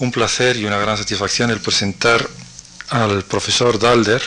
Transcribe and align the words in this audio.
un 0.00 0.10
placer 0.10 0.56
y 0.56 0.64
una 0.64 0.78
gran 0.78 0.96
satisfacción 0.96 1.50
el 1.50 1.60
presentar 1.60 2.28
al 2.88 3.22
profesor 3.24 3.78
Dalder, 3.78 4.22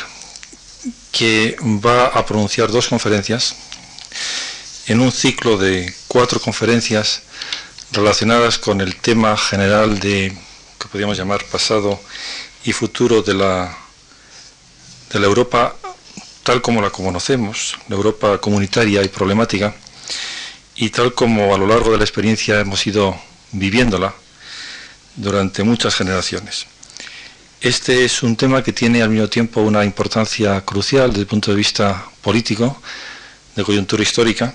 que 1.12 1.58
va 1.64 2.08
a 2.08 2.26
pronunciar 2.26 2.72
dos 2.72 2.88
conferencias 2.88 3.56
en 4.86 5.02
un 5.02 5.12
ciclo 5.12 5.58
de 5.58 5.94
cuatro 6.08 6.40
conferencias 6.40 7.24
relacionadas 7.92 8.60
con 8.60 8.82
el 8.82 8.96
tema 8.96 9.36
general 9.36 10.00
de, 10.00 10.36
que 10.80 10.88
podríamos 10.88 11.18
llamar 11.18 11.44
pasado 11.46 12.00
y 12.64 12.72
futuro 12.72 13.22
de 13.24 13.34
la, 13.34 13.76
de 15.12 15.20
la 15.20 15.26
Europa 15.26 15.76
tal 16.44 16.62
como 16.62 16.82
la 16.82 16.90
conocemos, 16.90 17.76
la 17.88 17.96
Europa 17.96 18.38
comunitaria 18.40 19.02
y 19.02 19.08
problemática, 19.08 19.74
y 20.76 20.90
tal 20.90 21.14
como 21.14 21.56
a 21.56 21.58
lo 21.58 21.66
largo 21.66 21.92
de 21.92 21.98
la 21.98 22.04
experiencia 22.04 22.60
hemos 22.60 22.86
ido 22.86 23.18
viviéndola 23.54 24.14
durante 25.16 25.64
muchas 25.64 25.96
generaciones. 25.96 26.66
Este 27.62 28.04
es 28.04 28.24
un 28.24 28.36
tema 28.36 28.62
que 28.62 28.74
tiene 28.74 29.02
al 29.02 29.10
mismo 29.10 29.30
tiempo 29.30 29.62
una 29.62 29.86
importancia 29.86 30.62
crucial 30.62 31.10
desde 31.10 31.22
el 31.22 31.28
punto 31.28 31.52
de 31.52 31.58
vista 31.58 32.06
político, 32.22 32.82
de 33.56 33.64
coyuntura 33.64 34.04
histórica, 34.04 34.54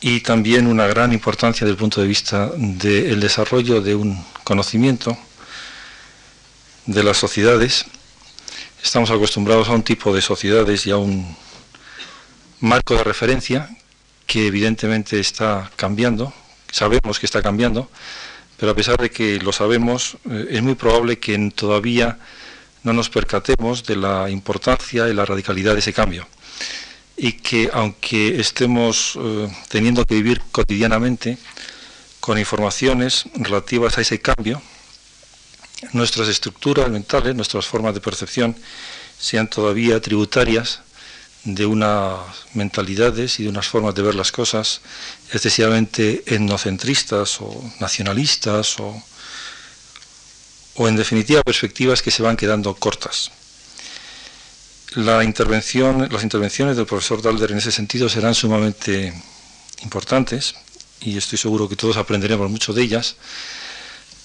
y 0.00 0.20
también 0.20 0.66
una 0.66 0.86
gran 0.86 1.12
importancia 1.12 1.64
desde 1.64 1.72
el 1.72 1.78
punto 1.78 2.00
de 2.00 2.06
vista 2.06 2.50
del 2.56 3.20
desarrollo 3.20 3.80
de 3.80 3.94
un 3.94 4.22
conocimiento 4.44 5.16
de 6.84 7.02
las 7.02 7.16
sociedades. 7.16 7.86
Estamos 8.82 9.10
acostumbrados 9.10 9.68
a 9.68 9.72
un 9.72 9.82
tipo 9.82 10.14
de 10.14 10.20
sociedades 10.20 10.86
y 10.86 10.90
a 10.90 10.96
un 10.98 11.36
marco 12.60 12.94
de 12.94 13.04
referencia 13.04 13.68
que 14.26 14.46
evidentemente 14.46 15.18
está 15.20 15.70
cambiando, 15.76 16.32
sabemos 16.70 17.18
que 17.18 17.26
está 17.26 17.42
cambiando, 17.42 17.88
pero 18.56 18.72
a 18.72 18.74
pesar 18.74 18.96
de 18.98 19.10
que 19.10 19.38
lo 19.38 19.52
sabemos, 19.52 20.16
eh, 20.30 20.48
es 20.50 20.62
muy 20.62 20.74
probable 20.74 21.18
que 21.18 21.36
todavía 21.54 22.18
no 22.82 22.92
nos 22.92 23.10
percatemos 23.10 23.84
de 23.84 23.96
la 23.96 24.30
importancia 24.30 25.08
y 25.08 25.14
la 25.14 25.26
radicalidad 25.26 25.74
de 25.74 25.80
ese 25.80 25.92
cambio. 25.92 26.26
Y 27.16 27.32
que 27.32 27.70
aunque 27.72 28.40
estemos 28.40 29.18
eh, 29.20 29.48
teniendo 29.68 30.04
que 30.04 30.14
vivir 30.14 30.40
cotidianamente 30.52 31.38
con 32.20 32.38
informaciones 32.38 33.24
relativas 33.34 33.98
a 33.98 34.00
ese 34.00 34.20
cambio, 34.20 34.62
nuestras 35.92 36.28
estructuras 36.28 36.88
mentales, 36.88 37.34
nuestras 37.34 37.66
formas 37.66 37.94
de 37.94 38.00
percepción, 38.00 38.56
sean 39.18 39.48
todavía 39.48 40.00
tributarias 40.00 40.80
de 41.46 41.64
unas 41.64 42.18
mentalidades 42.54 43.38
y 43.38 43.44
de 43.44 43.48
unas 43.48 43.68
formas 43.68 43.94
de 43.94 44.02
ver 44.02 44.16
las 44.16 44.32
cosas 44.32 44.80
excesivamente 45.32 46.24
etnocentristas 46.26 47.40
o 47.40 47.62
nacionalistas 47.78 48.80
o, 48.80 49.00
o 50.74 50.88
en 50.88 50.96
definitiva 50.96 51.42
perspectivas 51.42 52.02
que 52.02 52.10
se 52.10 52.22
van 52.22 52.36
quedando 52.36 52.74
cortas. 52.74 53.30
La 54.96 55.22
intervención, 55.22 56.08
las 56.10 56.24
intervenciones 56.24 56.76
del 56.76 56.86
profesor 56.86 57.22
Dalder 57.22 57.52
en 57.52 57.58
ese 57.58 57.70
sentido 57.70 58.08
serán 58.08 58.34
sumamente 58.34 59.14
importantes 59.82 60.56
y 61.00 61.16
estoy 61.16 61.38
seguro 61.38 61.68
que 61.68 61.76
todos 61.76 61.96
aprenderemos 61.96 62.50
mucho 62.50 62.72
de 62.72 62.82
ellas, 62.82 63.16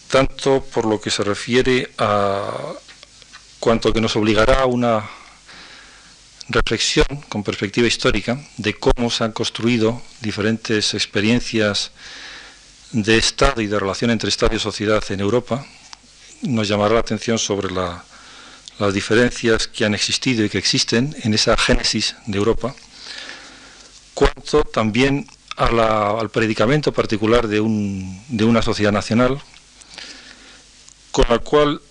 tanto 0.09 0.63
por 0.73 0.85
lo 0.85 0.99
que 0.99 1.11
se 1.11 1.23
refiere 1.23 1.91
a 1.99 2.73
cuanto 3.59 3.93
que 3.93 4.01
nos 4.01 4.15
obligará 4.15 4.61
a 4.61 4.65
una 4.65 5.20
reflexión 6.51 7.05
con 7.29 7.43
perspectiva 7.43 7.87
histórica 7.87 8.39
de 8.57 8.73
cómo 8.73 9.09
se 9.09 9.23
han 9.23 9.31
construido 9.31 10.01
diferentes 10.21 10.93
experiencias 10.93 11.91
de 12.91 13.17
Estado 13.17 13.61
y 13.61 13.67
de 13.67 13.79
relación 13.79 14.11
entre 14.11 14.29
Estado 14.29 14.55
y 14.55 14.59
sociedad 14.59 15.03
en 15.09 15.21
Europa, 15.21 15.65
nos 16.41 16.67
llamará 16.67 16.95
la 16.95 16.99
atención 16.99 17.39
sobre 17.39 17.71
las 17.71 18.93
diferencias 18.93 19.67
que 19.67 19.85
han 19.85 19.93
existido 19.93 20.43
y 20.43 20.49
que 20.49 20.57
existen 20.57 21.15
en 21.23 21.33
esa 21.33 21.55
génesis 21.55 22.15
de 22.25 22.37
Europa, 22.37 22.75
cuanto 24.13 24.63
también 24.63 25.27
al 25.57 26.29
predicamento 26.31 26.91
particular 26.91 27.47
de, 27.47 27.57
de 28.27 28.43
una 28.43 28.61
sociedad 28.61 28.91
nacional, 28.91 29.41
con 31.11 31.25
la 31.29 31.39
cual 31.39 31.81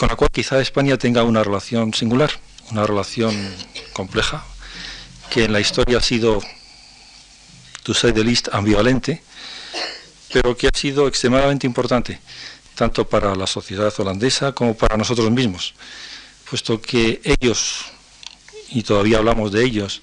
con 0.00 0.08
la 0.08 0.16
cual 0.16 0.30
quizá 0.32 0.58
España 0.62 0.96
tenga 0.96 1.24
una 1.24 1.44
relación 1.44 1.92
singular, 1.92 2.30
una 2.70 2.86
relación 2.86 3.34
compleja, 3.92 4.42
que 5.28 5.44
en 5.44 5.52
la 5.52 5.60
historia 5.60 5.98
ha 5.98 6.00
sido, 6.00 6.40
to 7.82 7.92
say 7.92 8.10
the 8.10 8.24
least, 8.24 8.48
ambivalente, 8.50 9.22
pero 10.32 10.56
que 10.56 10.68
ha 10.68 10.70
sido 10.74 11.06
extremadamente 11.06 11.66
importante, 11.66 12.18
tanto 12.74 13.06
para 13.06 13.34
la 13.34 13.46
sociedad 13.46 13.92
holandesa 13.98 14.52
como 14.52 14.74
para 14.74 14.96
nosotros 14.96 15.30
mismos, 15.30 15.74
puesto 16.48 16.80
que 16.80 17.20
ellos, 17.22 17.84
y 18.70 18.82
todavía 18.82 19.18
hablamos 19.18 19.52
de 19.52 19.62
ellos, 19.62 20.00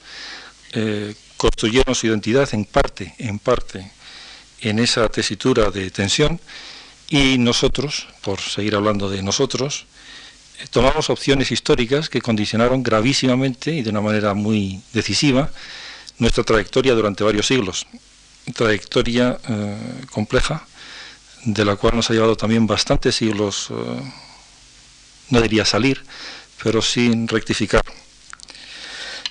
eh, 0.74 1.16
construyeron 1.38 1.96
su 1.96 2.06
identidad 2.06 2.48
en 2.54 2.66
parte, 2.66 3.16
en 3.18 3.40
parte, 3.40 3.92
en 4.62 4.78
esa 4.78 5.10
tesitura 5.10 5.72
de 5.72 5.90
tensión, 5.90 6.40
y 7.10 7.38
nosotros, 7.38 8.08
por 8.22 8.40
seguir 8.40 8.76
hablando 8.76 9.10
de 9.10 9.22
nosotros, 9.22 9.86
eh, 10.60 10.66
tomamos 10.70 11.10
opciones 11.10 11.52
históricas 11.52 12.10
que 12.10 12.22
condicionaron 12.22 12.84
gravísimamente 12.84 13.72
y 13.72 13.82
de 13.82 13.90
una 13.90 14.02
manera 14.02 14.34
muy 14.34 14.82
decisiva 14.94 15.50
nuestra 16.18 16.44
trayectoria 16.44 16.94
durante 16.96 17.24
varios 17.24 17.48
siglos. 17.48 17.88
Trayectoria 18.54 19.38
eh, 19.48 19.78
compleja, 20.12 20.66
de 21.46 21.64
la 21.64 21.76
cual 21.76 21.96
nos 21.96 22.10
ha 22.10 22.14
llevado 22.14 22.36
también 22.36 22.68
bastantes 22.68 23.16
siglos, 23.16 23.68
eh, 23.70 24.12
no 25.30 25.42
diría 25.42 25.64
salir, 25.64 26.04
pero 26.62 26.82
sin 26.82 27.28
rectificar. 27.28 27.82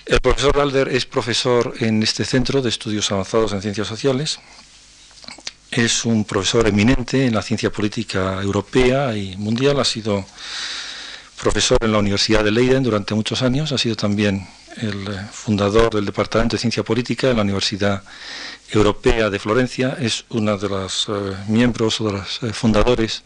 El 0.05 0.21
profesor 0.21 0.57
Alder 0.59 0.87
es 0.87 1.05
profesor 1.05 1.75
en 1.81 2.01
este 2.01 2.23
centro 2.23 2.61
de 2.61 2.69
estudios 2.69 3.11
avanzados 3.11 3.51
en 3.51 3.61
ciencias 3.61 3.87
sociales 3.87 4.39
es 5.77 6.05
un 6.05 6.25
profesor 6.25 6.67
eminente 6.67 7.25
en 7.27 7.35
la 7.35 7.43
ciencia 7.43 7.71
política 7.71 8.41
europea 8.41 9.15
y 9.15 9.37
mundial, 9.37 9.79
ha 9.79 9.85
sido 9.85 10.25
profesor 11.39 11.77
en 11.81 11.91
la 11.91 11.99
Universidad 11.99 12.43
de 12.43 12.49
Leiden 12.51 12.81
durante 12.81 13.13
muchos 13.13 13.43
años, 13.43 13.71
ha 13.71 13.77
sido 13.77 13.95
también 13.95 14.47
el 14.77 15.07
fundador 15.31 15.93
del 15.93 16.05
Departamento 16.05 16.55
de 16.55 16.61
Ciencia 16.61 16.83
Política 16.83 17.29
en 17.29 17.37
la 17.37 17.43
Universidad 17.43 18.01
Europea 18.71 19.29
de 19.29 19.37
Florencia, 19.37 19.95
es 20.01 20.25
uno 20.29 20.57
de 20.57 20.67
los 20.67 21.05
eh, 21.09 21.11
miembros 21.47 22.01
o 22.01 22.05
de 22.07 22.11
los 22.13 22.41
eh, 22.43 22.53
fundadores 22.53 23.21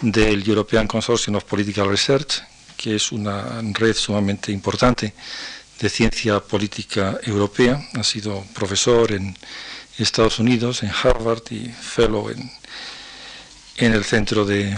del 0.00 0.46
European 0.48 0.88
Consortium 0.88 1.36
of 1.36 1.44
Political 1.44 1.88
Research, 1.88 2.42
que 2.76 2.96
es 2.96 3.12
una 3.12 3.62
red 3.72 3.94
sumamente 3.94 4.50
importante 4.50 5.14
de 5.78 5.88
ciencia 5.88 6.40
política 6.40 7.18
europea, 7.22 7.80
ha 7.94 8.02
sido 8.02 8.44
profesor 8.52 9.12
en 9.12 9.36
Estados 9.98 10.38
Unidos, 10.38 10.82
en 10.82 10.90
Harvard 10.90 11.42
y 11.50 11.68
fellow 11.68 12.30
en, 12.30 12.50
en 13.76 13.92
el 13.92 14.04
centro 14.04 14.44
de, 14.44 14.76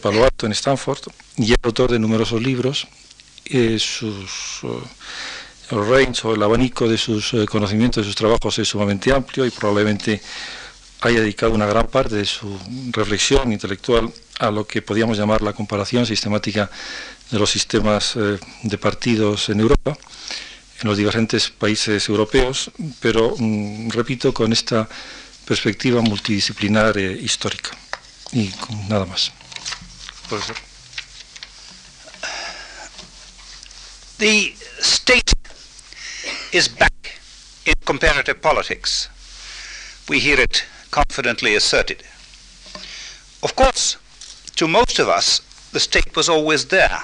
Palo 0.00 0.24
Alto, 0.24 0.46
en 0.46 0.52
Stanford, 0.52 1.00
y 1.36 1.52
es 1.52 1.58
autor 1.62 1.92
de 1.92 1.98
numerosos 1.98 2.42
libros. 2.42 2.86
Eh, 3.46 3.78
sus, 3.78 4.62
el 5.70 5.86
range 5.86 6.26
o 6.26 6.34
el 6.34 6.42
abanico 6.42 6.88
de 6.88 6.96
sus 6.96 7.34
eh, 7.34 7.46
conocimientos, 7.46 8.04
de 8.04 8.08
sus 8.08 8.16
trabajos 8.16 8.58
es 8.58 8.68
sumamente 8.68 9.12
amplio 9.12 9.44
y 9.44 9.50
probablemente 9.50 10.20
haya 11.00 11.20
dedicado 11.20 11.52
una 11.52 11.66
gran 11.66 11.86
parte 11.88 12.16
de 12.16 12.24
su 12.24 12.58
reflexión 12.90 13.52
intelectual 13.52 14.10
a 14.38 14.50
lo 14.50 14.66
que 14.66 14.80
podríamos 14.80 15.18
llamar 15.18 15.42
la 15.42 15.52
comparación 15.52 16.06
sistemática 16.06 16.70
de 17.30 17.38
los 17.38 17.50
sistemas 17.50 18.16
eh, 18.16 18.38
de 18.62 18.78
partidos 18.78 19.48
en 19.48 19.60
Europa 19.60 19.96
en 20.80 20.88
los 20.88 20.96
diferentes 20.98 21.50
países 21.50 22.08
europeos, 22.08 22.70
pero 23.00 23.34
mm, 23.38 23.90
repito, 23.90 24.32
con 24.32 24.52
esta 24.52 24.88
perspectiva 25.44 26.00
multidisciplinar 26.00 26.96
e 26.98 27.12
histórica. 27.12 27.70
Y 28.32 28.48
con 28.50 28.88
nada 28.88 29.04
más. 29.06 29.30
Profesor. 30.28 30.56
The 34.18 34.54
state 34.80 35.32
is 36.52 36.68
back 36.68 37.20
in 37.66 37.74
comparative 37.84 38.40
politics. 38.40 39.08
We 40.08 40.18
hear 40.20 40.40
it 40.40 40.64
confidently 40.90 41.54
asserted. 41.56 42.02
Of 43.42 43.54
course, 43.54 43.96
to 44.56 44.68
most 44.68 44.98
of 44.98 45.08
us, 45.08 45.40
the 45.72 45.80
state 45.80 46.16
was 46.16 46.28
always 46.28 46.66
there. 46.66 47.02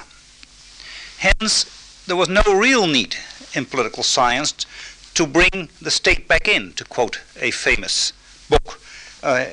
Hence, 1.17 1.65
there 2.07 2.15
was 2.15 2.29
no 2.29 2.41
real 2.47 2.87
need 2.87 3.15
in 3.53 3.65
political 3.65 4.03
science 4.03 4.65
to 5.13 5.27
bring 5.27 5.69
the 5.81 5.91
state 5.91 6.27
back 6.27 6.47
in, 6.47 6.73
to 6.73 6.85
quote 6.85 7.21
a 7.39 7.51
famous 7.51 8.13
book 8.49 8.79
uh, 9.23 9.45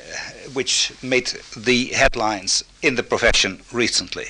which 0.52 0.92
made 1.02 1.32
the 1.56 1.86
headlines 1.86 2.64
in 2.82 2.94
the 2.94 3.02
profession 3.02 3.60
recently. 3.72 4.26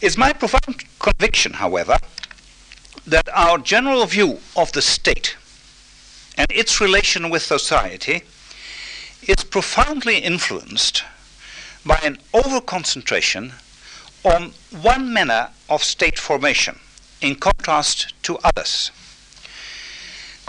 It's 0.00 0.16
my 0.16 0.32
profound 0.32 0.84
conviction, 0.98 1.54
however, 1.54 1.98
that 3.06 3.28
our 3.34 3.58
general 3.58 4.06
view 4.06 4.38
of 4.56 4.72
the 4.72 4.82
state 4.82 5.36
and 6.36 6.46
its 6.50 6.80
relation 6.80 7.30
with 7.30 7.42
society 7.42 8.22
is 9.26 9.44
profoundly 9.44 10.18
influenced 10.18 11.04
by 11.84 11.98
an 12.02 12.18
overconcentration 12.32 13.52
on 14.24 14.52
one 14.80 15.12
manner 15.12 15.50
of 15.68 15.82
state 15.82 16.18
formation 16.18 16.78
in 17.22 17.36
contrast 17.36 18.12
to 18.24 18.38
others. 18.38 18.90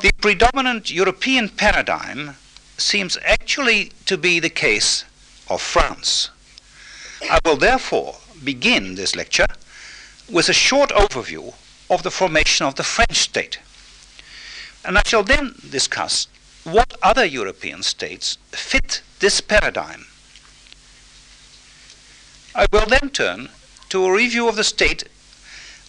The 0.01 0.11
predominant 0.19 0.91
European 0.91 1.49
paradigm 1.49 2.35
seems 2.77 3.17
actually 3.23 3.91
to 4.05 4.17
be 4.17 4.39
the 4.39 4.49
case 4.49 5.05
of 5.49 5.61
France. 5.61 6.29
I 7.29 7.39
will 7.45 7.55
therefore 7.55 8.15
begin 8.43 8.95
this 8.95 9.15
lecture 9.15 9.47
with 10.29 10.49
a 10.49 10.53
short 10.53 10.89
overview 10.89 11.53
of 11.89 12.03
the 12.03 12.11
formation 12.11 12.65
of 12.65 12.75
the 12.75 12.83
French 12.83 13.17
state. 13.17 13.59
And 14.83 14.97
I 14.97 15.03
shall 15.05 15.23
then 15.23 15.55
discuss 15.69 16.27
what 16.63 16.97
other 17.01 17.25
European 17.25 17.83
states 17.83 18.37
fit 18.51 19.01
this 19.19 19.41
paradigm. 19.41 20.05
I 22.55 22.65
will 22.71 22.85
then 22.85 23.09
turn 23.09 23.49
to 23.89 24.05
a 24.05 24.13
review 24.13 24.47
of 24.47 24.55
the 24.55 24.63
state 24.63 25.03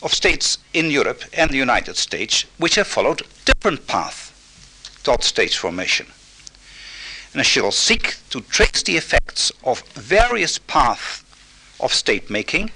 of 0.05 0.12
states 0.12 0.59
in 0.75 0.91
Europe 0.91 1.23
and 1.33 1.51
the 1.51 1.56
United 1.56 1.97
States 1.97 2.45
which 2.59 2.75
have 2.75 2.87
followed 2.87 3.23
different 3.47 3.87
paths 3.87 4.31
toward 5.03 5.25
state 5.25 5.55
formation. 5.55 6.06
And 7.33 7.41
I 7.41 7.43
shall 7.43 7.73
seek 7.73 8.17
to 8.31 8.43
trace 8.43 8.83
the 8.83 8.99
effects 8.99 9.51
of 9.65 9.81
various 9.95 10.59
paths 10.59 11.25
of 11.81 11.93
state 11.93 12.31
making 12.31 12.71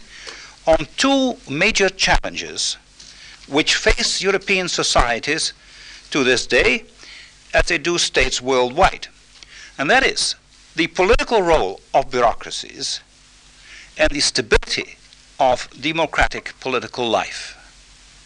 on 0.66 0.88
two 0.96 1.36
major 1.48 1.90
challenges 1.90 2.78
which 3.46 3.76
face 3.76 4.22
European 4.22 4.68
societies 4.68 5.52
to 6.10 6.24
this 6.24 6.46
day 6.46 6.84
as 7.54 7.66
they 7.66 7.78
do 7.78 7.98
states 7.98 8.40
worldwide. 8.40 9.06
And 9.78 9.90
that 9.90 10.04
is 10.04 10.34
the 10.76 10.86
political 10.88 11.42
role 11.42 11.80
of 11.92 12.10
bureaucracies 12.10 13.00
and 13.96 14.10
the 14.10 14.20
stability 14.20 14.97
of 15.38 15.68
democratic 15.80 16.54
political 16.60 17.08
life. 17.08 17.54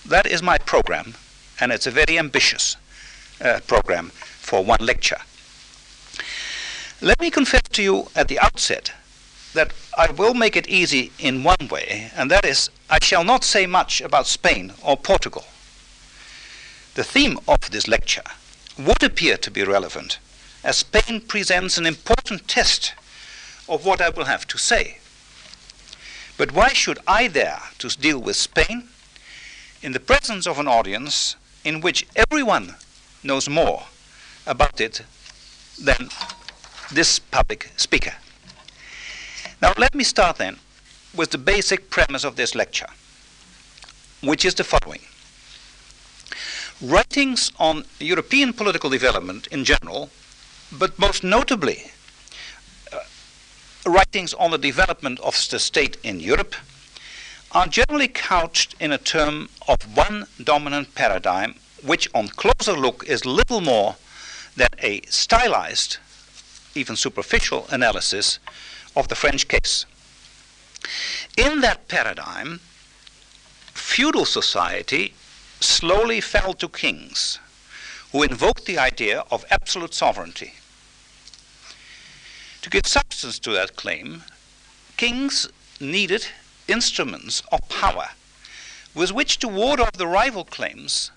That 0.06 0.26
is 0.26 0.43
my 0.43 0.59
program, 0.59 1.14
and 1.61 1.70
it's 1.73 1.87
a 1.87 1.91
very 1.91 2.19
ambitious 2.19 2.76
uh, 3.41 3.61
program 3.67 4.11
for 4.11 4.64
one 4.64 4.85
lecture. 4.85 5.19
Let 7.00 7.20
me 7.20 7.31
confess 7.31 7.62
to 7.73 7.82
you 7.82 8.09
at 8.14 8.29
the 8.29 8.38
outset 8.38 8.93
that 9.55 9.73
I 9.99 10.11
will 10.11 10.35
make 10.35 10.56
it 10.56 10.69
easy 10.69 11.12
in 11.19 11.44
one 11.44 11.69
way, 11.70 12.11
and 12.17 12.31
that 12.31 12.44
is 12.44 12.70
I 12.88 12.99
shall 13.03 13.25
not 13.25 13.44
say 13.44 13.67
much 13.67 14.00
about 14.00 14.26
Spain 14.26 14.73
or 14.82 14.97
Portugal. 14.97 15.44
The 16.94 17.05
theme 17.05 17.38
of 17.49 17.58
this 17.70 17.88
lecture 17.88 18.23
would 18.79 19.03
appear 19.03 19.37
to 19.37 19.50
be 19.50 19.62
relevant, 19.65 20.19
as 20.65 20.79
Spain 20.79 21.20
presents 21.20 21.76
an 21.76 21.87
important 21.87 22.49
test 22.49 22.94
of 23.69 23.85
what 23.85 24.00
I 24.00 24.08
will 24.08 24.25
have 24.25 24.47
to 24.49 24.58
say. 24.58 24.99
But 26.43 26.55
why 26.55 26.71
should 26.71 26.99
I 27.06 27.29
dare 27.29 27.62
to 27.79 27.87
deal 27.87 28.19
with 28.19 28.35
Spain 28.35 28.89
in 29.81 29.93
the 29.93 30.00
presence 30.00 30.44
of 30.44 30.59
an 30.59 30.67
audience 30.67 31.37
in 31.62 31.81
which 31.81 32.05
everyone 32.17 32.75
knows 33.23 33.49
more 33.49 33.85
about 34.44 34.81
it 34.81 35.03
than 35.81 36.09
this 36.91 37.21
public 37.21 37.71
speaker? 37.77 38.15
Now, 39.61 39.73
let 39.79 39.94
me 39.94 40.03
start 40.03 40.39
then 40.39 40.56
with 41.15 41.31
the 41.31 41.39
basic 41.39 41.91
premise 41.91 42.25
of 42.25 42.35
this 42.35 42.56
lecture, 42.56 42.91
which 44.21 44.44
is 44.44 44.56
the 44.56 44.65
following. 44.65 45.03
Writings 46.81 47.53
on 47.61 47.85
European 48.00 48.53
political 48.53 48.91
development 48.91 49.47
in 49.53 49.65
general, 49.65 50.11
but 50.73 50.99
most 50.99 51.23
notably 51.23 51.93
writings 53.87 54.34
on 54.34 54.50
the 54.50 54.58
development 54.58 55.19
of 55.20 55.34
the 55.50 55.58
state 55.58 55.96
in 56.02 56.20
Europe, 56.20 56.55
are 57.52 57.67
generally 57.67 58.08
couched 58.08 58.75
in 58.81 58.93
a 58.93 58.99
term 58.99 59.49
of 59.69 59.96
one 59.96 60.26
dominant 60.43 60.94
paradigm, 60.94 61.55
which 61.84 62.08
on 62.14 62.29
closer 62.29 62.73
look 62.73 63.05
is 63.06 63.26
little 63.26 63.61
more 63.61 63.96
than 64.56 64.69
a 64.79 65.02
stylized, 65.08 65.99
even 66.75 66.96
superficial 66.96 67.67
analysis 67.70 68.38
of 68.96 69.08
the 69.08 69.14
French 69.14 69.49
case. 69.49 69.84
In 71.37 71.61
that 71.61 71.88
paradigm, 71.88 72.61
feudal 73.75 74.25
society 74.25 75.14
slowly 75.61 76.20
fell 76.20 76.55
to 76.55 76.69
kings 76.69 77.38
who 78.12 78.23
invoked 78.23 78.67
the 78.67 78.79
idea 78.79 79.25
of 79.31 79.44
absolute 79.50 79.94
sovereignty. 79.94 80.55
To 82.62 82.70
give 82.70 82.87
substance 82.87 83.41
to 83.41 83.50
that 83.50 83.75
claim, 83.75 84.23
kings 84.97 85.49
needed 85.81 86.29
instruments 86.69 87.43
of 87.50 87.69
power 87.69 88.11
with 88.94 89.11
which 89.11 89.38
to 89.38 89.49
ward 89.49 89.81
off 89.81 89.93
the 89.93 90.06
rival 90.06 90.44
claims 90.44 91.11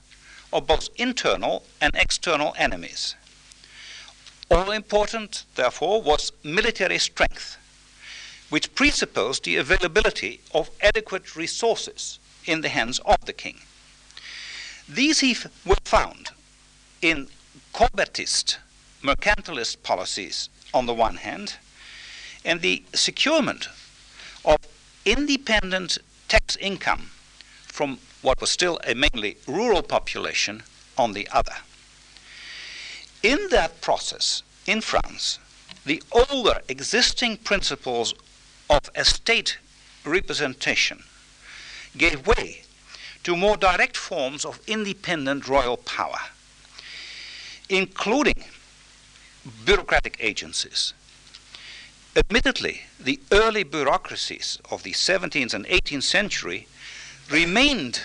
of 0.52 0.66
both 0.66 0.90
internal 0.96 1.64
and 1.80 1.94
external 1.94 2.56
enemies. 2.58 3.14
All 4.50 4.72
important, 4.72 5.44
therefore, 5.54 6.02
was 6.02 6.32
military 6.44 6.98
strength 6.98 7.58
which 8.50 8.74
presupposed 8.74 9.44
the 9.44 9.58
availability 9.58 10.40
of 10.52 10.72
adequate 10.82 11.36
resources 11.36 12.18
in 12.46 12.62
the 12.62 12.70
hands 12.70 13.00
of 13.00 13.24
the 13.26 13.34
king. 13.34 13.60
These 14.90 15.20
he 15.20 15.38
were 15.64 15.76
found 15.84 16.30
in 17.02 17.28
Colbertist, 17.74 18.58
mercantilist 19.04 19.84
policies 19.84 20.50
on 20.76 20.86
the 20.86 20.94
one 20.94 21.16
hand, 21.16 21.56
and 22.44 22.62
the 22.62 22.84
securement 22.94 23.70
of 24.44 24.58
independent 25.06 25.98
tax 26.28 26.56
income 26.58 27.10
from 27.64 27.98
what 28.22 28.42
was 28.42 28.52
still 28.52 28.80
a 28.86 28.94
mainly 28.94 29.38
rural 29.48 29.82
population 29.82 30.62
on 30.98 31.14
the 31.14 31.28
other. 31.32 31.56
In 33.24 33.48
that 33.52 33.82
process, 33.82 34.44
in 34.68 34.82
France, 34.82 35.40
the 35.86 36.04
older 36.12 36.60
existing 36.68 37.38
principles 37.38 38.14
of 38.70 38.90
estate 38.96 39.58
representation 40.04 41.04
gave 41.98 42.28
way 42.28 42.64
to 43.24 43.36
more 43.36 43.58
direct 43.58 43.96
forms 43.96 44.46
of 44.46 44.60
independent 44.68 45.48
royal 45.48 45.78
power, 45.78 46.20
including 47.70 48.44
bureaucratic 49.66 50.18
agencies. 50.20 50.94
Admittedly, 52.16 52.82
the 53.00 53.20
early 53.32 53.64
bureaucracies 53.64 54.60
of 54.72 54.84
the 54.84 54.94
17th 54.94 55.54
and 55.54 55.66
18th 55.66 56.04
century 56.04 56.68
remained 57.30 58.02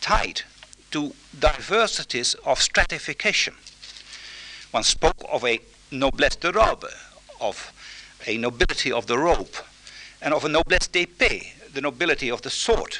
tied 0.00 0.42
to 0.90 1.14
diversities 1.38 2.34
of 2.44 2.60
stratification. 2.60 3.54
One 4.72 4.82
spoke 4.82 5.24
of 5.30 5.44
a 5.44 5.60
noblesse 5.90 6.36
de 6.36 6.52
robe, 6.52 6.86
of 7.40 7.72
a 8.26 8.36
nobility 8.36 8.90
of 8.90 9.06
the 9.06 9.18
robe, 9.18 9.54
and 10.20 10.34
of 10.34 10.44
a 10.44 10.48
noblesse 10.48 10.88
d'épée, 10.88 11.72
the 11.72 11.80
nobility 11.80 12.30
of 12.30 12.42
the 12.42 12.50
sword. 12.50 12.98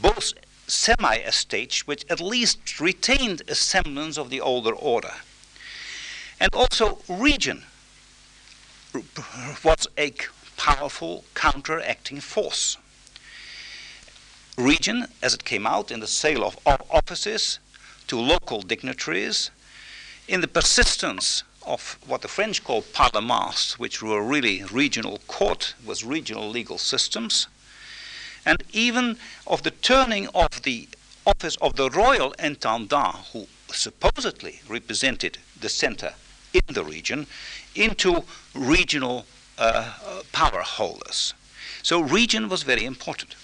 Both 0.00 0.34
semi 0.66 1.16
estates 1.16 1.86
which 1.86 2.04
at 2.08 2.20
least 2.20 2.80
retained 2.80 3.42
a 3.48 3.54
semblance 3.54 4.16
of 4.16 4.30
the 4.30 4.40
older 4.40 4.72
order. 4.72 5.12
And 6.42 6.52
also, 6.56 6.98
region 7.08 7.62
was 9.62 9.86
a 9.96 10.12
powerful 10.56 11.24
counteracting 11.34 12.18
force. 12.18 12.78
Region, 14.58 15.06
as 15.22 15.34
it 15.34 15.44
came 15.44 15.68
out 15.68 15.92
in 15.92 16.00
the 16.00 16.08
sale 16.08 16.44
of 16.44 16.58
offices 16.66 17.60
to 18.08 18.18
local 18.18 18.60
dignitaries, 18.60 19.52
in 20.26 20.40
the 20.40 20.48
persistence 20.48 21.44
of 21.64 21.96
what 22.08 22.22
the 22.22 22.28
French 22.28 22.64
call 22.64 22.82
parlements, 22.82 23.78
which 23.78 24.02
were 24.02 24.20
really 24.20 24.64
regional 24.64 25.20
court, 25.28 25.74
was 25.86 26.02
regional 26.02 26.50
legal 26.50 26.76
systems, 26.76 27.46
and 28.44 28.64
even 28.72 29.16
of 29.46 29.62
the 29.62 29.70
turning 29.70 30.26
of 30.34 30.62
the 30.64 30.88
office 31.24 31.54
of 31.58 31.76
the 31.76 31.88
royal 31.90 32.32
intendant, 32.32 33.14
who 33.32 33.46
supposedly 33.68 34.60
represented 34.68 35.38
the 35.60 35.68
center 35.68 36.14
in 36.52 36.74
the 36.74 36.84
region, 36.84 37.26
into 37.74 38.24
regional 38.54 39.26
uh, 39.58 39.92
power 40.32 40.60
holders. 40.60 41.34
So 41.82 42.00
region 42.00 42.48
was 42.48 42.62
very 42.62 42.84
important. 42.84 43.34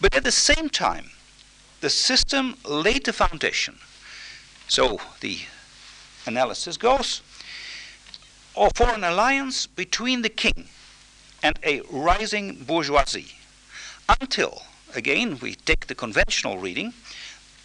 But 0.00 0.14
at 0.14 0.24
the 0.24 0.32
same 0.32 0.68
time, 0.68 1.10
the 1.80 1.90
system 1.90 2.56
laid 2.64 3.04
the 3.04 3.12
foundation. 3.12 3.78
So 4.68 4.98
the 5.20 5.38
analysis 6.26 6.76
goes 6.76 7.22
or 8.56 8.70
for 8.74 8.88
an 8.88 9.04
alliance 9.04 9.66
between 9.66 10.22
the 10.22 10.30
king 10.30 10.68
and 11.42 11.58
a 11.62 11.82
rising 11.90 12.64
bourgeoisie 12.64 13.36
until, 14.08 14.62
again, 14.94 15.38
we 15.40 15.54
take 15.54 15.86
the 15.86 15.94
conventional 15.94 16.58
reading, 16.58 16.94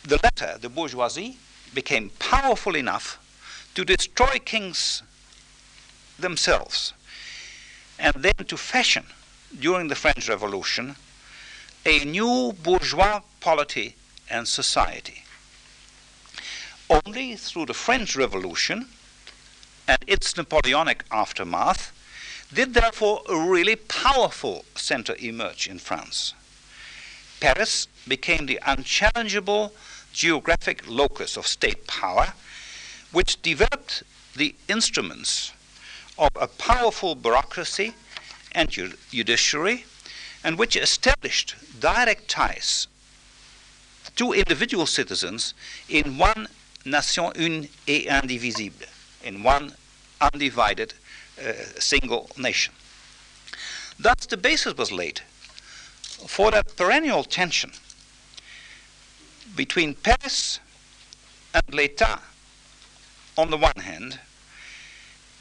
the 0.04 0.20
latter, 0.22 0.58
the 0.60 0.70
bourgeoisie, 0.70 1.38
became 1.74 2.12
powerful 2.20 2.76
enough 2.76 3.18
to 3.76 3.86
destroy 3.86 4.38
kings 4.44 5.04
themselves, 6.20 6.94
and 7.98 8.16
then 8.16 8.46
to 8.48 8.58
fashion, 8.58 9.06
during 9.60 9.88
the 9.88 9.96
French 9.96 10.30
Revolution, 10.30 10.96
a 11.86 12.06
new 12.06 12.54
bourgeois 12.64 13.22
polity 13.40 13.96
and 14.30 14.48
society. 14.48 15.24
Only 16.90 17.36
through 17.36 17.68
the 17.68 17.74
French 17.74 18.16
Revolution 18.16 18.88
and 19.88 19.98
its 20.08 20.36
Napoleonic 20.38 21.04
aftermath 21.12 21.92
did 22.54 22.74
therefore 22.74 23.24
a 23.30 23.38
really 23.38 23.76
powerful 23.76 24.66
center 24.76 25.16
emerge 25.20 25.68
in 25.68 25.80
France. 25.80 26.34
Paris 27.40 27.88
became 28.08 28.46
the 28.46 28.60
unchallengeable 28.66 29.74
geographic 30.14 30.84
locus 30.88 31.38
of 31.38 31.48
state 31.48 31.88
power, 31.88 32.34
which 33.12 33.42
developed 33.42 34.04
the 34.36 34.56
instruments 34.68 35.52
of 36.18 36.30
a 36.40 36.48
powerful 36.48 37.16
bureaucracy 37.16 37.94
and 38.54 38.70
judiciary, 38.70 39.86
and 40.44 40.58
which 40.58 40.76
established 40.76 41.56
direct 41.80 42.28
ties 42.28 42.88
to 44.16 44.34
individual 44.34 44.86
citizens 44.86 45.54
in 45.90 46.18
one 46.18 46.48
nation 46.86 47.32
une 47.38 47.70
et 47.88 48.06
indivisible, 48.06 48.86
in 49.24 49.44
one 49.44 49.74
undivided 50.20 50.94
uh, 51.40 51.54
single 51.80 52.30
nation. 52.38 52.74
Thus, 54.00 54.26
the 54.26 54.38
basis 54.38 54.78
was 54.78 54.92
laid 54.92 55.22
for 56.28 56.52
that 56.52 56.76
perennial 56.76 57.24
tension 57.24 57.72
between 59.56 59.96
Paris 59.96 60.60
and 61.54 61.64
l'État 61.74 62.20
on 63.42 63.50
the 63.50 63.58
one 63.58 63.82
hand, 63.82 64.20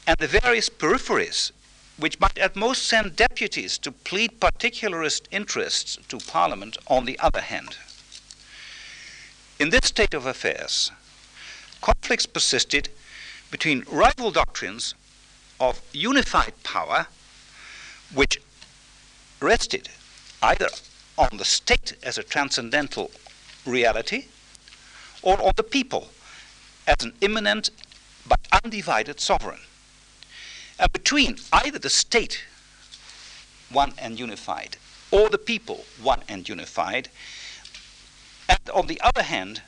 and 0.07 0.17
the 0.17 0.27
various 0.27 0.69
peripheries 0.69 1.51
which 1.97 2.19
might 2.19 2.37
at 2.39 2.55
most 2.55 2.81
send 2.83 3.15
deputies 3.15 3.77
to 3.77 3.91
plead 3.91 4.39
particularist 4.39 5.27
interests 5.29 5.99
to 6.07 6.17
Parliament 6.17 6.75
on 6.87 7.05
the 7.05 7.19
other 7.19 7.41
hand. 7.41 7.77
In 9.59 9.69
this 9.69 9.89
state 9.89 10.15
of 10.15 10.25
affairs, 10.25 10.91
conflicts 11.79 12.25
persisted 12.25 12.89
between 13.51 13.85
rival 13.91 14.31
doctrines 14.31 14.95
of 15.59 15.79
unified 15.93 16.53
power, 16.63 17.05
which 18.11 18.41
rested 19.39 19.89
either 20.41 20.69
on 21.19 21.37
the 21.37 21.45
state 21.45 21.93
as 22.01 22.17
a 22.17 22.23
transcendental 22.23 23.11
reality 23.63 24.25
or 25.21 25.39
on 25.39 25.53
the 25.55 25.63
people 25.63 26.09
as 26.87 27.05
an 27.05 27.13
immanent 27.21 27.69
but 28.27 28.39
undivided 28.63 29.19
sovereign. 29.19 29.59
And 30.79 30.91
between 30.91 31.37
either 31.51 31.79
the 31.79 31.89
state, 31.89 32.43
one 33.71 33.93
and 33.97 34.19
unified, 34.19 34.77
or 35.11 35.29
the 35.29 35.37
people, 35.37 35.85
one 36.01 36.21
and 36.27 36.47
unified, 36.47 37.09
and 38.49 38.69
on 38.73 38.87
the 38.87 38.99
other 39.01 39.23
hand, 39.23 39.61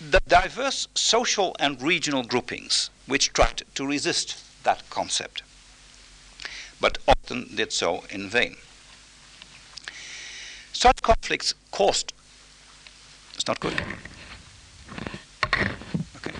the 0.00 0.20
diverse 0.26 0.88
social 0.94 1.54
and 1.58 1.80
regional 1.82 2.22
groupings 2.22 2.90
which 3.06 3.32
tried 3.32 3.62
to 3.74 3.86
resist 3.86 4.36
that 4.62 4.88
concept, 4.88 5.42
but 6.80 6.98
often 7.06 7.54
did 7.54 7.72
so 7.72 8.04
in 8.10 8.28
vain. 8.28 8.56
Such 10.72 11.02
conflicts 11.02 11.54
caused. 11.70 12.14
It's 13.34 13.46
not 13.46 13.60
good. 13.60 13.74
Okay. 16.16 16.32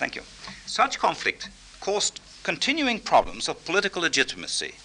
Thank 0.00 0.16
you. 0.16 0.22
Such 0.64 0.98
conflict 0.98 1.50
caused 1.78 2.20
continuing 2.42 3.00
problems 3.00 3.50
of 3.50 3.66
political 3.66 4.00
legitimacy, 4.00 4.76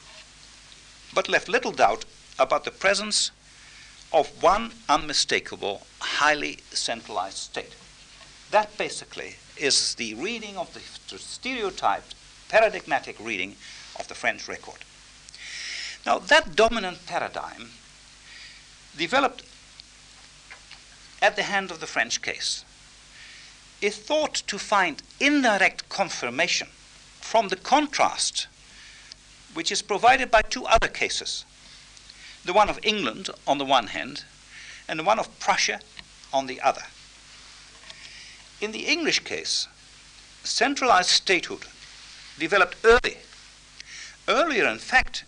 but 1.13 1.29
left 1.29 1.48
little 1.48 1.72
doubt 1.72 2.03
about 2.38 2.65
the 2.65 2.72
presence 2.72 3.31
of 4.12 4.27
one 4.43 4.74
unmistakable, 4.89 5.88
highly 6.00 6.60
centralized 6.72 7.38
state. 7.38 7.75
That 8.51 8.77
basically 8.77 9.38
is 9.55 9.95
the 9.95 10.15
reading 10.15 10.57
of 10.57 10.74
the 10.74 10.81
stereotyped, 11.17 12.13
paradigmatic 12.50 13.15
reading 13.17 13.55
of 13.98 14.10
the 14.10 14.15
French 14.15 14.50
record. 14.50 14.84
Now, 16.05 16.19
that 16.19 16.57
dominant 16.57 17.05
paradigm 17.05 17.69
developed 18.98 19.43
at 21.22 21.38
the 21.38 21.43
hand 21.43 21.72
of 21.72 21.79
the 21.79 21.88
French 21.88 22.22
case 22.22 22.65
is 23.86 23.98
thought 23.98 24.34
to 24.48 24.58
find 24.58 25.04
indirect 25.20 25.88
confirmation 25.89 26.68
from 27.22 27.50
the 27.50 27.56
contrast 27.56 28.48
which 29.54 29.72
is 29.72 29.82
provided 29.82 30.30
by 30.32 30.42
two 30.42 30.65
other 30.65 30.88
cases 30.88 31.46
the 32.46 32.54
one 32.54 32.70
of 32.70 32.80
England 32.84 33.30
on 33.48 33.58
the 33.58 33.65
one 33.65 33.88
hand, 33.88 34.24
and 34.88 35.00
the 35.00 35.04
one 35.04 35.18
of 35.18 35.39
Prussia 35.39 35.80
on 36.32 36.46
the 36.46 36.62
other. 36.62 36.84
In 38.62 38.72
the 38.72 38.86
English 38.86 39.20
case, 39.22 39.68
centralized 40.44 41.10
statehood 41.10 41.65
developed 42.38 42.77
early, 42.84 43.18
earlier 44.27 44.68
in 44.68 44.77
fact, 44.77 45.25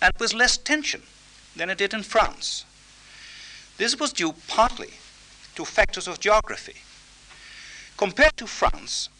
and 0.00 0.12
with 0.20 0.32
less 0.32 0.56
tension 0.56 1.02
than 1.56 1.70
it 1.70 1.78
did 1.78 1.92
in 1.92 2.04
France. 2.04 2.64
This 3.76 3.98
was 3.98 4.12
due 4.12 4.34
partly 4.46 4.94
to 5.56 5.64
factors 5.64 6.06
of 6.06 6.20
geography. 6.20 6.76
Compared 8.00 8.34
to 8.38 8.46
France, 8.46 9.10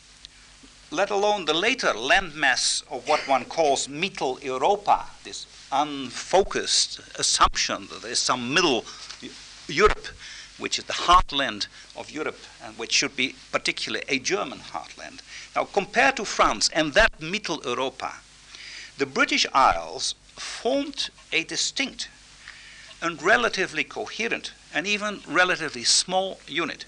let 0.90 1.10
alone 1.10 1.44
the 1.44 1.52
later 1.52 1.88
landmass 1.88 2.82
of 2.90 3.06
what 3.06 3.20
one 3.28 3.44
calls 3.44 3.88
Mittel 3.88 4.42
Europa, 4.42 5.04
this 5.22 5.44
unfocused 5.70 6.98
assumption 7.18 7.88
that 7.88 8.00
there 8.00 8.10
is 8.10 8.18
some 8.18 8.54
middle 8.54 8.86
Europe, 9.68 10.06
which 10.56 10.78
is 10.78 10.84
the 10.84 10.94
heartland 10.94 11.66
of 11.94 12.10
Europe 12.10 12.38
and 12.64 12.78
which 12.78 12.92
should 12.92 13.14
be 13.14 13.34
particularly 13.52 14.02
a 14.08 14.18
German 14.18 14.60
heartland. 14.60 15.20
Now, 15.54 15.64
compared 15.64 16.16
to 16.16 16.24
France 16.24 16.70
and 16.72 16.94
that 16.94 17.20
Mittel 17.20 17.62
Europa, 17.62 18.14
the 18.96 19.04
British 19.04 19.44
Isles 19.52 20.14
formed 20.38 21.10
a 21.32 21.44
distinct 21.44 22.08
and 23.02 23.22
relatively 23.22 23.84
coherent 23.84 24.52
and 24.72 24.86
even 24.86 25.20
relatively 25.28 25.84
small 25.84 26.40
unit. 26.48 26.86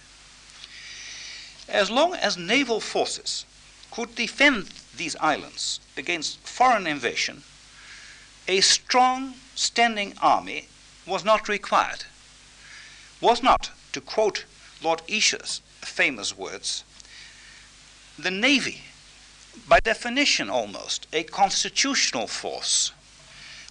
As 1.69 1.91
long 1.91 2.15
as 2.15 2.37
naval 2.37 2.81
forces 2.81 3.45
could 3.91 4.15
defend 4.15 4.69
these 4.97 5.17
islands 5.17 5.81
against 5.97 6.39
foreign 6.41 6.87
invasion, 6.87 7.43
a 8.49 8.61
strong 8.61 9.35
standing 9.55 10.15
army 10.21 10.69
was 11.07 11.25
not 11.25 11.49
required. 11.49 12.05
Was 13.21 13.43
not, 13.43 13.71
to 13.93 14.01
quote 14.01 14.45
Lord 14.83 15.03
Esher's 15.09 15.61
famous 15.81 16.37
words, 16.37 16.85
the 18.19 18.31
navy, 18.31 18.83
by 19.69 19.81
definition 19.81 20.51
almost, 20.51 21.07
a 21.13 21.23
constitutional 21.23 22.27
force, 22.27 22.93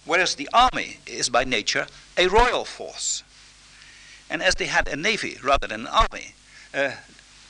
whereas 0.04 0.34
the 0.34 0.48
army 0.52 0.98
is 1.06 1.28
by 1.28 1.44
nature 1.44 1.86
a 2.16 2.28
royal 2.28 2.64
force. 2.64 3.22
And 4.30 4.42
as 4.42 4.54
they 4.54 4.66
had 4.66 4.88
a 4.88 4.96
navy 4.96 5.38
rather 5.42 5.66
than 5.66 5.82
an 5.82 5.86
army, 5.86 6.34
uh, 6.74 6.92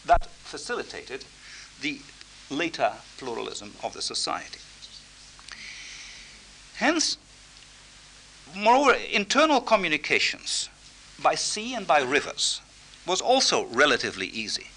that 0.07 0.27
facilitated 0.27 1.25
the 1.81 2.01
later 2.51 2.93
pluralism 3.19 3.75
of 3.83 3.95
the 3.95 4.03
society. 4.03 4.59
Hence, 6.77 7.17
moreover, 8.55 8.95
internal 8.95 9.61
communications 9.61 10.69
by 11.23 11.35
sea 11.35 11.75
and 11.75 11.87
by 11.87 12.01
rivers 12.01 12.61
was 13.07 13.21
also 13.21 13.65
relatively 13.67 14.27
easy. 14.27 14.69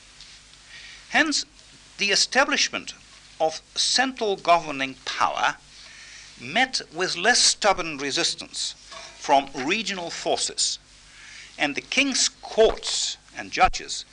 Hence, 1.09 1.45
the 1.97 2.11
establishment 2.11 2.93
of 3.39 3.61
central 3.75 4.35
governing 4.35 4.95
power 5.05 5.55
met 6.39 6.81
with 6.93 7.15
less 7.17 7.39
stubborn 7.39 7.97
resistance 7.97 8.75
from 9.17 9.49
regional 9.53 10.09
forces, 10.09 10.79
and 11.57 11.75
the 11.75 11.81
king's 11.81 12.29
courts 12.29 13.17
and 13.37 13.51
judges 13.51 14.05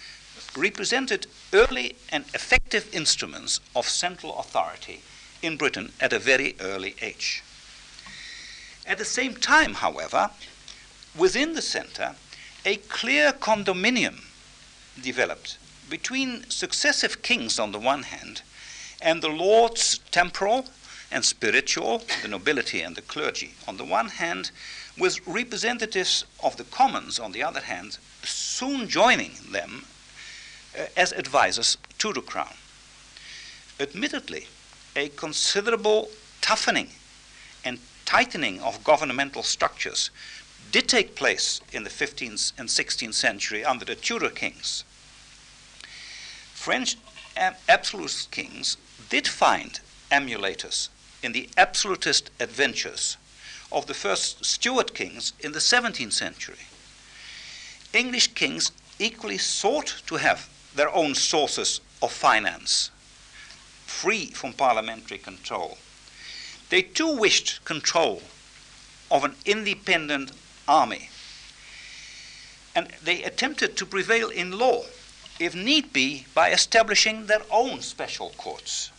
represented 0.56 1.26
early 1.52 1.96
and 2.10 2.24
effective 2.34 2.88
instruments 2.94 3.60
of 3.74 3.88
central 3.88 4.38
authority 4.38 5.02
in 5.42 5.56
Britain 5.56 5.92
at 6.00 6.12
a 6.12 6.18
very 6.18 6.54
early 6.60 6.94
age. 7.00 7.42
At 8.86 8.98
the 8.98 9.04
same 9.04 9.34
time, 9.34 9.74
however, 9.74 10.30
within 11.16 11.54
the 11.54 11.62
center, 11.62 12.14
a 12.64 12.76
clear 12.76 13.32
condominium 13.32 14.24
developed 15.00 15.58
between 15.88 16.48
successive 16.48 17.22
kings 17.22 17.58
on 17.58 17.72
the 17.72 17.78
one 17.78 18.04
hand 18.04 18.42
and 19.00 19.22
the 19.22 19.28
lords 19.28 19.98
temporal 20.10 20.66
and 21.10 21.24
spiritual, 21.24 22.02
the 22.22 22.28
nobility 22.28 22.80
and 22.80 22.96
the 22.96 23.02
clergy 23.02 23.54
on 23.68 23.76
the 23.76 23.84
one 23.84 24.08
hand, 24.08 24.50
with 24.98 25.26
representatives 25.26 26.24
of 26.42 26.56
the 26.56 26.64
commons, 26.64 27.18
on 27.18 27.32
the 27.32 27.42
other 27.42 27.60
hand, 27.60 27.98
soon 28.22 28.88
joining 28.88 29.32
them 29.50 29.84
uh, 30.78 30.86
as 30.96 31.12
advisors 31.12 31.76
to 31.98 32.12
the 32.12 32.20
crown. 32.20 32.54
Admittedly, 33.80 34.46
a 34.96 35.08
considerable 35.10 36.10
toughening 36.40 36.88
and 37.64 37.78
tightening 38.04 38.60
of 38.60 38.84
governmental 38.84 39.42
structures 39.42 40.10
did 40.70 40.88
take 40.88 41.14
place 41.14 41.60
in 41.72 41.84
the 41.84 41.90
15th 41.90 42.52
and 42.58 42.68
16th 42.68 43.14
century 43.14 43.64
under 43.64 43.84
the 43.84 43.94
Tudor 43.94 44.30
kings. 44.30 44.84
French 46.54 46.96
absolute 47.36 48.28
kings 48.30 48.76
did 49.08 49.26
find 49.26 49.80
emulators 50.10 50.88
in 51.22 51.32
the 51.32 51.48
absolutist 51.56 52.30
adventures 52.40 53.16
of 53.70 53.86
the 53.86 53.94
first 53.94 54.44
Stuart 54.44 54.94
kings 54.94 55.32
in 55.40 55.52
the 55.52 55.58
17th 55.58 56.12
century. 56.12 56.66
English 57.92 58.28
kings 58.28 58.72
equally 58.98 59.38
sought 59.38 60.02
to 60.06 60.16
have 60.16 60.48
their 60.74 60.94
own 60.94 61.14
sources 61.14 61.80
of 62.00 62.12
finance, 62.12 62.90
free 63.86 64.26
from 64.26 64.52
parliamentary 64.52 65.18
control. 65.18 65.78
They 66.70 66.82
too 66.82 67.16
wished 67.16 67.64
control 67.64 68.22
of 69.10 69.24
an 69.24 69.36
independent 69.44 70.32
army. 70.66 71.10
And 72.74 72.88
they 73.02 73.22
attempted 73.22 73.76
to 73.76 73.86
prevail 73.86 74.30
in 74.30 74.58
law, 74.58 74.84
if 75.38 75.54
need 75.54 75.92
be, 75.92 76.26
by 76.34 76.50
establishing 76.50 77.26
their 77.26 77.42
own 77.50 77.82
special 77.82 78.30
courts. 78.38 78.90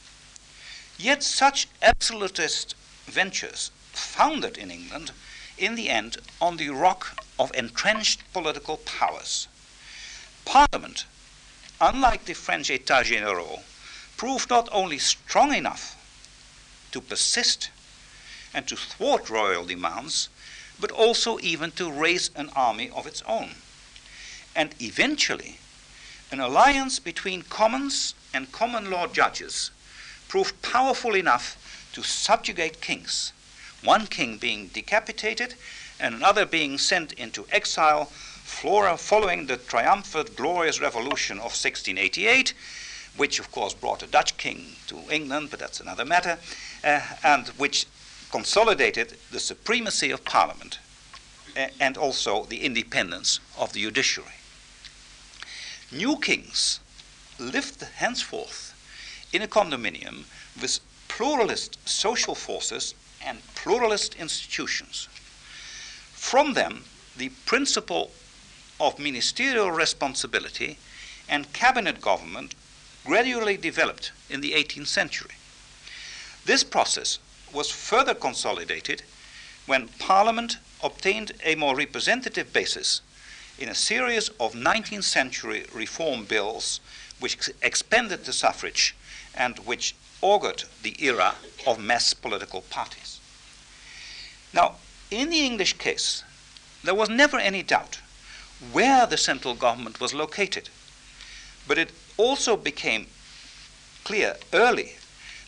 Yet 0.99 1.23
such 1.23 1.67
absolutist 1.81 2.75
ventures 3.05 3.71
founded 3.91 4.57
in 4.57 4.69
England 4.69 5.11
in 5.57 5.75
the 5.75 5.89
end 5.89 6.17
on 6.39 6.57
the 6.57 6.69
rock 6.69 7.23
of 7.39 7.51
entrenched 7.55 8.21
political 8.33 8.77
powers. 8.77 9.47
Parliament, 10.45 11.05
unlike 11.83 12.25
the 12.25 12.33
French 12.33 12.69
États 12.69 13.03
généraux, 13.03 13.61
proved 14.15 14.49
not 14.49 14.69
only 14.71 14.97
strong 14.97 15.53
enough 15.53 15.95
to 16.91 17.01
persist 17.01 17.69
and 18.53 18.67
to 18.67 18.75
thwart 18.75 19.29
royal 19.29 19.65
demands, 19.65 20.29
but 20.79 20.91
also 20.91 21.37
even 21.39 21.71
to 21.71 21.91
raise 21.91 22.31
an 22.35 22.49
army 22.55 22.89
of 22.91 23.05
its 23.05 23.21
own. 23.27 23.49
And 24.55 24.73
eventually, 24.79 25.57
an 26.31 26.39
alliance 26.39 26.99
between 26.99 27.41
commons 27.43 28.15
and 28.33 28.51
common 28.51 28.89
law 28.89 29.07
judges 29.07 29.71
proved 30.27 30.61
powerful 30.61 31.15
enough 31.15 31.57
to 31.93 32.01
subjugate 32.01 32.81
kings 32.81 33.33
one 33.83 34.07
king 34.07 34.37
being 34.37 34.67
decapitated 34.67 35.55
and 35.99 36.15
another 36.15 36.45
being 36.45 36.77
sent 36.77 37.11
into 37.13 37.45
exile 37.51 38.11
following 38.53 39.48
the 39.48 39.57
triumphant, 39.57 40.36
glorious 40.38 40.79
revolution 40.79 41.38
of 41.38 41.51
1688, 41.51 42.53
which 43.17 43.39
of 43.39 43.51
course 43.51 43.74
brought 43.74 44.01
a 44.01 44.07
Dutch 44.07 44.38
king 44.38 44.75
to 44.88 44.98
England, 45.12 45.50
but 45.51 45.60
that's 45.60 45.79
another 45.79 46.05
matter, 46.05 46.38
uh, 46.83 47.01
and 47.24 47.48
which 47.50 47.86
consolidated 48.31 49.17
the 49.31 49.39
supremacy 49.39 50.12
of 50.12 50.24
Parliament 50.24 50.79
uh, 51.57 51.67
and 51.79 51.98
also 51.98 52.45
the 52.45 52.63
independence 52.63 53.39
of 53.57 53.74
the 53.74 53.81
judiciary. 53.81 54.39
New 55.91 56.17
kings 56.17 56.79
lived 57.38 57.83
henceforth 57.98 58.74
in 59.33 59.41
a 59.41 59.48
condominium 59.48 60.24
with 60.62 60.79
pluralist 61.07 61.77
social 61.88 62.33
forces 62.33 62.95
and 63.25 63.38
pluralist 63.55 64.15
institutions. 64.15 65.07
From 66.13 66.53
them, 66.53 66.86
the 67.17 67.29
principle 67.45 68.12
of 68.79 68.99
ministerial 68.99 69.71
responsibility 69.71 70.77
and 71.29 71.53
cabinet 71.53 72.01
government 72.01 72.55
gradually 73.05 73.57
developed 73.57 74.11
in 74.29 74.41
the 74.41 74.53
18th 74.53 74.87
century. 74.87 75.31
This 76.45 76.63
process 76.63 77.19
was 77.53 77.69
further 77.69 78.13
consolidated 78.13 79.03
when 79.65 79.87
Parliament 79.99 80.57
obtained 80.83 81.31
a 81.43 81.55
more 81.55 81.75
representative 81.75 82.51
basis 82.51 83.01
in 83.57 83.69
a 83.69 83.75
series 83.75 84.29
of 84.39 84.53
19th 84.53 85.03
century 85.03 85.65
reform 85.73 86.25
bills 86.25 86.81
which 87.19 87.36
ex- 87.36 87.49
expanded 87.62 88.25
the 88.25 88.33
suffrage 88.33 88.95
and 89.36 89.59
which 89.59 89.95
augured 90.21 90.63
the 90.81 90.95
era 91.03 91.36
of 91.65 91.79
mass 91.79 92.13
political 92.13 92.62
parties. 92.62 93.19
Now, 94.53 94.75
in 95.12 95.29
the 95.29 95.45
English 95.45 95.73
case, 95.73 96.23
there 96.83 96.95
was 96.95 97.09
never 97.09 97.38
any 97.38 97.63
doubt 97.63 97.99
where 98.71 99.06
the 99.06 99.17
central 99.17 99.54
government 99.54 99.99
was 99.99 100.13
located. 100.13 100.69
But 101.67 101.78
it 101.78 101.91
also 102.17 102.56
became 102.56 103.08
clear 104.04 104.38
early 104.54 104.95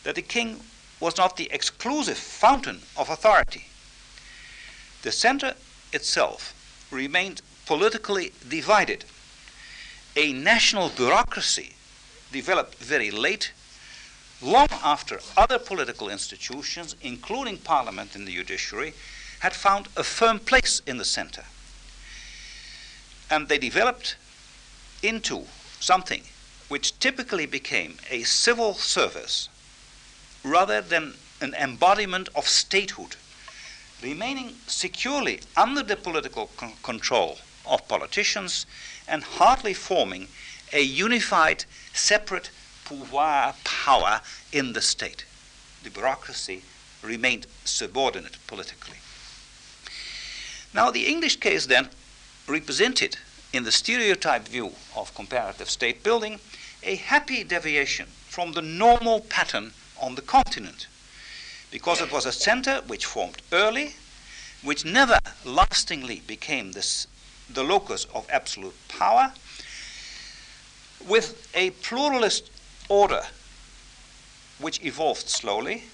that 0.04 0.14
the 0.14 0.22
king 0.22 0.60
was 1.00 1.16
not 1.16 1.36
the 1.36 1.50
exclusive 1.52 2.16
fountain 2.16 2.80
of 2.96 3.10
authority. 3.10 3.66
The 5.02 5.12
center 5.12 5.54
itself 5.92 6.54
remained 6.90 7.42
politically 7.66 8.32
divided. 8.48 9.04
A 10.16 10.32
national 10.32 10.88
bureaucracy 10.90 11.74
developed 12.32 12.76
very 12.76 13.10
late, 13.10 13.52
long 14.40 14.68
after 14.82 15.20
other 15.36 15.58
political 15.58 16.08
institutions, 16.08 16.96
including 17.02 17.58
parliament 17.58 18.14
and 18.14 18.26
the 18.26 18.34
judiciary, 18.34 18.94
had 19.40 19.54
found 19.54 19.88
a 19.96 20.04
firm 20.04 20.38
place 20.38 20.80
in 20.86 20.96
the 20.96 21.04
center. 21.04 21.44
And 23.30 23.48
they 23.48 23.58
developed 23.58 24.16
into 25.02 25.44
something 25.80 26.22
which 26.68 26.98
typically 26.98 27.46
became 27.46 27.96
a 28.10 28.22
civil 28.22 28.74
service 28.74 29.48
rather 30.42 30.80
than 30.80 31.14
an 31.40 31.54
embodiment 31.54 32.28
of 32.34 32.48
statehood, 32.48 33.16
remaining 34.02 34.54
securely 34.66 35.40
under 35.56 35.82
the 35.82 35.96
political 35.96 36.50
con- 36.56 36.72
control 36.82 37.38
of 37.66 37.86
politicians 37.88 38.66
and 39.08 39.22
hardly 39.22 39.74
forming 39.74 40.28
a 40.72 40.80
unified, 40.80 41.64
separate 41.92 42.50
pouvoir 42.84 43.54
power 43.64 44.20
in 44.52 44.72
the 44.72 44.82
state. 44.82 45.24
The 45.82 45.90
bureaucracy 45.90 46.62
remained 47.02 47.46
subordinate 47.64 48.36
politically. 48.46 48.96
Now, 50.74 50.90
the 50.90 51.06
English 51.06 51.36
case 51.36 51.66
then 51.66 51.88
represented 52.48 53.16
in 53.52 53.64
the 53.64 53.72
stereotype 53.72 54.46
view 54.48 54.72
of 54.94 55.14
comparative 55.14 55.70
state 55.70 56.02
building 56.02 56.38
a 56.82 56.96
happy 56.96 57.42
deviation 57.42 58.06
from 58.28 58.52
the 58.52 58.62
normal 58.62 59.20
pattern 59.20 59.72
on 60.00 60.14
the 60.14 60.22
continent. 60.22 60.86
Because 61.70 62.00
it 62.00 62.12
was 62.12 62.26
a 62.26 62.32
center 62.32 62.80
which 62.86 63.06
formed 63.06 63.42
early, 63.52 63.94
which 64.62 64.84
never 64.84 65.18
lastingly 65.44 66.22
became 66.26 66.72
this, 66.72 67.06
the 67.48 67.64
locus 67.64 68.06
of 68.14 68.26
absolute 68.30 68.76
power, 68.88 69.32
with 71.06 71.48
a 71.54 71.70
pluralist 71.70 72.50
order 72.88 73.22
which 74.58 74.82
evolved 74.84 75.28
slowly 75.28 75.84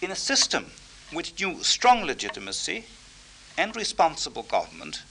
in 0.00 0.10
a 0.10 0.16
system 0.16 0.66
which 1.12 1.38
knew 1.40 1.62
strong 1.62 2.04
legitimacy 2.04 2.84
and 3.58 3.74
responsible 3.76 4.44
government 4.44 5.02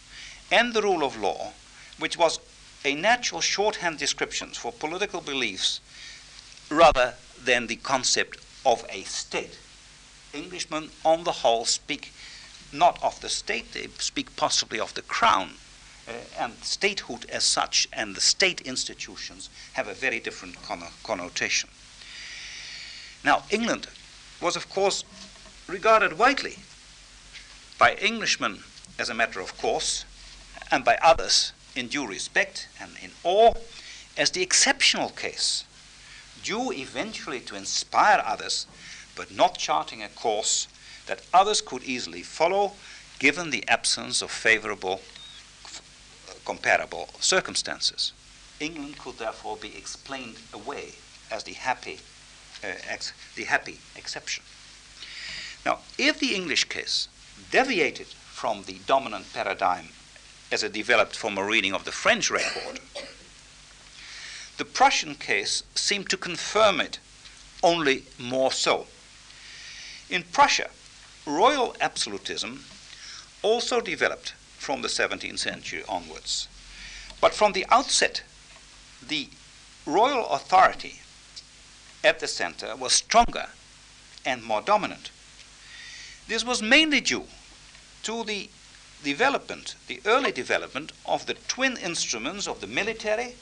and 0.51 0.73
the 0.73 0.81
rule 0.81 1.03
of 1.03 1.19
law, 1.19 1.51
which 1.97 2.17
was 2.17 2.39
a 2.85 2.95
natural 2.95 3.41
shorthand 3.41 3.97
description 3.97 4.49
for 4.49 4.71
political 4.71 5.21
beliefs 5.21 5.79
rather 6.69 7.13
than 7.43 7.67
the 7.67 7.75
concept 7.77 8.39
of 8.65 8.85
a 8.89 9.03
state. 9.03 9.57
Englishmen, 10.33 10.89
on 11.03 11.23
the 11.23 11.31
whole, 11.31 11.65
speak 11.65 12.13
not 12.71 13.01
of 13.03 13.19
the 13.21 13.29
state, 13.29 13.73
they 13.73 13.87
speak 13.97 14.35
possibly 14.35 14.79
of 14.79 14.93
the 14.93 15.01
crown. 15.01 15.51
Uh, 16.07 16.11
and 16.39 16.53
statehood 16.63 17.25
as 17.29 17.43
such 17.43 17.87
and 17.93 18.15
the 18.15 18.21
state 18.21 18.61
institutions 18.61 19.49
have 19.73 19.87
a 19.87 19.93
very 19.93 20.19
different 20.19 20.55
conno- 20.55 20.91
connotation. 21.03 21.69
Now, 23.23 23.43
England 23.51 23.87
was, 24.41 24.55
of 24.55 24.69
course, 24.69 25.03
regarded 25.67 26.17
widely 26.17 26.57
by 27.77 27.95
Englishmen 28.01 28.63
as 28.99 29.09
a 29.09 29.13
matter 29.13 29.39
of 29.39 29.57
course, 29.57 30.03
and 30.71 30.83
by 30.83 30.97
others 31.01 31.53
in 31.75 31.87
due 31.87 32.05
respect 32.05 32.67
and 32.79 32.91
in 33.01 33.11
awe 33.23 33.53
as 34.17 34.31
the 34.31 34.41
exceptional 34.41 35.09
case, 35.09 35.63
due 36.43 36.71
eventually 36.71 37.39
to 37.39 37.55
inspire 37.55 38.21
others, 38.25 38.65
but 39.15 39.31
not 39.31 39.57
charting 39.57 40.03
a 40.03 40.09
course 40.09 40.67
that 41.05 41.21
others 41.33 41.61
could 41.61 41.83
easily 41.83 42.21
follow 42.21 42.73
given 43.19 43.49
the 43.49 43.67
absence 43.67 44.21
of 44.21 44.31
favorable 44.31 45.01
comparable 46.45 47.09
circumstances. 47.19 48.13
England 48.59 48.97
could 48.97 49.17
therefore 49.17 49.57
be 49.57 49.75
explained 49.77 50.37
away 50.53 50.93
as 51.31 51.43
the 51.43 51.53
happy, 51.53 51.99
uh, 52.63 52.67
ex- 52.87 53.13
the 53.35 53.43
happy 53.43 53.77
exception. 53.95 54.43
Now, 55.65 55.79
if 55.97 56.19
the 56.19 56.35
English 56.35 56.65
case 56.65 57.07
deviated 57.51 58.07
from 58.07 58.63
the 58.63 58.77
dominant 58.85 59.31
paradigm 59.33 59.89
as 60.51 60.63
it 60.63 60.73
developed 60.73 61.15
from 61.15 61.37
a 61.37 61.43
reading 61.43 61.73
of 61.73 61.85
the 61.85 61.91
French 61.91 62.31
record, 62.31 62.79
the 64.57 64.65
Prussian 64.65 65.15
case 65.15 65.63
seemed 65.75 66.09
to 66.09 66.17
confirm 66.17 66.81
it 66.81 66.99
only 67.63 68.03
more 68.17 68.51
so. 68.51 68.87
In 70.09 70.23
Prussia, 70.23 70.69
royal 71.25 71.75
absolutism 71.79 72.65
also 73.41 73.79
developed 73.79 74.33
from 74.57 74.81
the 74.81 74.87
17th 74.87 75.39
century 75.39 75.83
onwards. 75.87 76.47
But 77.21 77.33
from 77.33 77.53
the 77.53 77.65
outset, 77.69 78.23
the 79.05 79.29
royal 79.85 80.27
authority 80.29 80.99
at 82.03 82.19
the 82.19 82.27
center 82.27 82.75
was 82.75 82.93
stronger 82.93 83.47
and 84.25 84.43
more 84.43 84.61
dominant. 84.61 85.11
This 86.27 86.45
was 86.45 86.61
mainly 86.61 87.01
due 87.01 87.25
to 88.03 88.23
the 88.23 88.49
development, 89.03 89.75
the 89.87 90.01
early 90.05 90.31
development 90.31 90.91
of 91.05 91.25
the 91.25 91.35
twin 91.47 91.77
instruments 91.77 92.47
of 92.47 92.61
the 92.61 92.67
military 92.67 93.35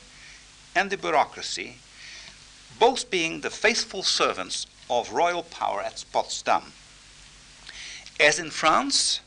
and 0.76 0.90
the 0.90 0.98
bureaucracy, 0.98 1.78
both 2.80 3.10
being 3.10 3.42
the 3.42 3.50
faithful 3.50 4.04
servants 4.04 4.68
of 4.90 5.12
royal 5.12 5.44
power 5.44 5.82
at 5.82 6.04
Potsdam. 6.12 6.74
As 8.20 8.40
in 8.40 8.52
France, 8.52 9.22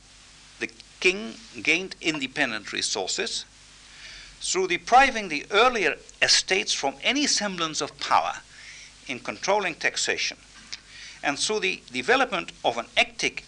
the 0.59 0.71
king 1.01 1.35
gained 1.63 1.97
independent 2.01 2.73
resources 2.73 3.45
through 4.41 4.69
depriving 4.69 5.29
the 5.29 5.45
earlier 5.51 5.97
estates 6.23 6.73
from 6.73 6.95
any 7.03 7.27
semblance 7.27 7.81
of 7.81 7.99
power 8.01 8.35
in 9.07 9.19
controlling 9.19 9.75
taxation, 9.75 10.37
and 11.23 11.39
through 11.39 11.61
the 11.61 11.83
development 11.93 12.53
of 12.65 12.79
an 12.79 12.87
active, 12.97 13.41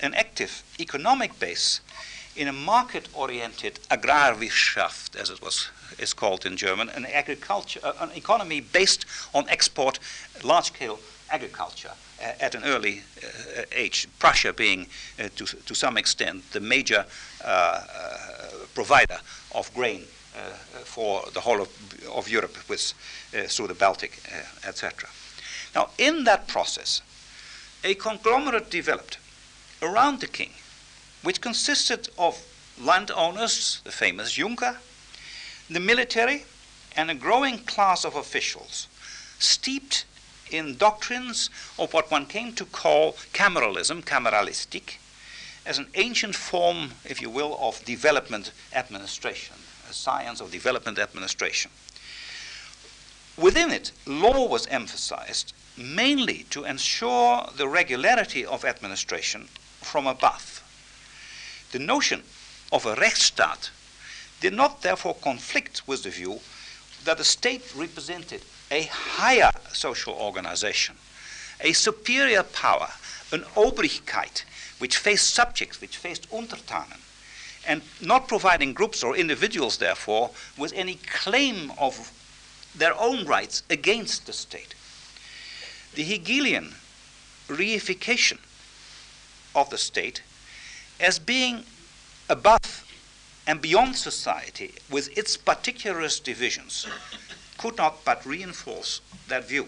an 0.00 0.14
active 0.14 0.62
economic 0.80 1.38
base 1.38 1.80
in 2.36 2.48
a 2.48 2.52
market-oriented 2.52 3.78
Agrarwirtschaft, 3.90 5.16
as 5.16 5.30
it 5.30 5.42
was 5.42 5.68
is 5.98 6.14
called 6.14 6.46
in 6.46 6.56
German, 6.56 6.88
an 6.90 7.06
agriculture, 7.06 7.80
uh, 7.82 7.92
an 8.00 8.10
economy 8.16 8.60
based 8.60 9.04
on 9.34 9.48
export, 9.48 9.98
large-scale 10.42 10.98
agriculture 11.30 11.92
uh, 12.20 12.32
at 12.40 12.54
an 12.54 12.64
early 12.64 13.02
uh, 13.22 13.62
age. 13.72 14.08
Prussia 14.18 14.52
being, 14.52 14.86
uh, 15.18 15.28
to 15.36 15.44
to 15.44 15.74
some 15.74 15.98
extent, 15.98 16.50
the 16.52 16.60
major 16.60 17.04
uh, 17.44 17.48
uh, 17.48 18.48
provider 18.74 19.18
of 19.54 19.72
grain 19.74 20.04
for 20.84 21.24
the 21.34 21.40
whole 21.40 21.60
of, 21.60 21.68
of 22.10 22.26
Europe, 22.26 22.56
with 22.68 22.94
through 23.48 23.68
the 23.68 23.74
Baltic, 23.74 24.18
etc. 24.66 25.08
Now, 25.74 25.90
in 25.98 26.24
that 26.24 26.48
process, 26.48 27.02
a 27.84 27.94
conglomerate 27.94 28.70
developed 28.70 29.18
around 29.82 30.20
the 30.20 30.26
king 30.26 30.52
which 31.22 31.40
consisted 31.40 32.08
of 32.18 32.44
landowners, 32.80 33.80
the 33.84 33.92
famous 33.92 34.32
Junker, 34.32 34.78
the 35.70 35.80
military, 35.80 36.44
and 36.96 37.10
a 37.10 37.14
growing 37.14 37.58
class 37.58 38.04
of 38.04 38.16
officials, 38.16 38.88
steeped 39.38 40.04
in 40.50 40.76
doctrines 40.76 41.48
of 41.78 41.92
what 41.94 42.10
one 42.10 42.26
came 42.26 42.52
to 42.52 42.64
call 42.64 43.12
cameralism, 43.32 44.02
cameralistic, 44.02 44.98
as 45.64 45.78
an 45.78 45.86
ancient 45.94 46.34
form, 46.34 46.90
if 47.04 47.22
you 47.22 47.30
will, 47.30 47.56
of 47.60 47.84
development 47.84 48.50
administration, 48.74 49.56
a 49.88 49.92
science 49.92 50.40
of 50.40 50.50
development 50.50 50.98
administration. 50.98 51.70
Within 53.36 53.70
it, 53.70 53.92
law 54.06 54.46
was 54.46 54.66
emphasized 54.66 55.54
mainly 55.76 56.44
to 56.50 56.64
ensure 56.64 57.48
the 57.56 57.68
regularity 57.68 58.44
of 58.44 58.64
administration 58.64 59.48
from 59.80 60.06
above. 60.06 60.61
The 61.72 61.78
notion 61.78 62.22
of 62.70 62.86
a 62.86 62.94
Rechtsstaat 62.94 63.70
did 64.40 64.52
not 64.52 64.82
therefore 64.82 65.14
conflict 65.14 65.82
with 65.86 66.02
the 66.02 66.10
view 66.10 66.40
that 67.04 67.18
the 67.18 67.24
state 67.24 67.62
represented 67.74 68.42
a 68.70 68.82
higher 68.82 69.50
social 69.72 70.14
organization, 70.14 70.96
a 71.60 71.72
superior 71.72 72.42
power, 72.42 72.88
an 73.32 73.44
Obrigkeit, 73.56 74.44
which 74.78 74.98
faced 74.98 75.30
subjects, 75.30 75.80
which 75.80 75.96
faced 75.96 76.30
Untertanen, 76.30 77.00
and 77.66 77.82
not 78.00 78.28
providing 78.28 78.74
groups 78.74 79.02
or 79.02 79.16
individuals, 79.16 79.78
therefore, 79.78 80.30
with 80.58 80.72
any 80.74 80.96
claim 80.96 81.72
of 81.78 82.12
their 82.74 82.98
own 83.00 83.24
rights 83.24 83.62
against 83.70 84.26
the 84.26 84.32
state. 84.32 84.74
The 85.94 86.02
Hegelian 86.02 86.74
reification 87.48 88.38
of 89.54 89.70
the 89.70 89.78
state 89.78 90.22
as 91.02 91.18
being 91.18 91.64
above 92.30 92.86
and 93.46 93.60
beyond 93.60 93.96
society 93.96 94.72
with 94.88 95.16
its 95.18 95.36
particularist 95.36 96.22
divisions 96.22 96.86
could 97.58 97.76
not 97.76 98.04
but 98.04 98.24
reinforce 98.24 99.00
that 99.28 99.48
view. 99.48 99.66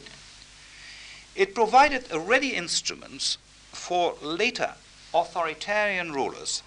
It 1.35 1.55
provided 1.55 2.07
a 2.13 2.21
ready 2.21 2.55
instruments 2.55 3.37
for 3.73 4.15
later 4.23 4.75
authoritarian 5.13 6.13
rulers 6.13 6.63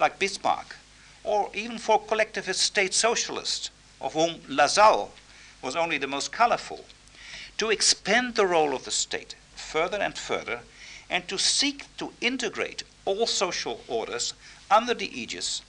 like 0.00 0.18
Bismarck, 0.18 0.76
or 1.22 1.50
even 1.54 1.78
for 1.78 2.02
collectivist 2.02 2.60
state 2.60 2.94
socialists, 2.94 3.70
of 4.00 4.14
whom 4.14 4.40
Lassalle 4.48 5.12
was 5.62 5.76
only 5.76 5.98
the 5.98 6.06
most 6.06 6.32
colorful, 6.32 6.84
to 7.58 7.70
expand 7.70 8.34
the 8.34 8.46
role 8.46 8.74
of 8.74 8.84
the 8.84 8.90
state 8.90 9.36
further 9.54 9.98
and 9.98 10.16
further 10.16 10.60
and 11.08 11.28
to 11.28 11.38
seek 11.38 11.84
to 11.98 12.12
integrate 12.20 12.82
all 13.10 13.26
social 13.26 13.80
orders 13.88 14.34
under 14.70 14.94
the 14.94 15.10
aegis 15.20 15.62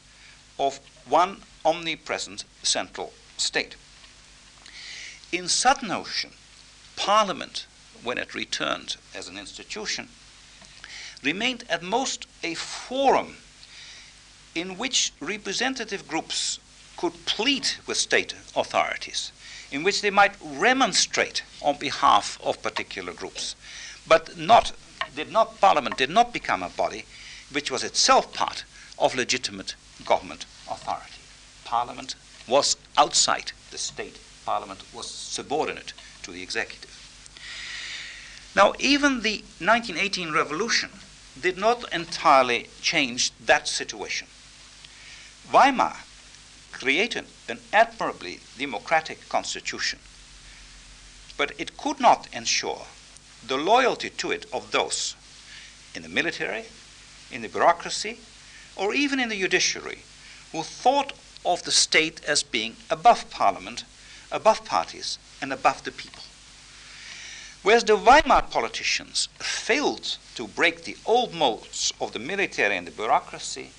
of 0.60 0.80
one 1.08 1.42
omnipresent 1.66 2.44
central 2.62 3.12
state. 3.38 3.76
In 5.32 5.48
such 5.48 5.82
notion, 5.82 6.32
Parliament, 6.96 7.66
when 8.04 8.18
it 8.18 8.36
returned 8.36 8.98
as 9.16 9.28
an 9.28 9.38
institution, 9.38 10.10
remained 11.24 11.64
at 11.70 11.82
most 11.82 12.28
a 12.44 12.54
forum 12.54 13.38
in 14.54 14.78
which 14.78 15.12
representative 15.20 16.08
groups 16.08 16.60
could 16.98 17.26
plead 17.26 17.68
with 17.88 17.98
state 17.98 18.36
authorities, 18.56 19.32
in 19.72 19.84
which 19.84 20.02
they 20.02 20.12
might 20.12 20.36
remonstrate 20.44 21.42
on 21.62 21.78
behalf 21.78 22.38
of 22.44 22.62
particular 22.62 23.14
groups, 23.14 23.56
but 24.08 24.38
not 24.38 24.74
did 25.16 25.32
not 25.32 25.60
Parliament 25.60 25.98
did 25.98 26.10
not 26.10 26.32
become 26.32 26.64
a 26.64 26.70
body 26.70 27.06
which 27.52 27.72
was 27.72 27.84
itself 27.84 28.34
part 28.34 28.64
of 28.98 29.16
legitimate 29.16 29.76
government 30.06 30.46
authority. 30.70 31.22
Parliament 31.66 32.16
was 32.48 32.78
outside 32.98 33.52
the 33.72 33.78
state. 33.78 34.20
Parliament 34.46 34.82
was 34.94 35.10
subordinate 35.10 35.94
to 36.24 36.32
the 36.32 36.44
executive. 36.44 36.92
Now, 38.56 38.74
even 38.80 39.22
the 39.22 39.44
1918 39.60 40.34
revolution 40.34 40.90
did 41.40 41.58
not 41.58 41.92
entirely 41.94 42.68
change 42.82 43.32
that 43.46 43.68
situation. 43.68 44.28
Weimar 45.52 45.98
created 46.72 47.26
an 47.48 47.60
admirably 47.72 48.40
democratic 48.58 49.30
constitution, 49.30 50.00
but 51.38 51.54
it 51.58 51.78
could 51.78 52.00
not 52.00 52.28
ensure 52.34 52.86
the 53.48 53.58
loyalty 53.58 54.10
to 54.10 54.32
it 54.32 54.46
of 54.52 54.72
those 54.72 55.16
in 55.96 56.04
the 56.04 56.10
military, 56.10 56.66
in 57.32 57.42
the 57.42 57.50
bureaucracy, 57.50 58.20
or 58.76 58.94
even 58.94 59.20
in 59.20 59.30
the 59.30 59.40
judiciary 59.40 60.00
who 60.52 60.64
thought 60.64 61.14
of 61.46 61.64
the 61.64 61.72
state 61.72 62.24
as 62.26 62.44
being 62.44 62.76
above 62.90 63.30
parliament, 63.30 63.84
above 64.32 64.66
parties, 64.66 65.18
and 65.42 65.52
above 65.52 65.84
the 65.84 65.92
people. 65.92 66.24
Whereas 67.64 67.84
the 67.84 67.96
Weimar 67.96 68.44
politicians 68.44 69.30
failed 69.40 70.18
to 70.36 70.48
break 70.48 70.84
the 70.84 70.98
old 71.06 71.34
molds 71.34 71.94
of 72.02 72.12
the 72.12 72.20
military 72.20 72.76
and 72.76 72.88
the 72.88 72.92
bureaucracy, 72.92 73.72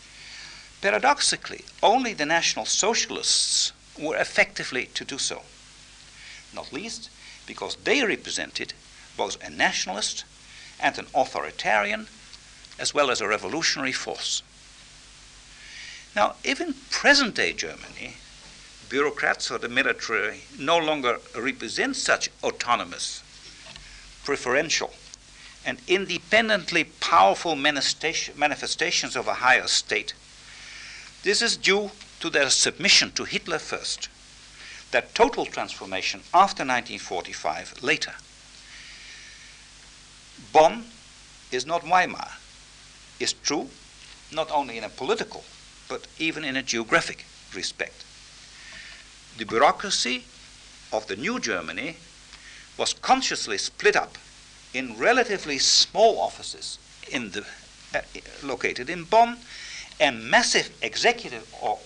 paradoxically, 0.80 1.64
only 1.82 2.12
the 2.12 2.26
National 2.26 2.64
Socialists 2.64 3.72
were 3.98 4.16
effectively 4.16 4.86
to 4.94 5.04
do 5.04 5.18
so. 5.18 5.42
Not 6.54 6.72
least 6.72 7.10
because 7.46 7.76
they 7.76 8.04
represented 8.04 8.72
both 9.16 9.42
a 9.42 9.50
nationalist 9.50 10.24
and 10.80 10.96
an 10.98 11.06
authoritarian, 11.14 12.06
as 12.78 12.94
well 12.94 13.10
as 13.10 13.20
a 13.20 13.28
revolutionary 13.28 13.92
force. 13.92 14.42
Now, 16.14 16.34
if 16.44 16.60
in 16.60 16.74
present 16.90 17.34
day 17.34 17.52
Germany, 17.52 18.14
bureaucrats 18.88 19.50
or 19.50 19.58
the 19.58 19.68
military 19.68 20.42
no 20.58 20.76
longer 20.78 21.18
represent 21.36 21.96
such 21.96 22.28
autonomous, 22.42 23.22
preferential, 24.24 24.92
and 25.64 25.78
independently 25.88 26.84
powerful 26.84 27.56
manifestations 27.56 29.16
of 29.16 29.28
a 29.28 29.34
higher 29.34 29.66
state, 29.66 30.12
this 31.22 31.40
is 31.40 31.56
due 31.56 31.90
to 32.20 32.28
their 32.28 32.50
submission 32.50 33.12
to 33.12 33.24
Hitler 33.24 33.58
first, 33.58 34.08
that 34.90 35.14
total 35.14 35.46
transformation 35.46 36.20
after 36.34 36.62
1945 36.62 37.82
later. 37.82 38.12
Bonn 40.52 40.84
is 41.50 41.64
not 41.64 41.82
Weimar, 41.82 42.32
is 43.22 43.32
true 43.32 43.68
not 44.32 44.50
only 44.50 44.78
in 44.78 44.84
a 44.84 44.88
political 44.88 45.44
but 45.88 46.06
even 46.18 46.44
in 46.44 46.56
a 46.56 46.62
geographic 46.62 47.24
respect. 47.54 48.04
The 49.36 49.44
bureaucracy 49.44 50.24
of 50.92 51.06
the 51.06 51.16
new 51.16 51.38
Germany 51.38 51.96
was 52.78 52.94
consciously 52.94 53.58
split 53.58 53.96
up 53.96 54.16
in 54.72 54.96
relatively 54.96 55.58
small 55.58 56.18
offices 56.18 56.78
in 57.10 57.30
the, 57.32 57.44
uh, 57.94 58.00
located 58.42 58.88
in 58.88 59.04
Bonn 59.04 59.36
and 60.00 60.24
massive 60.24 60.70
executive 60.82 61.46
or, 61.60 61.78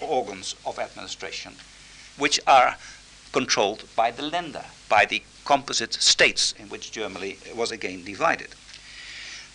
organs 0.00 0.54
of 0.66 0.78
administration 0.78 1.54
which 2.18 2.38
are 2.46 2.76
controlled 3.32 3.84
by 3.96 4.10
the 4.10 4.22
Länder, 4.22 4.64
by 4.88 5.04
the 5.04 5.22
composite 5.44 5.94
states 5.94 6.52
in 6.58 6.68
which 6.68 6.92
Germany 6.92 7.38
was 7.54 7.70
again 7.70 8.04
divided. 8.04 8.48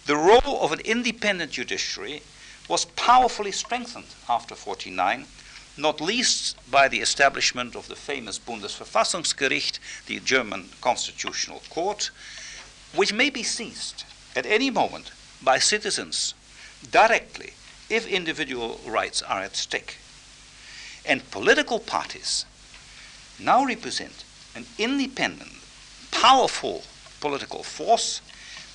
The 0.10 0.17
role 0.17 0.63
of 0.63 0.72
an 0.72 0.80
independent 0.80 1.52
judiciary 1.52 2.24
was 2.67 2.86
powerfully 2.86 3.52
strengthened 3.52 4.15
after 4.28 4.56
49, 4.56 5.28
not 5.78 6.02
least 6.02 6.56
by 6.72 6.88
the 6.88 7.00
establishment 7.00 7.76
of 7.76 7.88
the 7.88 7.95
famous 7.95 8.39
Bundesverfassungsgericht, 8.39 9.78
the 10.08 10.19
German 10.22 10.69
constitutional 10.82 11.62
court, 11.69 12.10
which 12.95 13.13
may 13.13 13.30
be 13.30 13.43
seized 13.43 14.04
at 14.36 14.48
any 14.48 14.72
moment 14.72 15.12
by 15.43 15.60
citizens 15.60 16.34
directly 16.89 17.54
if 17.88 18.08
individual 18.08 18.82
rights 18.88 19.22
are 19.22 19.41
at 19.41 19.56
stake. 19.56 19.98
And 21.06 21.30
political 21.30 21.80
parties 21.80 22.45
now 23.38 23.63
represent 23.63 24.24
an 24.56 24.65
independent, 24.80 25.54
powerful 26.10 26.82
political 27.22 27.62
force, 27.62 28.22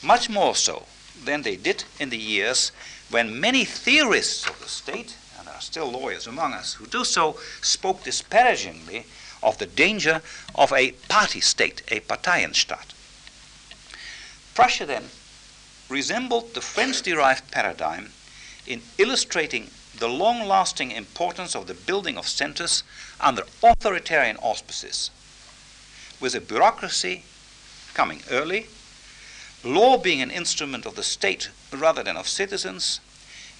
much 0.00 0.30
more 0.30 0.54
so 0.54 0.86
than 1.24 1.42
they 1.42 1.56
did 1.56 1.84
in 1.98 2.10
the 2.10 2.18
years 2.18 2.72
when 3.10 3.40
many 3.40 3.64
theorists 3.64 4.46
of 4.48 4.60
the 4.60 4.68
state, 4.68 5.16
and 5.38 5.46
there 5.46 5.54
are 5.54 5.60
still 5.60 5.90
lawyers 5.90 6.26
among 6.26 6.52
us 6.52 6.74
who 6.74 6.86
do 6.86 7.04
so, 7.04 7.38
spoke 7.60 8.02
disparagingly 8.02 9.06
of 9.42 9.58
the 9.58 9.66
danger 9.66 10.22
of 10.54 10.72
a 10.72 10.92
party 11.08 11.40
state, 11.40 11.82
a 11.88 12.00
Parteienstaat. 12.00 12.92
Prussia 14.54 14.86
then 14.86 15.04
resembled 15.88 16.54
the 16.54 16.60
French 16.60 17.02
derived 17.02 17.50
paradigm 17.50 18.10
in 18.66 18.80
illustrating 18.98 19.70
the 19.98 20.08
long 20.08 20.48
lasting 20.48 20.90
importance 20.90 21.54
of 21.54 21.66
the 21.66 21.74
building 21.74 22.16
of 22.16 22.26
centers 22.26 22.82
under 23.20 23.44
authoritarian 23.62 24.36
auspices, 24.38 25.10
with 26.20 26.34
a 26.34 26.40
bureaucracy 26.40 27.24
coming 27.92 28.22
early, 28.30 28.66
law 29.64 29.96
being 29.96 30.20
an 30.20 30.30
instrument 30.30 30.86
of 30.86 30.94
the 30.94 31.02
state 31.02 31.50
rather 31.72 32.02
than 32.02 32.16
of 32.16 32.28
citizens, 32.28 33.00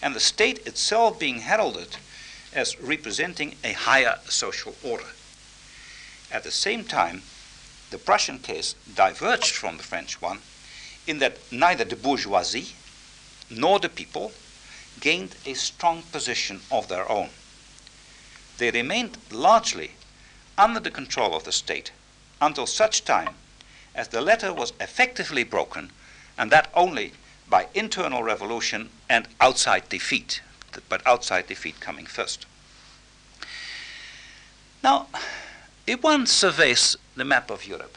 and 0.02 0.14
the 0.14 0.20
state 0.20 0.66
itself 0.66 1.18
being 1.18 1.40
heralded 1.40 1.96
as 2.52 2.80
representing 2.80 3.56
a 3.64 3.72
higher 3.72 4.18
social 4.28 4.74
order. 4.82 5.08
At 6.30 6.44
the 6.44 6.50
same 6.50 6.84
time, 6.84 7.22
the 7.90 7.98
Prussian 7.98 8.38
case 8.38 8.74
diverged 8.94 9.54
from 9.54 9.76
the 9.76 9.82
French 9.82 10.20
one 10.20 10.40
in 11.06 11.18
that 11.18 11.38
neither 11.52 11.84
the 11.84 11.96
bourgeoisie 11.96 12.74
nor 13.50 13.78
the 13.78 13.88
people 13.88 14.32
gained 15.00 15.36
a 15.46 15.54
strong 15.54 16.02
position 16.12 16.60
of 16.70 16.88
their 16.88 17.10
own. 17.10 17.30
They 18.58 18.70
remained 18.70 19.18
largely 19.30 19.92
under 20.56 20.80
the 20.80 20.90
control 20.90 21.34
of 21.34 21.44
the 21.44 21.52
state 21.52 21.92
until 22.40 22.66
such 22.66 23.04
time 23.04 23.34
as 23.94 24.09
the 24.09 24.20
latter 24.20 24.52
was 24.52 24.72
effectively 24.80 25.44
broken, 25.44 25.90
and 26.37 26.50
that 26.50 26.70
only 26.74 27.12
by 27.48 27.66
internal 27.74 28.22
revolution 28.22 28.90
and 29.09 29.28
outside 29.40 29.88
defeat, 29.88 30.42
but 30.88 31.07
outside 31.07 31.46
defeat 31.46 31.78
coming 31.80 32.07
first. 32.07 32.46
Now, 34.83 35.07
if 35.87 36.02
one 36.02 36.26
surveys 36.26 36.96
the 37.14 37.24
map 37.24 37.50
of 37.50 37.66
Europe, 37.66 37.96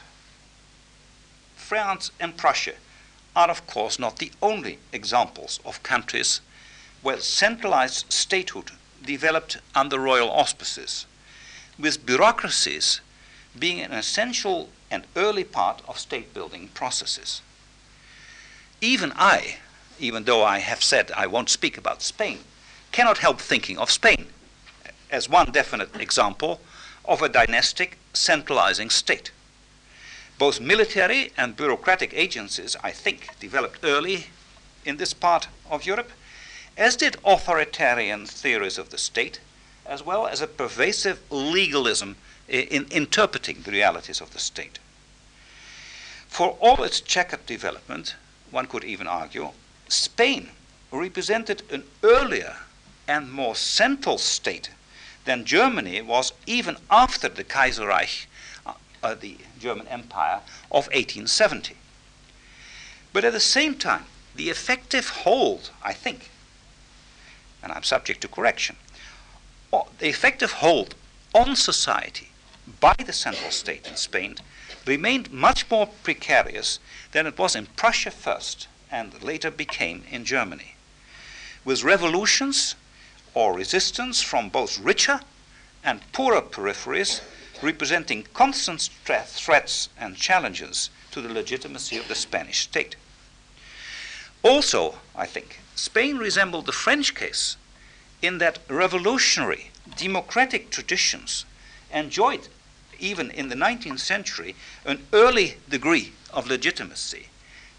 France 1.55 2.11
and 2.19 2.37
Prussia 2.37 2.75
are, 3.35 3.49
of 3.49 3.65
course, 3.67 3.99
not 3.99 4.17
the 4.17 4.31
only 4.41 4.79
examples 4.91 5.59
of 5.65 5.83
countries 5.83 6.41
where 7.01 7.19
centralized 7.19 8.11
statehood 8.11 8.71
developed 9.05 9.57
under 9.75 9.99
royal 9.99 10.29
auspices, 10.29 11.05
with 11.77 12.05
bureaucracies 12.05 13.01
being 13.57 13.79
an 13.79 13.91
essential 13.91 14.69
and 14.89 15.05
early 15.15 15.43
part 15.43 15.81
of 15.87 15.99
state 15.99 16.33
building 16.33 16.69
processes. 16.73 17.41
Even 18.81 19.11
I, 19.15 19.57
even 19.99 20.23
though 20.23 20.43
I 20.43 20.59
have 20.59 20.83
said 20.83 21.11
I 21.11 21.27
won't 21.27 21.49
speak 21.49 21.77
about 21.77 22.01
Spain, 22.01 22.39
cannot 22.91 23.17
help 23.19 23.39
thinking 23.39 23.77
of 23.77 23.91
Spain 23.91 24.27
as 25.09 25.29
one 25.29 25.51
definite 25.51 25.95
example 25.95 26.61
of 27.05 27.21
a 27.21 27.29
dynastic 27.29 27.97
centralizing 28.13 28.89
state. 28.89 29.31
Both 30.37 30.59
military 30.59 31.31
and 31.37 31.55
bureaucratic 31.55 32.13
agencies, 32.13 32.75
I 32.83 32.91
think, 32.91 33.29
developed 33.39 33.79
early 33.83 34.27
in 34.85 34.97
this 34.97 35.13
part 35.13 35.47
of 35.69 35.85
Europe, 35.85 36.11
as 36.77 36.95
did 36.95 37.17
authoritarian 37.25 38.25
theories 38.25 38.77
of 38.77 38.89
the 38.89 38.97
state, 38.97 39.39
as 39.85 40.05
well 40.05 40.27
as 40.27 40.41
a 40.41 40.47
pervasive 40.47 41.19
legalism 41.31 42.17
in 42.47 42.87
interpreting 42.91 43.61
the 43.63 43.71
realities 43.71 44.21
of 44.21 44.31
the 44.31 44.39
state. 44.39 44.79
For 46.27 46.51
all 46.59 46.83
its 46.83 47.01
checkered 47.01 47.45
development, 47.45 48.15
one 48.51 48.67
could 48.67 48.83
even 48.83 49.07
argue, 49.07 49.49
Spain 49.87 50.49
represented 50.91 51.63
an 51.71 51.83
earlier 52.03 52.57
and 53.07 53.31
more 53.31 53.55
central 53.55 54.17
state 54.17 54.69
than 55.25 55.45
Germany 55.45 56.01
was 56.01 56.33
even 56.45 56.77
after 56.89 57.27
the 57.27 57.43
Kaiserreich 57.43 58.25
uh, 59.03 59.13
the 59.13 59.37
German 59.59 59.87
Empire 59.87 60.41
of 60.71 60.87
1870. 60.87 61.75
But 63.13 63.23
at 63.23 63.33
the 63.33 63.39
same 63.39 63.75
time, 63.75 64.05
the 64.35 64.49
effective 64.49 65.09
hold, 65.09 65.71
I 65.83 65.93
think, 65.93 66.29
and 67.63 67.71
I'm 67.71 67.83
subject 67.83 68.21
to 68.21 68.27
correction, 68.27 68.75
the 69.71 70.07
effective 70.07 70.53
hold 70.53 70.95
on 71.33 71.55
society 71.55 72.29
by 72.79 72.95
the 73.05 73.13
central 73.13 73.51
state 73.51 73.87
in 73.87 73.95
Spain 73.95 74.35
remained 74.85 75.31
much 75.31 75.69
more 75.69 75.87
precarious 76.03 76.79
than 77.11 77.27
it 77.27 77.37
was 77.37 77.55
in 77.55 77.65
Prussia 77.65 78.11
first 78.11 78.67
and 78.91 79.21
later 79.21 79.51
became 79.51 80.03
in 80.09 80.25
Germany. 80.25 80.75
With 81.65 81.83
revolutions 81.83 82.75
or 83.33 83.53
resistance 83.53 84.21
from 84.21 84.49
both 84.49 84.79
richer 84.79 85.21
and 85.83 86.11
poorer 86.11 86.41
peripheries 86.41 87.21
representing 87.61 88.27
constant 88.33 88.89
threats 89.05 89.89
and 89.99 90.15
challenges 90.15 90.89
to 91.11 91.21
the 91.21 91.33
legitimacy 91.33 91.97
of 91.97 92.07
the 92.07 92.15
Spanish 92.15 92.61
state. 92.61 92.95
Also, 94.43 94.95
I 95.15 95.25
think, 95.25 95.59
Spain 95.75 96.17
resembled 96.17 96.65
the 96.65 96.71
French 96.71 97.15
case 97.15 97.57
in 98.21 98.37
that 98.37 98.59
revolutionary 98.67 99.71
democratic 99.95 100.69
traditions 100.69 101.45
enjoyed, 101.93 102.47
even 102.99 103.31
in 103.31 103.49
the 103.49 103.55
19th 103.55 103.99
century, 103.99 104.55
an 104.85 105.05
early 105.13 105.57
degree 105.69 106.13
of 106.33 106.47
legitimacy 106.47 107.27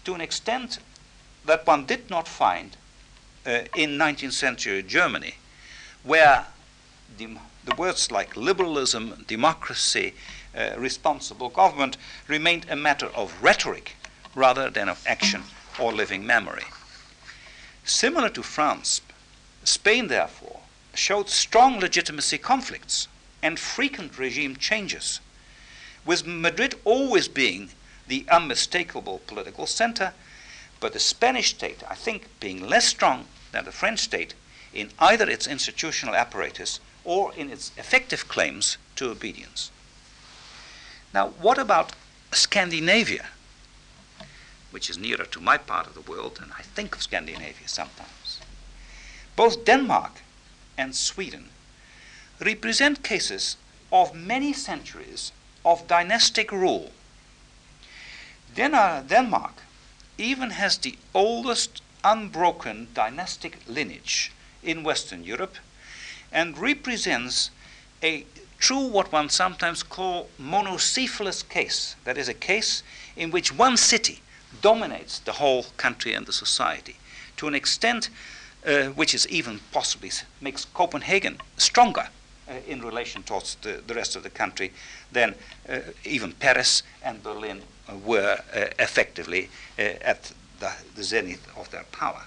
to 0.05 0.13
an 0.13 0.21
extent 0.21 0.79
that 1.45 1.65
one 1.67 1.85
did 1.85 2.09
not 2.09 2.27
find 2.27 2.77
uh, 3.45 3.61
in 3.75 3.97
19th 3.97 4.33
century 4.33 4.83
Germany, 4.83 5.35
where 6.03 6.45
the 7.17 7.75
words 7.77 8.11
like 8.11 8.35
liberalism, 8.35 9.25
democracy, 9.27 10.13
uh, 10.55 10.71
responsible 10.77 11.49
government 11.49 11.97
remained 12.27 12.65
a 12.69 12.75
matter 12.75 13.07
of 13.07 13.35
rhetoric 13.41 13.95
rather 14.35 14.69
than 14.69 14.89
of 14.89 15.03
action 15.05 15.43
or 15.79 15.91
living 15.91 16.25
memory. 16.25 16.63
Similar 17.83 18.29
to 18.29 18.43
France, 18.43 19.01
Spain, 19.63 20.07
therefore, 20.07 20.59
showed 20.93 21.29
strong 21.29 21.79
legitimacy 21.79 22.37
conflicts 22.37 23.07
and 23.41 23.59
frequent 23.59 24.17
regime 24.17 24.55
changes, 24.55 25.19
with 26.05 26.25
Madrid 26.25 26.75
always 26.83 27.27
being 27.27 27.69
the 28.07 28.25
unmistakable 28.29 29.21
political 29.27 29.65
center, 29.65 30.13
but 30.79 30.93
the 30.93 30.99
Spanish 30.99 31.49
state, 31.49 31.83
I 31.89 31.95
think, 31.95 32.27
being 32.39 32.67
less 32.67 32.85
strong 32.85 33.25
than 33.51 33.65
the 33.65 33.71
French 33.71 33.99
state 33.99 34.33
in 34.73 34.91
either 34.99 35.29
its 35.29 35.47
institutional 35.47 36.15
apparatus 36.15 36.79
or 37.03 37.33
in 37.33 37.49
its 37.49 37.71
effective 37.77 38.27
claims 38.27 38.77
to 38.95 39.09
obedience. 39.09 39.71
Now, 41.13 41.29
what 41.29 41.57
about 41.57 41.93
Scandinavia, 42.31 43.27
which 44.71 44.89
is 44.89 44.97
nearer 44.97 45.25
to 45.25 45.41
my 45.41 45.57
part 45.57 45.87
of 45.87 45.95
the 45.95 46.01
world, 46.01 46.39
and 46.41 46.51
I 46.57 46.61
think 46.61 46.95
of 46.95 47.01
Scandinavia 47.01 47.67
sometimes? 47.67 48.39
Both 49.35 49.65
Denmark 49.65 50.21
and 50.77 50.95
Sweden 50.95 51.49
represent 52.39 53.03
cases 53.03 53.57
of 53.91 54.15
many 54.15 54.53
centuries 54.53 55.31
of 55.65 55.87
dynastic 55.87 56.51
rule. 56.51 56.91
Den- 58.55 59.07
Denmark 59.07 59.61
even 60.17 60.51
has 60.51 60.77
the 60.77 60.97
oldest 61.13 61.81
unbroken 62.03 62.87
dynastic 62.93 63.57
lineage 63.67 64.31
in 64.63 64.83
Western 64.83 65.23
Europe 65.23 65.55
and 66.31 66.57
represents 66.57 67.51
a 68.03 68.25
true, 68.59 68.87
what 68.87 69.11
one 69.11 69.29
sometimes 69.29 69.83
call 69.83 70.29
monocephalous 70.39 71.47
case. 71.47 71.95
That 72.03 72.17
is, 72.17 72.27
a 72.29 72.33
case 72.33 72.83
in 73.15 73.31
which 73.31 73.53
one 73.53 73.77
city 73.77 74.21
dominates 74.61 75.19
the 75.19 75.33
whole 75.33 75.63
country 75.77 76.13
and 76.13 76.25
the 76.25 76.33
society 76.33 76.95
to 77.37 77.47
an 77.47 77.55
extent 77.55 78.09
uh, 78.65 78.87
which 78.87 79.13
is 79.13 79.27
even 79.29 79.59
possibly 79.71 80.11
makes 80.41 80.65
Copenhagen 80.65 81.37
stronger 81.57 82.07
uh, 82.09 82.18
in 82.67 82.81
relation 82.81 83.23
towards 83.23 83.55
the, 83.61 83.81
the, 83.85 83.93
rest 83.93 84.15
of 84.15 84.23
the 84.23 84.29
country 84.29 84.71
then 85.11 85.35
uh, 85.67 85.79
even 86.05 86.31
Paris 86.33 86.83
and 87.03 87.21
Berlin 87.23 87.61
uh, 87.87 87.95
were 87.97 88.39
uh, 88.53 88.65
effectively 88.79 89.49
uh, 89.77 89.81
at 90.01 90.31
the, 90.59 90.71
the 90.95 91.03
zenith 91.03 91.47
of 91.57 91.69
their 91.71 91.85
power. 91.91 92.23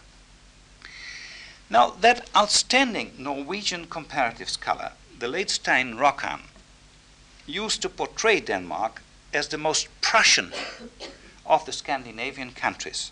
Now, 1.71 1.91
that 2.01 2.29
outstanding 2.37 3.13
Norwegian 3.19 3.87
comparative 3.87 4.51
scholar, 4.51 4.93
the 5.19 5.29
late 5.29 5.51
Stein 5.51 5.95
Rokkan, 5.95 6.41
used 7.47 7.83
to 7.83 7.89
portray 7.89 8.41
Denmark 8.41 9.03
as 9.33 9.49
the 9.49 9.59
most 9.59 9.89
Prussian 10.01 10.53
of 11.47 11.65
the 11.65 11.73
Scandinavian 11.73 12.53
countries, 12.53 13.11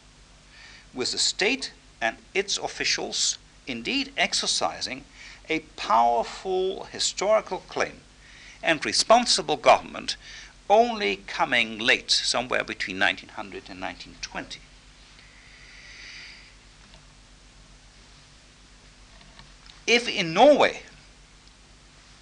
with 0.92 1.12
the 1.12 1.18
state 1.18 1.72
and 2.00 2.16
its 2.34 2.58
officials 2.58 3.38
indeed 3.66 4.12
exercising 4.16 5.04
a 5.50 5.58
powerful 5.76 6.84
historical 6.84 7.58
claim 7.68 8.00
and 8.62 8.86
responsible 8.86 9.56
government 9.56 10.16
only 10.70 11.16
coming 11.26 11.78
late, 11.78 12.10
somewhere 12.10 12.62
between 12.62 12.98
1900 13.00 13.68
and 13.68 13.80
1920. 13.80 14.60
If 19.88 20.08
in 20.08 20.32
Norway 20.32 20.82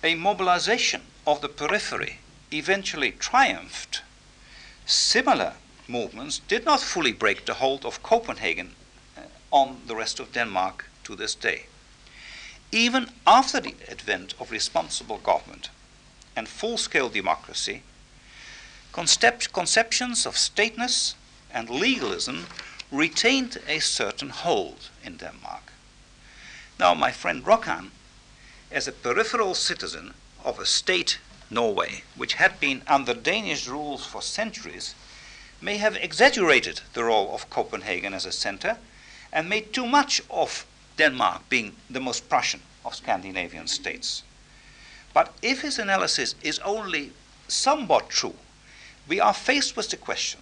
a 0.02 0.14
mobilization 0.14 1.02
of 1.26 1.42
the 1.42 1.50
periphery 1.50 2.20
eventually 2.50 3.12
triumphed, 3.12 4.00
similar 4.86 5.54
movements 5.86 6.38
did 6.48 6.64
not 6.64 6.80
fully 6.80 7.12
break 7.12 7.44
the 7.44 7.54
hold 7.54 7.84
of 7.84 8.02
Copenhagen 8.02 8.74
uh, 9.18 9.22
on 9.50 9.82
the 9.86 9.96
rest 9.96 10.18
of 10.18 10.32
Denmark 10.32 10.86
to 11.04 11.14
this 11.14 11.34
day. 11.34 11.66
Even 12.70 13.10
after 13.26 13.60
the 13.60 13.74
advent 13.88 14.34
of 14.38 14.50
responsible 14.50 15.18
government 15.18 15.70
and 16.36 16.48
full 16.48 16.76
scale 16.76 17.08
democracy, 17.08 17.82
concept- 18.92 19.52
conceptions 19.52 20.26
of 20.26 20.36
stateness 20.36 21.14
and 21.50 21.70
legalism 21.70 22.46
retained 22.90 23.58
a 23.66 23.78
certain 23.78 24.30
hold 24.30 24.90
in 25.02 25.16
Denmark. 25.16 25.72
Now, 26.78 26.94
my 26.94 27.10
friend 27.10 27.44
Rokkan, 27.44 27.90
as 28.70 28.86
a 28.86 28.92
peripheral 28.92 29.54
citizen 29.54 30.14
of 30.44 30.58
a 30.58 30.66
state, 30.66 31.18
Norway, 31.50 32.02
which 32.16 32.34
had 32.34 32.60
been 32.60 32.82
under 32.86 33.14
Danish 33.14 33.66
rules 33.66 34.04
for 34.04 34.20
centuries, 34.20 34.94
may 35.60 35.78
have 35.78 35.96
exaggerated 35.96 36.82
the 36.92 37.04
role 37.04 37.34
of 37.34 37.50
Copenhagen 37.50 38.12
as 38.12 38.26
a 38.26 38.32
center 38.32 38.76
and 39.32 39.48
made 39.48 39.72
too 39.72 39.86
much 39.86 40.20
of 40.30 40.66
Denmark 40.98 41.48
being 41.48 41.74
the 41.88 42.00
most 42.00 42.28
Prussian 42.28 42.60
of 42.84 42.94
Scandinavian 42.94 43.66
states. 43.66 44.22
But 45.14 45.32
if 45.42 45.62
his 45.62 45.78
analysis 45.78 46.34
is 46.42 46.58
only 46.60 47.12
somewhat 47.48 48.10
true, 48.10 48.34
we 49.08 49.20
are 49.20 49.32
faced 49.32 49.76
with 49.76 49.88
the 49.88 49.96
question 49.96 50.40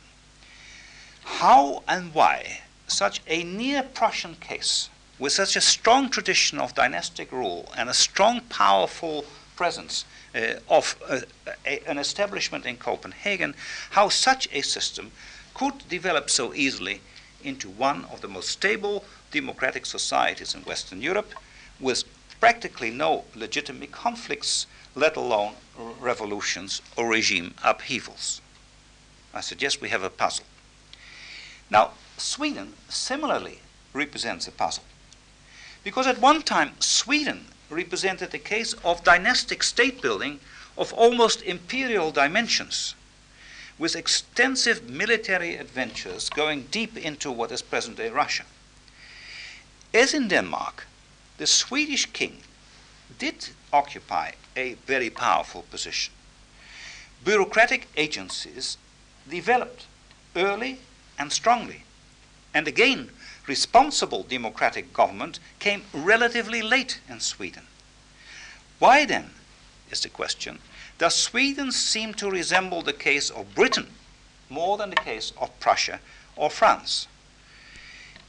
how 1.26 1.82
and 1.88 2.14
why 2.14 2.60
such 2.86 3.20
a 3.26 3.42
near 3.42 3.82
Prussian 3.82 4.36
case 4.36 4.88
with 5.18 5.32
such 5.32 5.56
a 5.56 5.60
strong 5.60 6.08
tradition 6.08 6.58
of 6.58 6.74
dynastic 6.74 7.32
rule 7.32 7.72
and 7.76 7.88
a 7.88 7.94
strong, 7.94 8.40
powerful 8.42 9.24
presence 9.56 10.04
uh, 10.34 10.54
of 10.68 10.96
uh, 11.08 11.20
a, 11.66 11.88
an 11.88 11.98
establishment 11.98 12.64
in 12.66 12.76
Copenhagen, 12.76 13.54
how 13.90 14.08
such 14.08 14.48
a 14.52 14.62
system 14.62 15.10
could 15.54 15.88
develop 15.88 16.30
so 16.30 16.54
easily 16.54 17.00
into 17.42 17.68
one 17.68 18.04
of 18.06 18.20
the 18.20 18.28
most 18.28 18.48
stable 18.48 19.04
democratic 19.30 19.86
societies 19.86 20.54
in 20.54 20.62
Western 20.62 21.00
Europe 21.00 21.32
with 21.80 22.04
practically 22.40 22.90
no 22.90 23.24
legitimate 23.34 23.92
conflicts, 23.92 24.66
let 24.94 25.16
alone 25.16 25.54
revolutions 26.00 26.82
or 26.96 27.08
regime 27.08 27.54
upheavals. 27.62 28.40
I 29.34 29.40
suggest 29.40 29.80
we 29.80 29.90
have 29.90 30.02
a 30.02 30.10
puzzle. 30.10 30.46
Now, 31.70 31.92
Sweden 32.16 32.74
similarly 32.88 33.60
represents 33.92 34.48
a 34.48 34.52
puzzle. 34.52 34.84
Because 35.84 36.06
at 36.06 36.18
one 36.18 36.42
time, 36.42 36.72
Sweden 36.80 37.46
represented 37.70 38.34
a 38.34 38.38
case 38.38 38.72
of 38.84 39.04
dynastic 39.04 39.62
state 39.62 40.02
building 40.02 40.40
of 40.76 40.92
almost 40.92 41.42
imperial 41.42 42.10
dimensions, 42.10 42.95
with 43.78 43.96
extensive 43.96 44.88
military 44.88 45.56
adventures 45.56 46.30
going 46.30 46.62
deep 46.70 46.96
into 46.96 47.30
what 47.30 47.52
is 47.52 47.62
present 47.62 47.96
day 47.96 48.08
Russia. 48.08 48.44
As 49.92 50.14
in 50.14 50.28
Denmark, 50.28 50.86
the 51.38 51.46
Swedish 51.46 52.06
king 52.06 52.38
did 53.18 53.48
occupy 53.72 54.32
a 54.56 54.74
very 54.86 55.10
powerful 55.10 55.62
position. 55.70 56.12
Bureaucratic 57.24 57.88
agencies 57.96 58.78
developed 59.28 59.86
early 60.34 60.78
and 61.18 61.32
strongly, 61.32 61.82
and 62.54 62.66
again 62.68 63.10
responsible 63.46 64.22
democratic 64.22 64.92
government 64.92 65.38
came 65.58 65.82
relatively 65.92 66.62
late 66.62 67.00
in 67.08 67.20
Sweden. 67.20 67.62
Why 68.78 69.04
then, 69.04 69.30
is 69.90 70.00
the 70.00 70.08
question, 70.08 70.58
does 70.98 71.14
Sweden 71.14 71.72
seem 71.72 72.14
to 72.14 72.30
resemble 72.30 72.82
the 72.82 72.92
case 72.92 73.30
of 73.30 73.54
Britain 73.54 73.88
more 74.48 74.78
than 74.78 74.90
the 74.90 74.96
case 74.96 75.32
of 75.40 75.58
Prussia 75.60 76.00
or 76.36 76.50
France? 76.50 77.06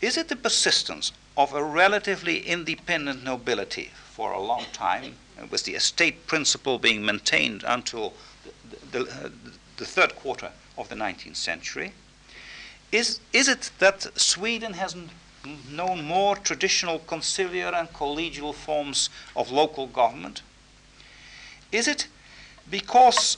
Is 0.02 0.18
it 0.18 0.28
the 0.28 0.36
persistence 0.36 1.12
of 1.36 1.54
a 1.54 1.64
relatively 1.64 2.40
independent 2.40 3.24
nobility 3.24 3.92
for 4.12 4.32
a 4.32 4.42
long 4.42 4.66
time, 4.74 5.16
with 5.50 5.64
the 5.64 5.76
estate 5.76 6.28
principle 6.28 6.80
being 6.80 7.06
maintained 7.06 7.64
until 7.66 8.14
the, 8.92 9.04
the, 9.04 9.32
the 9.78 9.86
third 9.86 10.16
quarter 10.16 10.52
of 10.78 10.90
the 10.90 10.96
19th 10.96 11.36
century? 11.36 11.94
Is, 12.92 13.20
is 13.34 13.48
it 13.48 13.72
that 13.80 14.20
Sweden 14.20 14.74
has 14.74 14.96
known 15.70 16.04
more 16.04 16.36
traditional 16.36 17.00
conciliar 17.00 17.74
and 17.74 17.92
collegial 17.94 18.54
forms 18.54 19.10
of 19.36 19.52
local 19.52 19.88
government? 19.88 20.42
Is 21.72 21.88
it 21.88 22.08
because 22.70 23.38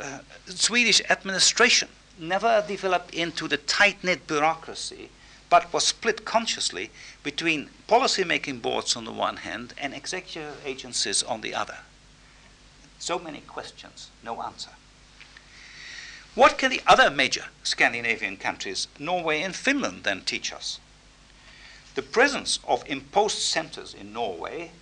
uh, 0.00 0.18
Swedish 0.46 1.00
administration 1.08 1.88
never 2.18 2.64
developed 2.66 3.14
into 3.14 3.46
the 3.46 3.56
tight 3.56 4.02
knit 4.02 4.26
bureaucracy, 4.26 5.10
but 5.48 5.72
was 5.72 5.86
split 5.86 6.24
consciously 6.24 6.90
between 7.22 7.68
policy 7.86 8.24
making 8.24 8.58
boards 8.58 8.96
on 8.96 9.04
the 9.04 9.12
one 9.12 9.38
hand 9.38 9.74
and 9.78 9.94
executive 9.94 10.60
agencies 10.64 11.22
on 11.22 11.40
the 11.40 11.54
other? 11.54 11.78
So 12.98 13.18
many 13.18 13.40
questions, 13.40 14.10
no 14.24 14.42
answer. 14.42 14.70
What 16.34 16.58
can 16.58 16.70
the 16.70 16.82
other 16.86 17.10
major 17.10 17.46
Scandinavian 17.62 18.36
countries, 18.36 18.88
Norway 18.98 19.42
and 19.42 19.54
Finland, 19.54 20.04
then 20.04 20.22
teach 20.22 20.52
us? 20.52 20.80
The 21.94 22.02
presence 22.02 22.58
of 22.66 22.84
imposed 22.86 23.38
centers 23.38 23.94
in 23.94 24.12
Norway, 24.12 24.72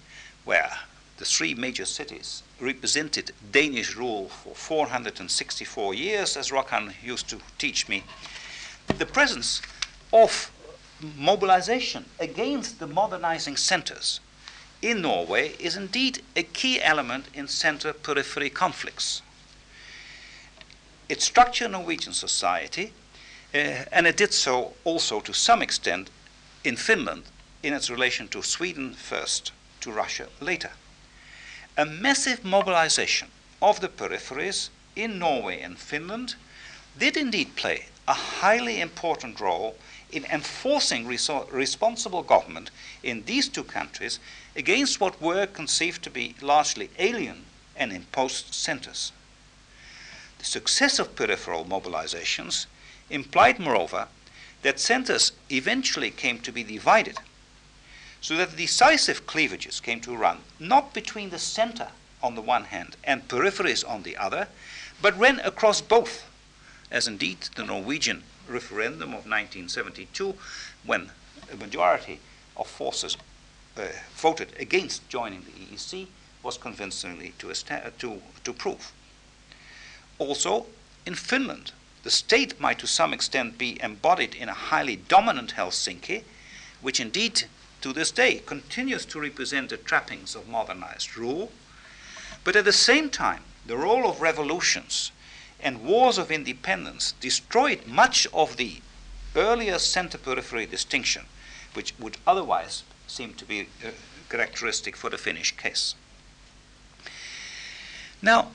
where 0.45 0.79
the 1.19 1.25
three 1.25 1.55
major 1.55 1.85
cities 1.85 2.43
represented 2.61 3.33
Danish 3.51 3.97
rule 3.97 4.29
for 4.29 4.55
464 4.55 5.95
years, 5.95 6.37
as 6.37 6.51
Rokkan 6.51 6.95
used 7.03 7.29
to 7.31 7.39
teach 7.59 7.89
me, 7.89 8.05
the 8.99 9.07
presence 9.07 9.61
of 10.13 10.51
mobilization 11.17 12.05
against 12.19 12.79
the 12.79 12.87
modernizing 12.87 13.57
centers 13.57 14.21
in 14.81 15.03
Norway 15.03 15.55
is 15.59 15.77
indeed 15.77 16.23
a 16.37 16.43
key 16.43 16.81
element 16.83 17.27
in 17.35 17.49
center 17.49 17.93
periphery 17.93 18.51
conflicts 18.51 19.23
it 21.09 21.23
structured 21.23 21.71
Norwegian 21.71 22.13
society, 22.13 22.93
uh, 23.55 23.85
and 23.93 24.07
it 24.07 24.17
did 24.17 24.33
so 24.33 24.75
also 24.85 25.21
to 25.21 25.33
some 25.33 25.63
extent 25.63 26.11
in 26.65 26.77
Finland 26.77 27.25
in 27.63 27.75
its 27.75 27.91
relation 27.91 28.29
to 28.29 28.43
Sweden 28.43 28.95
first, 28.95 29.53
to 29.81 29.93
Russia 29.93 30.29
later. 30.41 30.71
A 31.77 31.85
massive 31.85 32.45
mobilization 32.45 33.33
of 33.61 33.81
the 33.81 33.89
peripheries 33.89 34.69
in 34.95 35.19
Norway 35.19 35.61
and 35.61 35.77
Finland 35.77 36.37
did 36.97 37.17
indeed 37.17 37.57
play 37.57 37.87
a 38.07 38.15
highly 38.15 38.81
important 38.81 39.41
role 39.41 39.77
in 40.13 40.25
enforcing 40.27 41.05
responsible 41.07 42.23
government 42.23 42.71
in 43.03 43.25
these 43.25 43.49
two 43.49 43.65
countries 43.65 44.21
against 44.55 45.01
what 45.01 45.21
were 45.21 45.47
conceived 45.47 46.05
to 46.05 46.11
be 46.11 46.37
largely 46.41 46.91
alien 47.01 47.45
and 47.75 47.93
imposed 47.93 48.55
centers. 48.55 49.11
The 50.39 50.45
success 50.45 51.01
of 51.01 51.17
peripheral 51.17 51.65
mobilizations 51.65 52.67
implied, 53.11 53.59
moreover, 53.59 54.07
that 54.63 54.79
centers 54.79 55.33
eventually 55.51 56.13
came 56.13 56.39
to 56.39 56.53
be 56.53 56.63
divided, 56.63 57.19
so 58.25 58.39
that 58.39 58.57
decisive 58.57 59.27
cleavages 59.27 59.81
came 59.81 60.01
to 60.01 60.17
run 60.17 60.39
not 60.59 60.95
between 60.95 61.29
the 61.29 61.39
center 61.39 61.89
on 62.23 62.35
the 62.35 62.41
one 62.41 62.65
hand 62.65 62.97
and 63.05 63.29
peripheries 63.29 63.87
on 63.87 64.03
the 64.03 64.17
other, 64.17 64.49
but 65.03 65.19
ran 65.19 65.41
across 65.41 65.83
both, 65.83 66.25
as 66.91 67.07
indeed 67.07 67.37
the 67.55 67.63
Norwegian 67.63 68.23
referendum 68.49 69.11
of 69.11 69.27
1972, 69.27 70.35
when 70.87 71.11
a 71.53 71.57
majority 71.57 72.19
of 72.57 72.67
forces 72.67 73.19
uh, 73.77 73.89
voted 74.15 74.49
against 74.59 75.07
joining 75.11 75.43
the 75.43 75.51
EEC, 75.51 76.07
was 76.43 76.57
convincingly 76.57 77.35
to, 77.39 77.53
to, 77.99 78.23
to 78.43 78.53
prove. 78.55 78.91
Also, 80.19 80.65
in 81.05 81.15
Finland, 81.15 81.73
the 82.05 82.11
state 82.11 82.59
might 82.59 82.79
to 82.79 82.87
some 82.87 83.13
extent 83.13 83.59
be 83.59 83.79
embodied 83.83 84.35
in 84.35 84.49
a 84.49 84.55
highly 84.55 84.97
dominant 84.97 85.57
Helsinki, 85.57 86.23
which 86.81 87.01
indeed 87.01 87.45
to 87.85 87.93
this 87.93 88.11
day 88.11 88.41
continues 88.47 89.05
to 89.05 89.21
represent 89.21 89.69
the 89.69 89.77
trappings 89.77 90.35
of 90.35 90.49
modernized 90.49 91.19
rule. 91.19 91.53
But 92.43 92.57
at 92.57 92.65
the 92.65 92.73
same 92.73 93.11
time, 93.11 93.43
the 93.67 93.77
role 93.77 94.09
of 94.09 94.23
revolutions 94.23 95.13
and 95.61 95.85
wars 95.85 96.17
of 96.17 96.31
independence 96.31 97.13
destroyed 97.21 97.87
much 97.87 98.27
of 98.33 98.57
the 98.57 98.81
earlier 99.37 99.79
center 99.79 100.17
periphery 100.17 100.65
distinction, 100.65 101.27
which 101.75 101.93
would 101.99 102.17
otherwise 102.27 102.85
seem 103.07 103.35
to 103.35 103.45
be 103.45 103.69
uh, 103.85 103.91
characteristic 104.31 104.97
for 104.97 105.11
the 105.11 105.19
Finnish 105.19 105.55
case. 105.55 105.95
Now, 108.23 108.53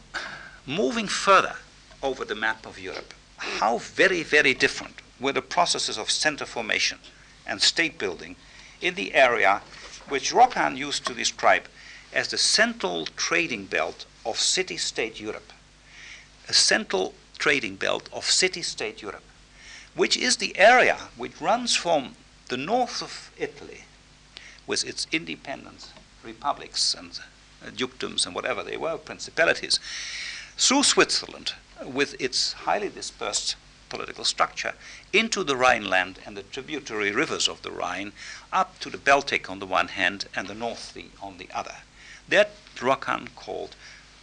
moving 0.66 1.08
further 1.08 1.58
over 2.02 2.26
the 2.26 2.34
map 2.34 2.66
of 2.66 2.80
Europe, 2.80 3.14
how 3.38 3.78
very, 3.78 4.24
very 4.24 4.56
different 4.56 5.04
were 5.20 5.34
the 5.34 5.44
processes 5.44 6.00
of 6.00 6.10
center 6.10 6.48
formation 6.48 6.98
and 7.46 7.62
state 7.62 8.00
building 8.00 8.36
in 8.82 8.96
the 8.96 9.14
area 9.14 9.62
which 10.08 10.32
Rokkan 10.32 10.78
used 10.78 11.06
to 11.06 11.14
describe 11.14 11.64
as 12.14 12.30
the 12.30 12.38
central 12.38 13.06
trading 13.16 13.66
belt 13.66 14.06
of 14.26 14.40
city 14.40 14.78
state 14.78 15.20
Europe. 15.20 15.54
A 16.48 16.54
central 16.54 17.14
trading 17.38 17.76
belt 17.76 18.10
of 18.12 18.26
city 18.26 18.62
state 18.62 19.02
Europe, 19.02 19.24
which 19.96 20.18
is 20.18 20.38
the 20.38 20.58
area 20.58 20.98
which 21.16 21.40
runs 21.40 21.76
from 21.76 22.16
the 22.48 22.58
north 22.58 23.02
of 23.02 23.32
Italy 23.38 23.84
with 24.66 24.84
its 24.86 25.08
independent 25.12 25.92
republics 26.24 26.94
and 26.94 27.20
uh, 27.66 27.70
dukedoms 27.70 28.26
and 28.26 28.36
whatever 28.36 28.64
they 28.64 28.78
were, 28.78 28.98
principalities, 28.98 29.80
through 30.58 30.84
Switzerland 30.84 31.54
with 31.86 32.20
its 32.20 32.54
highly 32.54 32.90
dispersed 32.90 33.56
political 33.90 34.24
structure 34.24 34.74
into 35.12 35.44
the 35.44 35.56
Rhineland 35.56 36.20
and 36.26 36.38
the 36.38 36.44
tributary 36.44 37.12
rivers 37.12 37.48
of 37.48 37.62
the 37.62 37.72
Rhine, 37.72 38.14
up 38.54 38.80
to 38.80 38.90
the 38.90 38.98
Baltic 38.98 39.50
on 39.50 39.60
the 39.60 39.66
one 39.66 39.90
hand 39.90 40.28
and 40.36 40.48
the 40.48 40.54
North 40.54 40.94
Sea 40.94 41.12
on 41.22 41.38
the 41.38 41.50
other. 41.54 41.76
That 42.28 42.52
Rokkan 42.76 43.30
called 43.36 43.76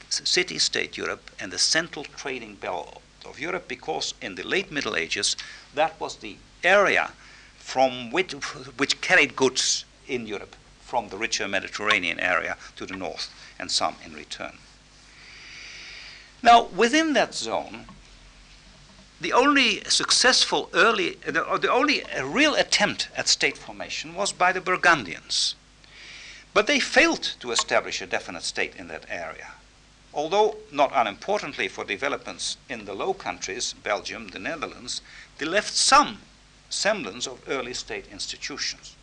city 0.08 0.58
state 0.58 0.96
Europe 0.96 1.30
and 1.40 1.52
the 1.52 1.58
central 1.58 2.04
trading 2.04 2.54
belt 2.54 3.02
of 3.24 3.40
Europe 3.40 3.66
because 3.68 4.14
in 4.22 4.36
the 4.36 4.44
late 4.44 4.70
Middle 4.70 4.96
Ages 4.96 5.36
that 5.74 5.98
was 6.00 6.16
the 6.16 6.36
area 6.62 7.10
from 7.58 8.10
which, 8.10 8.32
which 8.76 9.00
carried 9.00 9.36
goods 9.36 9.84
in 10.06 10.26
Europe 10.26 10.54
from 10.80 11.08
the 11.08 11.18
richer 11.18 11.48
Mediterranean 11.48 12.20
area 12.20 12.56
to 12.76 12.86
the 12.86 12.96
north 12.96 13.28
and 13.58 13.70
some 13.70 13.96
in 14.04 14.14
return. 14.14 14.56
Now, 16.42 16.64
within 16.66 17.12
that 17.14 17.34
zone, 17.34 17.86
the 19.20 19.32
only 19.32 19.82
successful 19.84 20.68
early, 20.74 21.18
or 21.26 21.54
uh, 21.54 21.58
the 21.58 21.72
only 21.72 22.04
uh, 22.04 22.24
real 22.24 22.54
attempt 22.54 23.08
at 23.16 23.28
state 23.28 23.56
formation 23.56 24.14
was 24.14 24.32
by 24.32 24.52
the 24.52 24.60
Burgundians. 24.60 25.54
But 26.52 26.66
they 26.66 26.80
failed 26.80 27.22
to 27.40 27.50
establish 27.50 28.00
a 28.00 28.06
definite 28.06 28.42
state 28.42 28.76
in 28.76 28.88
that 28.88 29.06
area. 29.08 29.52
Although, 30.12 30.56
not 30.70 30.92
unimportantly 30.94 31.68
for 31.68 31.84
developments 31.84 32.56
in 32.68 32.84
the 32.84 32.94
Low 32.94 33.14
Countries, 33.14 33.74
Belgium, 33.82 34.28
the 34.28 34.38
Netherlands, 34.38 35.00
they 35.38 35.46
left 35.46 35.74
some 35.74 36.22
semblance 36.70 37.26
of 37.26 37.46
early 37.48 37.74
state 37.74 38.06
institutions. 38.10 38.96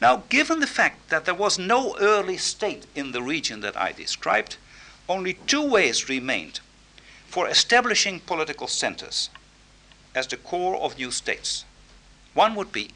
Now, 0.00 0.24
given 0.28 0.60
the 0.60 0.66
fact 0.66 1.08
that 1.10 1.24
there 1.24 1.34
was 1.34 1.58
no 1.58 1.96
early 1.98 2.36
state 2.36 2.86
in 2.94 3.12
the 3.12 3.22
region 3.22 3.60
that 3.60 3.76
I 3.76 3.92
described, 3.92 4.56
only 5.08 5.34
two 5.34 5.66
ways 5.68 6.08
remained 6.08 6.60
for 7.34 7.48
establishing 7.48 8.20
political 8.20 8.68
centers 8.68 9.28
as 10.14 10.28
the 10.28 10.36
core 10.36 10.76
of 10.76 10.96
new 10.96 11.10
states. 11.10 11.64
One 12.32 12.54
would 12.54 12.70
be 12.70 12.90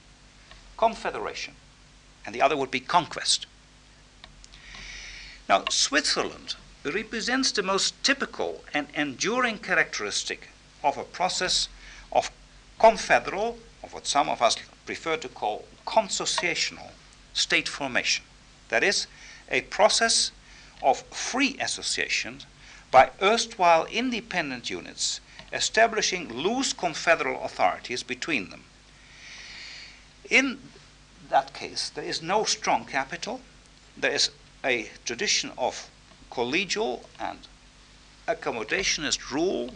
confederation, 0.76 1.54
and 2.24 2.32
the 2.32 2.40
other 2.40 2.56
would 2.56 2.70
be 2.70 2.78
conquest. 2.78 3.46
Now, 5.48 5.64
Switzerland 5.70 6.54
represents 6.84 7.50
the 7.50 7.64
most 7.64 8.00
typical 8.04 8.62
and 8.72 8.86
enduring 8.94 9.58
characteristic 9.58 10.50
of 10.84 10.96
a 10.96 11.02
process 11.02 11.68
of 12.12 12.30
confederal, 12.78 13.58
of 13.82 13.92
what 13.92 14.06
some 14.06 14.28
of 14.28 14.40
us 14.40 14.54
prefer 14.86 15.16
to 15.16 15.28
call 15.28 15.64
consociational 15.84 16.92
state 17.34 17.66
formation. 17.66 18.24
That 18.68 18.84
is, 18.84 19.08
a 19.50 19.62
process 19.62 20.30
of 20.80 21.02
free 21.10 21.56
association 21.60 22.42
by 22.90 23.10
erstwhile 23.20 23.86
independent 23.86 24.70
units 24.70 25.20
establishing 25.52 26.32
loose 26.32 26.72
confederal 26.72 27.42
authorities 27.42 28.02
between 28.02 28.50
them. 28.50 28.64
In 30.30 30.58
that 31.30 31.54
case, 31.54 31.90
there 31.90 32.04
is 32.04 32.22
no 32.22 32.44
strong 32.44 32.84
capital, 32.84 33.40
there 33.96 34.12
is 34.12 34.30
a 34.64 34.90
tradition 35.04 35.52
of 35.56 35.88
collegial 36.30 37.04
and 37.18 37.38
accommodationist 38.26 39.30
rule, 39.30 39.70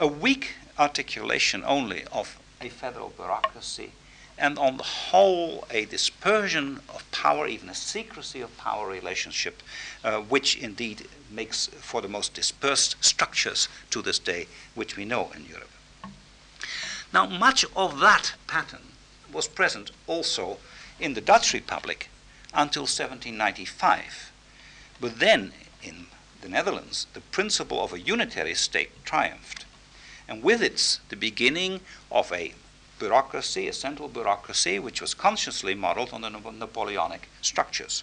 a 0.00 0.06
weak 0.06 0.54
articulation 0.78 1.64
only 1.64 2.04
of 2.12 2.38
a 2.60 2.68
federal 2.68 3.10
bureaucracy, 3.10 3.92
and 4.36 4.58
on 4.58 4.76
the 4.76 4.82
whole, 4.82 5.66
a 5.70 5.84
dispersion 5.86 6.80
of 6.88 7.10
power, 7.10 7.48
even 7.48 7.68
a 7.68 7.74
secrecy 7.74 8.40
of 8.40 8.56
power 8.56 8.86
relationship, 8.86 9.62
uh, 10.04 10.20
which 10.20 10.56
indeed 10.56 11.08
makes 11.30 11.66
for 11.80 12.00
the 12.00 12.08
most 12.08 12.34
dispersed 12.34 12.96
structures 13.00 13.68
to 13.90 14.02
this 14.02 14.18
day, 14.18 14.46
which 14.74 14.96
we 14.96 15.04
know 15.04 15.30
in 15.34 15.46
Europe. 15.46 15.70
Now, 17.12 17.26
much 17.26 17.64
of 17.74 18.00
that 18.00 18.34
pattern 18.46 18.92
was 19.32 19.48
present 19.48 19.90
also 20.06 20.58
in 21.00 21.14
the 21.14 21.20
Dutch 21.20 21.52
Republic 21.52 22.10
until 22.52 22.82
1795. 22.82 24.32
But 25.00 25.18
then, 25.18 25.52
in 25.82 26.06
the 26.40 26.48
Netherlands, 26.48 27.06
the 27.14 27.20
principle 27.20 27.82
of 27.82 27.92
a 27.92 28.00
unitary 28.00 28.54
state 28.54 28.90
triumphed, 29.04 29.64
and 30.26 30.42
with 30.42 30.62
it, 30.62 30.98
the 31.08 31.16
beginning 31.16 31.80
of 32.10 32.32
a 32.32 32.54
bureaucracy, 32.98 33.68
a 33.68 33.72
central 33.72 34.08
bureaucracy, 34.08 34.78
which 34.78 35.00
was 35.00 35.14
consciously 35.14 35.74
modeled 35.74 36.12
on 36.12 36.20
the 36.20 36.28
Napoleonic 36.28 37.28
structures. 37.40 38.02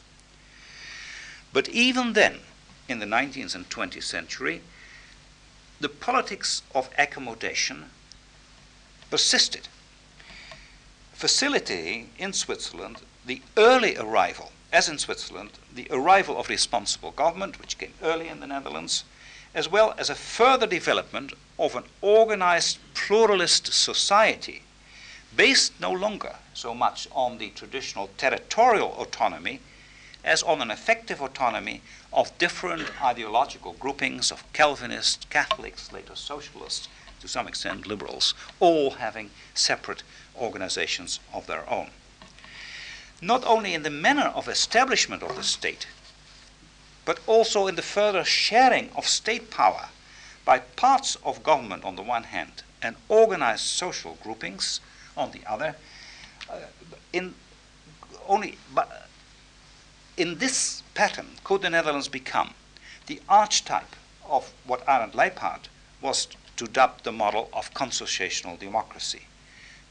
But 1.53 1.69
even 1.69 2.13
then, 2.13 2.39
in 2.87 2.99
the 2.99 3.05
19th 3.05 3.55
and 3.55 3.69
20th 3.69 4.03
century, 4.03 4.61
the 5.79 5.89
politics 5.89 6.61
of 6.73 6.89
accommodation 6.97 7.85
persisted, 9.09 9.67
facilitating 11.13 12.09
in 12.17 12.33
Switzerland 12.33 12.97
the 13.25 13.41
early 13.57 13.97
arrival, 13.97 14.51
as 14.71 14.87
in 14.87 14.97
Switzerland, 14.97 15.51
the 15.73 15.87
arrival 15.89 16.37
of 16.37 16.49
responsible 16.49 17.11
government, 17.11 17.59
which 17.59 17.77
came 17.77 17.93
early 18.03 18.27
in 18.27 18.39
the 18.39 18.47
Netherlands, 18.47 19.03
as 19.53 19.69
well 19.69 19.95
as 19.97 20.09
a 20.09 20.15
further 20.15 20.67
development 20.67 21.33
of 21.57 21.75
an 21.75 21.83
organized 22.01 22.77
pluralist 22.93 23.73
society 23.73 24.61
based 25.35 25.79
no 25.79 25.91
longer 25.91 26.35
so 26.53 26.73
much 26.73 27.07
on 27.11 27.37
the 27.37 27.49
traditional 27.49 28.09
territorial 28.17 28.95
autonomy 28.97 29.59
as 30.23 30.43
on 30.43 30.61
an 30.61 30.71
effective 30.71 31.21
autonomy 31.21 31.81
of 32.15 32.35
different 32.37 32.89
ideological 33.03 33.73
groupings 33.73 34.31
of 34.31 34.41
Calvinists, 34.53 35.25
Catholics, 35.29 35.91
later 35.91 36.15
socialists, 36.15 36.87
to 37.19 37.27
some 37.27 37.47
extent 37.47 37.85
liberals, 37.85 38.33
all 38.59 38.91
having 38.91 39.29
separate 39.53 40.01
organizations 40.39 41.19
of 41.33 41.45
their 41.45 41.69
own. 41.69 41.89
Not 43.21 43.45
only 43.45 43.73
in 43.73 43.83
the 43.83 43.89
manner 43.89 44.31
of 44.33 44.47
establishment 44.47 45.23
of 45.23 45.35
the 45.35 45.43
state, 45.43 45.87
but 47.03 47.19
also 47.27 47.67
in 47.67 47.75
the 47.75 47.81
further 47.81 48.23
sharing 48.23 48.89
of 48.95 49.07
state 49.07 49.51
power 49.51 49.89
by 50.45 50.59
parts 50.59 51.17
of 51.23 51.43
government 51.43 51.83
on 51.83 51.95
the 51.95 52.01
one 52.01 52.23
hand 52.23 52.63
and 52.81 52.95
organized 53.09 53.65
social 53.65 54.17
groupings 54.23 54.79
on 55.17 55.31
the 55.31 55.41
other. 55.47 55.75
Uh, 56.49 56.59
in 57.11 57.33
only 58.27 58.57
but 58.73 59.07
in 60.17 60.37
this 60.37 60.81
pattern 60.93 61.27
could 61.43 61.61
the 61.61 61.69
Netherlands 61.69 62.07
become 62.07 62.53
the 63.07 63.21
archetype 63.27 63.95
of 64.27 64.53
what 64.65 64.83
Arend 64.87 65.13
Lijphart 65.13 65.67
was 66.01 66.27
to 66.57 66.65
dub 66.65 67.03
the 67.03 67.11
model 67.11 67.49
of 67.53 67.73
consociational 67.73 68.57
democracy. 68.57 69.27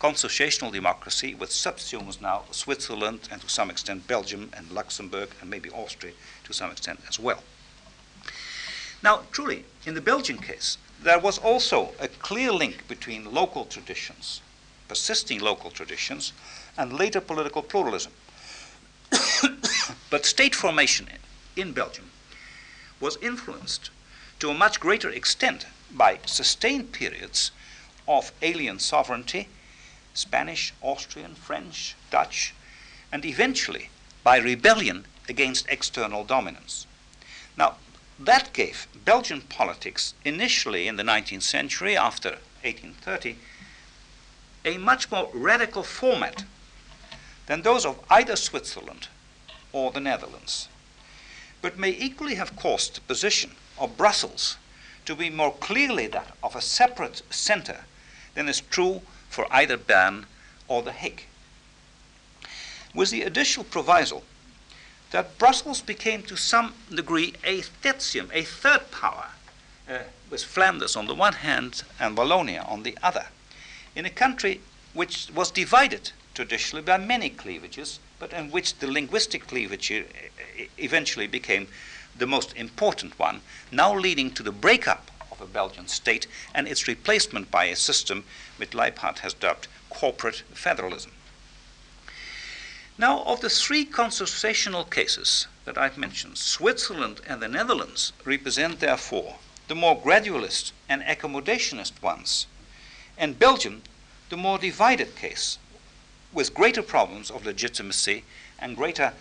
Consociational 0.01 0.73
democracy, 0.73 1.35
which 1.35 1.51
subsumes 1.51 2.21
now 2.21 2.43
Switzerland 2.51 3.29
and 3.31 3.41
to 3.41 3.49
some 3.49 3.71
extent 3.71 4.07
Belgium 4.07 4.51
and 4.55 4.71
Luxembourg 4.71 5.29
and 5.41 5.51
maybe 5.51 5.71
Austria 5.71 6.13
to 6.45 6.53
some 6.53 6.71
extent 6.71 7.01
as 7.09 7.19
well. 7.19 7.43
Now, 9.03 9.23
truly, 9.31 9.65
in 9.85 9.95
the 9.95 10.01
Belgian 10.01 10.39
case, 10.39 10.79
there 11.03 11.19
was 11.19 11.39
also 11.39 11.93
a 12.01 12.09
clear 12.09 12.51
link 12.51 12.89
between 12.89 13.33
local 13.33 13.67
traditions, 13.67 14.41
persisting 14.89 15.41
local 15.41 15.71
traditions, 15.71 16.33
and 16.79 16.93
later 16.95 17.21
political 17.21 17.63
pluralism. 17.63 18.13
but 20.15 20.25
state 20.25 20.55
formation 20.55 21.09
in 21.57 21.73
Belgium 21.73 22.09
was 23.01 23.19
influenced 23.21 23.91
to 24.39 24.49
a 24.49 24.55
much 24.55 24.79
greater 24.79 25.11
extent 25.11 25.67
by 25.91 26.21
sustained 26.25 26.93
periods 26.93 27.51
of 28.07 28.31
alien 28.41 28.79
sovereignty 28.79 29.49
Spanish, 30.15 30.73
Austrian, 30.83 31.35
French, 31.35 31.97
Dutch, 32.13 32.55
and 33.11 33.25
eventually 33.25 33.91
by 34.23 34.37
rebellion 34.37 35.05
against 35.29 35.69
external 35.69 36.23
dominance. 36.23 36.87
Now, 37.57 37.75
that 38.21 38.53
gave 38.53 38.87
Belgian 39.05 39.41
politics, 39.41 40.15
initially 40.25 40.87
in 40.87 40.95
the 40.95 41.03
19th 41.03 41.43
century, 41.43 41.97
after 41.97 42.39
1830, 42.63 43.37
a 44.65 44.79
much 44.79 45.11
more 45.11 45.29
radical 45.35 45.83
format 45.83 46.45
than 47.47 47.63
those 47.63 47.85
of 47.85 47.99
either 48.09 48.37
Switzerland 48.37 49.09
or 49.75 49.91
the 49.91 50.01
Netherlands, 50.01 50.69
but 51.61 51.77
may 51.77 51.91
equally 51.91 52.37
have 52.37 52.57
caused 52.57 52.95
the 52.95 53.01
position 53.03 53.51
of 53.77 53.97
Brussels 53.97 54.57
to 55.05 55.15
be 55.15 55.29
more 55.29 55.53
clearly 55.53 56.07
that 56.07 56.33
of 56.43 56.57
a 56.57 56.61
separate 56.61 57.23
center 57.29 57.85
than 58.35 58.49
is 58.49 58.61
true 58.61 59.03
for 59.29 59.47
either 59.51 59.77
Bern 59.77 60.27
or 60.69 60.83
The 60.83 60.93
Hague. 60.93 61.25
With 62.95 63.11
the 63.11 63.23
additional 63.23 63.65
proviso 63.65 64.23
that 65.11 65.39
Brussels 65.39 65.81
became 65.81 66.23
to 66.23 66.37
some 66.37 66.75
degree 66.95 67.35
a 67.45 67.63
tertium, 67.83 68.31
a 68.33 68.43
third 68.43 68.91
power, 68.91 69.27
uh, 69.89 69.99
with 70.31 70.45
Flanders 70.45 70.97
on 70.97 71.07
the 71.07 71.15
one 71.15 71.35
hand 71.35 71.83
and 72.01 72.17
Wallonia 72.17 72.69
on 72.69 72.85
the 72.85 72.97
other, 73.03 73.27
in 73.95 74.07
a 74.07 74.11
country 74.11 74.61
which 74.93 75.29
was 75.35 75.51
divided 75.51 76.13
traditionally 76.33 76.83
by 76.83 76.97
many 76.97 77.29
cleavages, 77.29 77.99
but 78.19 78.33
in 78.33 78.51
which 78.51 78.79
the 78.79 78.91
linguistic 78.91 79.47
cleavage 79.47 79.93
eventually 80.79 81.27
became 81.27 81.69
the 82.17 82.27
most 82.27 82.57
important 82.57 83.19
one, 83.19 83.41
now 83.73 83.95
leading 83.95 84.31
to 84.31 84.43
the 84.43 84.53
breakup 84.53 85.11
of 85.31 85.41
a 85.41 85.47
Belgian 85.47 85.89
state 85.89 86.27
and 86.55 86.69
its 86.69 86.87
replacement 86.87 87.51
by 87.51 87.65
a 87.65 87.77
system 87.77 88.25
which 88.57 88.71
Lijphart 88.71 89.19
has 89.19 89.35
dubbed 89.35 89.67
corporate 89.91 90.43
federalism. 90.53 91.13
Now, 92.97 93.25
of 93.25 93.41
the 93.41 93.51
three 93.51 93.85
constitutional 93.85 94.85
cases 94.85 95.49
that 95.65 95.77
I've 95.77 95.99
mentioned, 95.99 96.39
Switzerland 96.39 97.21
and 97.27 97.43
the 97.43 97.49
Netherlands 97.49 98.13
represent, 98.25 98.79
therefore, 98.79 99.39
the 99.67 99.75
more 99.75 100.01
gradualist 100.01 100.71
and 100.89 101.03
accommodationist 101.03 102.01
ones, 102.01 102.47
and 103.19 103.39
Belgium, 103.39 103.83
the 104.29 104.37
more 104.37 104.59
divided 104.59 105.17
case, 105.17 105.59
with 106.35 106.53
greater 106.55 106.83
problems 106.83 107.31
of 107.31 107.47
legitimacy 107.47 108.25
and 108.59 108.77
greater 108.77 109.13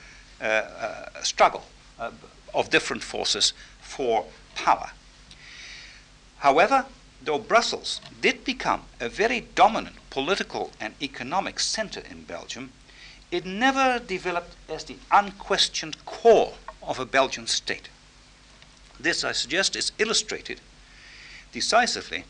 uh, 0.41 0.43
uh, 0.43 1.23
struggle 1.23 1.63
uh, 1.99 2.11
of 2.53 2.69
different 2.69 3.03
forces 3.03 3.53
for 3.79 4.25
power. 4.55 4.91
However, 6.39 6.85
though 7.23 7.39
Brussels 7.39 8.01
did 8.21 8.43
become 8.43 8.83
a 8.99 9.07
very 9.07 9.41
dominant 9.55 9.95
political 10.09 10.71
and 10.79 10.93
economic 11.01 11.59
center 11.59 12.01
in 12.09 12.23
Belgium, 12.23 12.71
it 13.31 13.45
never 13.45 13.99
developed 13.99 14.55
as 14.69 14.83
the 14.83 14.97
unquestioned 15.11 16.03
core 16.05 16.53
of 16.81 16.99
a 16.99 17.05
Belgian 17.05 17.47
state. 17.47 17.89
This, 18.99 19.23
I 19.23 19.31
suggest, 19.31 19.75
is 19.75 19.91
illustrated 19.97 20.59
decisively 21.51 22.25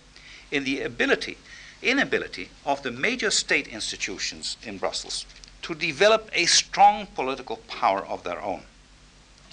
in 0.52 0.64
the 0.64 0.82
ability, 0.82 1.38
inability 1.84 2.50
of 2.66 2.82
the 2.84 2.92
major 2.92 3.30
state 3.30 3.68
institutions 3.68 4.58
in 4.64 4.78
Brussels 4.78 5.26
to 5.62 5.76
develop 5.76 6.30
a 6.34 6.46
strong 6.46 7.08
political 7.08 7.58
power 7.68 8.06
of 8.06 8.24
their 8.24 8.42
own. 8.42 8.64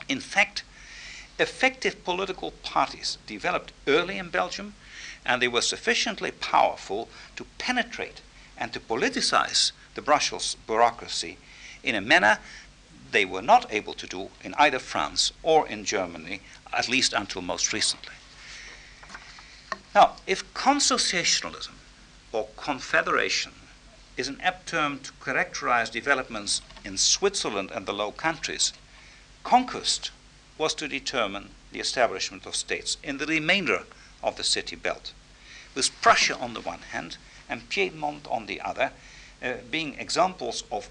In 0.09 0.21
fact, 0.21 0.65
effective 1.39 2.05
political 2.05 2.51
parties 2.63 3.19
developed 3.27 3.73
early 3.87 4.19
in 4.19 4.29
Belgium, 4.29 4.75
and 5.25 5.41
they 5.41 5.49
were 5.49 5.61
sufficiently 5.61 6.31
powerful 6.31 7.09
to 7.37 7.47
penetrate 7.59 8.21
and 8.59 8.73
to 8.73 8.81
politicize 8.81 9.73
the 9.95 10.03
Brussels 10.03 10.57
bureaucracy 10.67 11.39
in 11.83 11.95
a 11.95 12.01
manner 12.01 12.39
they 13.11 13.25
were 13.25 13.43
not 13.43 13.67
able 13.73 13.95
to 13.95 14.07
do 14.07 14.31
in 14.43 14.55
either 14.55 14.79
France 14.79 15.33
or 15.43 15.67
in 15.67 15.85
Germany, 15.85 16.41
at 16.73 16.89
least 16.89 17.13
until 17.13 17.43
most 17.43 17.73
recently. 17.73 18.15
Now, 19.95 20.17
if 20.27 20.53
consociationalism 20.55 21.80
or 22.33 22.49
confederation 22.57 23.53
is 24.17 24.29
an 24.29 24.41
apt 24.41 24.69
term 24.69 24.99
to 25.01 25.13
characterize 25.25 25.91
developments 25.91 26.61
in 26.85 26.97
Switzerland 26.97 27.71
and 27.73 27.87
the 27.87 27.93
Low 27.93 28.13
Countries, 28.13 28.73
conquest 29.45 30.11
was 30.59 30.75
to 30.75 30.87
determine 30.87 31.51
the 31.73 31.81
establishment 31.81 32.47
of 32.47 32.55
states 32.55 32.97
in 33.03 33.19
the 33.19 33.27
remainder 33.27 33.85
of 34.23 34.37
the 34.37 34.45
city 34.45 34.77
belt, 34.77 35.13
with 35.75 35.91
Prussia 36.03 36.37
on 36.37 36.55
the 36.55 36.61
one 36.61 36.83
hand 36.93 37.17
and 37.49 37.69
Piedmont 37.69 38.27
on 38.29 38.47
the 38.47 38.61
other, 38.61 38.93
uh, 39.43 39.55
being 39.71 39.99
examples 39.99 40.65
of 40.71 40.89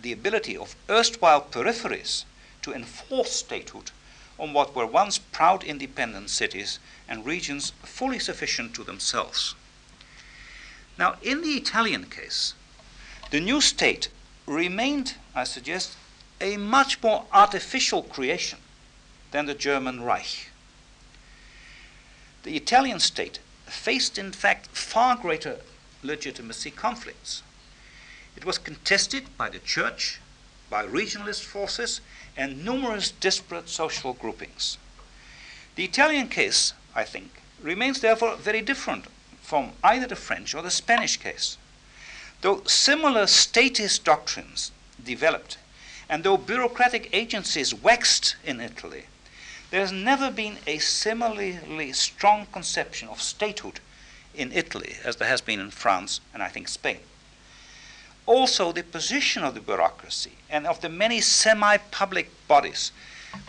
the 0.00 0.12
ability 0.12 0.56
of 0.56 0.74
erstwhile 0.90 1.40
peripheries 1.40 2.24
to 2.62 2.72
enforce 2.72 3.32
statehood 3.32 3.90
on 4.38 4.52
what 4.52 4.74
were 4.74 4.86
once 4.86 5.18
proud 5.18 5.62
independent 5.62 6.28
cities 6.28 6.78
and 7.08 7.24
regions 7.24 7.72
fully 7.82 8.18
sufficient 8.18 8.74
to 8.74 8.82
themselves. 8.82 9.54
Now, 10.98 11.16
in 11.22 11.42
the 11.42 11.54
Italian 11.54 12.06
case, 12.06 12.54
the 13.30 13.40
new 13.40 13.60
state 13.60 14.08
remained, 14.46 15.14
I 15.34 15.44
suggest, 15.44 15.96
a 16.40 16.56
much 16.56 17.02
more 17.02 17.26
artificial 17.32 18.02
creation 18.02 18.58
than 19.32 19.46
the 19.46 19.54
German 19.54 20.02
Reich. 20.02 20.50
The 22.44 22.56
Italian 22.56 23.00
state 23.00 23.40
faced, 23.66 24.18
in 24.18 24.30
fact, 24.32 24.68
far 24.68 25.16
greater 25.16 25.60
legitimacy 26.02 26.70
conflicts. 26.70 27.42
It 28.36 28.44
was 28.44 28.58
contested 28.58 29.36
by 29.36 29.48
the 29.48 29.58
church, 29.58 30.20
by 30.70 30.86
regionalist 30.86 31.42
forces, 31.42 32.00
and 32.36 32.64
numerous 32.64 33.10
disparate 33.10 33.68
social 33.68 34.12
groupings. 34.12 34.76
The 35.76 35.84
Italian 35.84 36.28
case, 36.28 36.74
I 36.94 37.04
think, 37.04 37.42
remains 37.62 38.00
therefore 38.00 38.36
very 38.36 38.60
different 38.60 39.06
from 39.44 39.72
either 39.84 40.06
the 40.06 40.16
French 40.16 40.54
or 40.54 40.62
the 40.62 40.70
Spanish 40.70 41.18
case. 41.18 41.58
Though 42.40 42.64
similar 42.64 43.26
statist 43.26 44.02
doctrines 44.02 44.72
developed, 45.02 45.58
and 46.08 46.24
though 46.24 46.38
bureaucratic 46.38 47.10
agencies 47.12 47.74
waxed 47.74 48.36
in 48.42 48.58
Italy, 48.58 49.04
there 49.70 49.82
has 49.82 49.92
never 49.92 50.30
been 50.30 50.58
a 50.66 50.78
similarly 50.78 51.92
strong 51.92 52.46
conception 52.52 53.08
of 53.08 53.20
statehood 53.20 53.80
in 54.34 54.50
Italy 54.50 54.96
as 55.04 55.16
there 55.16 55.28
has 55.28 55.42
been 55.42 55.60
in 55.60 55.70
France 55.70 56.20
and 56.32 56.42
I 56.42 56.48
think 56.48 56.68
Spain. 56.68 57.00
Also, 58.24 58.72
the 58.72 58.82
position 58.82 59.44
of 59.44 59.54
the 59.54 59.60
bureaucracy 59.60 60.32
and 60.48 60.66
of 60.66 60.80
the 60.80 60.88
many 60.88 61.20
semi 61.20 61.76
public 61.76 62.30
bodies, 62.48 62.92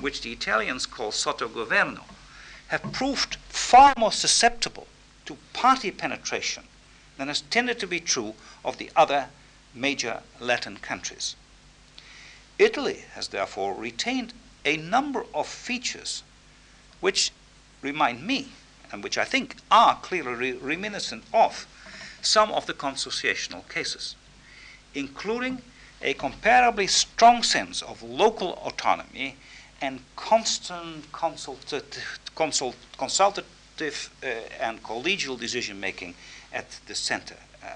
which 0.01 0.21
the 0.21 0.33
Italians 0.33 0.85
call 0.85 1.11
sottogoverno, 1.11 2.03
have 2.67 2.91
proved 2.91 3.37
far 3.47 3.93
more 3.97 4.11
susceptible 4.11 4.87
to 5.25 5.37
party 5.53 5.91
penetration 5.91 6.63
than 7.17 7.27
has 7.27 7.41
tended 7.41 7.79
to 7.79 7.87
be 7.87 7.99
true 7.99 8.33
of 8.63 8.77
the 8.77 8.89
other 8.95 9.27
major 9.73 10.21
Latin 10.39 10.77
countries. 10.77 11.35
Italy 12.57 13.03
has 13.13 13.29
therefore 13.29 13.73
retained 13.73 14.33
a 14.63 14.77
number 14.77 15.25
of 15.33 15.47
features 15.47 16.23
which 16.99 17.31
remind 17.81 18.25
me, 18.25 18.49
and 18.91 19.03
which 19.03 19.17
I 19.17 19.25
think 19.25 19.57
are 19.69 19.99
clearly 20.01 20.53
reminiscent 20.53 21.23
of, 21.33 21.67
some 22.21 22.51
of 22.51 22.65
the 22.65 22.73
consociational 22.73 23.67
cases, 23.69 24.15
including 24.93 25.61
a 26.01 26.13
comparably 26.13 26.89
strong 26.89 27.43
sense 27.43 27.81
of 27.81 28.01
local 28.01 28.53
autonomy 28.65 29.35
and 29.81 29.99
constant 30.15 31.11
consultative, 31.11 32.19
consult, 32.35 32.75
uh, 33.81 34.27
and 34.59 34.81
collegial 34.83 35.39
decision 35.39 35.79
making 35.79 36.15
at 36.53 36.79
the 36.87 36.95
center, 36.95 37.35
uh, 37.63 37.75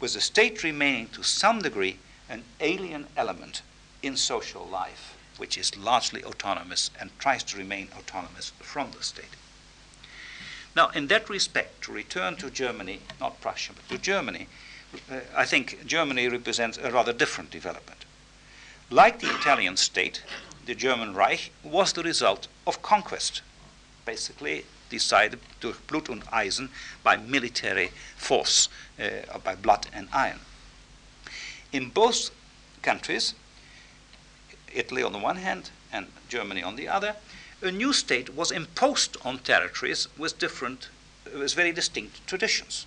with 0.00 0.14
the 0.14 0.20
state 0.20 0.62
remaining 0.64 1.08
to 1.08 1.22
some 1.22 1.60
degree 1.60 1.98
an 2.28 2.44
alien 2.60 3.06
element 3.16 3.62
in 4.02 4.16
social 4.16 4.66
life 4.66 5.16
which 5.40 5.56
is 5.56 5.76
largely 5.76 6.22
autonomous 6.22 6.90
and 7.00 7.10
tries 7.18 7.42
to 7.42 7.56
remain 7.56 7.88
autonomous 7.98 8.52
from 8.58 8.90
the 8.90 9.02
state. 9.02 9.36
Now, 10.76 10.90
in 10.90 11.06
that 11.08 11.30
respect, 11.30 11.82
to 11.84 11.92
return 11.92 12.36
to 12.36 12.50
Germany, 12.50 13.00
not 13.18 13.40
Prussia, 13.40 13.72
but 13.74 13.88
to 13.88 14.00
Germany, 14.00 14.48
uh, 15.10 15.20
I 15.34 15.46
think 15.46 15.86
Germany 15.86 16.28
represents 16.28 16.76
a 16.76 16.92
rather 16.92 17.14
different 17.14 17.50
development. 17.50 18.04
Like 18.90 19.20
the 19.20 19.34
Italian 19.34 19.78
state, 19.78 20.22
the 20.66 20.74
German 20.74 21.14
Reich 21.14 21.52
was 21.64 21.94
the 21.94 22.02
result 22.02 22.46
of 22.66 22.82
conquest, 22.82 23.40
basically 24.04 24.66
decided 24.90 25.40
durch 25.60 25.78
Blut 25.86 26.08
und 26.08 26.24
Eisen 26.32 26.70
by 27.02 27.16
military 27.16 27.90
force, 28.16 28.68
uh, 28.98 29.38
by 29.38 29.54
blood 29.54 29.86
and 29.92 30.08
iron. 30.12 30.40
In 31.72 31.88
both 31.90 32.30
countries, 32.82 33.34
Italy 34.74 35.02
on 35.02 35.12
the 35.12 35.18
one 35.18 35.36
hand 35.36 35.70
and 35.92 36.06
Germany 36.28 36.62
on 36.62 36.76
the 36.76 36.88
other, 36.88 37.16
a 37.62 37.70
new 37.70 37.92
state 37.92 38.34
was 38.34 38.50
imposed 38.50 39.16
on 39.24 39.38
territories 39.38 40.08
with 40.18 40.38
different, 40.38 40.88
with 41.32 41.54
very 41.54 41.72
distinct 41.72 42.26
traditions. 42.26 42.86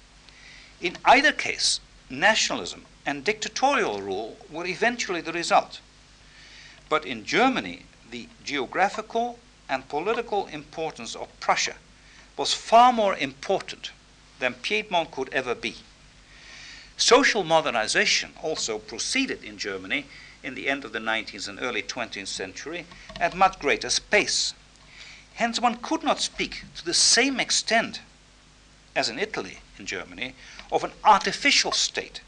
In 0.82 0.98
either 1.06 1.32
case, 1.32 1.80
nationalism 2.10 2.86
and 3.06 3.24
dictatorial 3.24 4.02
rule 4.02 4.38
were 4.50 4.66
eventually 4.66 5.22
the 5.22 5.32
result. 5.32 5.80
But 6.90 7.06
in 7.06 7.26
Germany, 7.26 7.84
the 8.12 8.28
geographical 8.44 9.40
and 9.70 9.88
political 9.88 10.48
importance 10.48 11.16
of 11.16 11.28
Prussia 11.40 11.76
was 12.38 12.54
far 12.54 12.92
more 12.92 13.16
important 13.16 13.92
than 14.40 14.54
Piedmont 14.56 15.12
could 15.12 15.30
ever 15.34 15.56
be. 15.56 15.76
Social 16.98 17.44
modernization 17.44 18.34
also 18.42 18.78
proceeded 18.78 19.44
in 19.44 19.58
Germany 19.58 20.06
in 20.44 20.56
the 20.56 20.68
end 20.68 20.84
of 20.84 20.92
the 20.92 21.00
19th 21.00 21.48
and 21.48 21.62
early 21.62 21.82
20th 21.82 22.28
century 22.28 22.86
at 23.20 23.36
much 23.36 23.60
greater 23.60 23.90
pace. 24.10 24.54
Hence, 25.36 25.60
one 25.60 25.78
could 25.78 26.04
not 26.04 26.22
speak 26.22 26.64
to 26.76 26.86
the 26.86 26.94
same 26.94 27.40
extent 27.40 28.02
as 28.96 29.10
in 29.10 29.18
Italy 29.18 29.60
in 29.80 29.86
Germany 29.86 30.36
of 30.72 30.84
an 30.84 30.92
artificial 31.04 31.72
state 31.72 32.22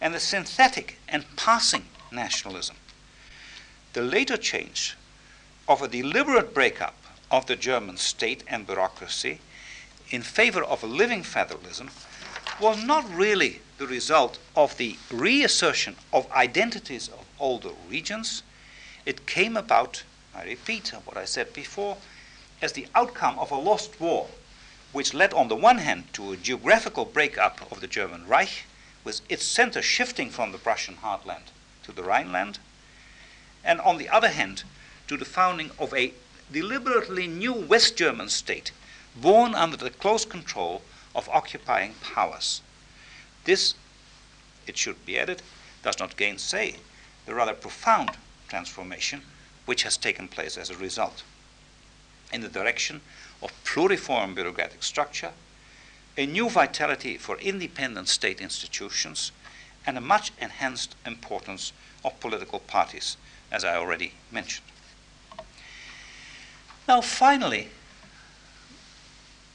and 0.00 0.14
a 0.14 0.20
synthetic 0.20 0.98
and 1.08 1.24
passing 1.36 1.84
nationalism. 2.10 2.76
The 3.92 4.02
later 4.02 4.36
change 4.36 4.96
of 5.68 5.82
a 5.82 5.88
deliberate 5.88 6.54
breakup 6.54 6.94
of 7.36 7.44
the 7.44 7.54
German 7.54 7.98
state 7.98 8.42
and 8.48 8.66
bureaucracy 8.66 9.38
in 10.10 10.22
favor 10.22 10.64
of 10.64 10.82
a 10.82 10.86
living 10.86 11.22
federalism 11.22 11.90
was 12.58 12.82
not 12.82 13.04
really 13.14 13.60
the 13.76 13.86
result 13.86 14.38
of 14.56 14.74
the 14.78 14.96
reassertion 15.10 15.94
of 16.14 16.30
identities 16.32 17.08
of 17.08 17.26
older 17.38 17.72
regions. 17.90 18.42
It 19.04 19.26
came 19.26 19.54
about, 19.54 20.02
I 20.34 20.44
repeat 20.44 20.94
what 21.04 21.18
I 21.18 21.26
said 21.26 21.52
before, 21.52 21.98
as 22.62 22.72
the 22.72 22.86
outcome 22.94 23.38
of 23.38 23.50
a 23.50 23.56
lost 23.56 24.00
war, 24.00 24.28
which 24.92 25.12
led 25.12 25.34
on 25.34 25.48
the 25.48 25.56
one 25.56 25.78
hand 25.78 26.04
to 26.14 26.32
a 26.32 26.38
geographical 26.38 27.04
breakup 27.04 27.70
of 27.70 27.82
the 27.82 27.86
German 27.86 28.26
Reich, 28.26 28.64
with 29.04 29.20
its 29.28 29.44
center 29.44 29.82
shifting 29.82 30.30
from 30.30 30.52
the 30.52 30.58
Prussian 30.58 30.96
heartland 31.02 31.52
to 31.82 31.92
the 31.92 32.02
Rhineland, 32.02 32.60
and 33.62 33.78
on 33.82 33.98
the 33.98 34.08
other 34.08 34.30
hand, 34.30 34.64
to 35.08 35.18
the 35.18 35.26
founding 35.26 35.70
of 35.78 35.92
a 35.92 36.14
deliberately 36.52 37.26
new 37.26 37.52
West 37.52 37.96
German 37.96 38.28
state 38.28 38.72
born 39.14 39.54
under 39.54 39.76
the 39.76 39.90
close 39.90 40.24
control 40.24 40.82
of 41.14 41.28
occupying 41.30 41.94
powers. 42.02 42.60
This, 43.44 43.74
it 44.66 44.76
should 44.76 45.04
be 45.06 45.18
added, 45.18 45.42
does 45.82 45.98
not 45.98 46.16
gainsay 46.16 46.76
the 47.24 47.34
rather 47.34 47.54
profound 47.54 48.10
transformation 48.48 49.22
which 49.64 49.82
has 49.82 49.96
taken 49.96 50.28
place 50.28 50.56
as 50.56 50.70
a 50.70 50.76
result 50.76 51.22
in 52.32 52.40
the 52.40 52.48
direction 52.48 53.00
of 53.42 53.52
pluriform 53.64 54.34
bureaucratic 54.34 54.82
structure, 54.82 55.32
a 56.16 56.26
new 56.26 56.48
vitality 56.48 57.16
for 57.16 57.38
independent 57.38 58.08
state 58.08 58.40
institutions, 58.40 59.32
and 59.86 59.96
a 59.96 60.00
much 60.00 60.32
enhanced 60.40 60.96
importance 61.06 61.72
of 62.04 62.18
political 62.20 62.58
parties, 62.58 63.16
as 63.52 63.64
I 63.64 63.76
already 63.76 64.14
mentioned. 64.32 64.66
Now, 66.88 67.00
finally, 67.00 67.68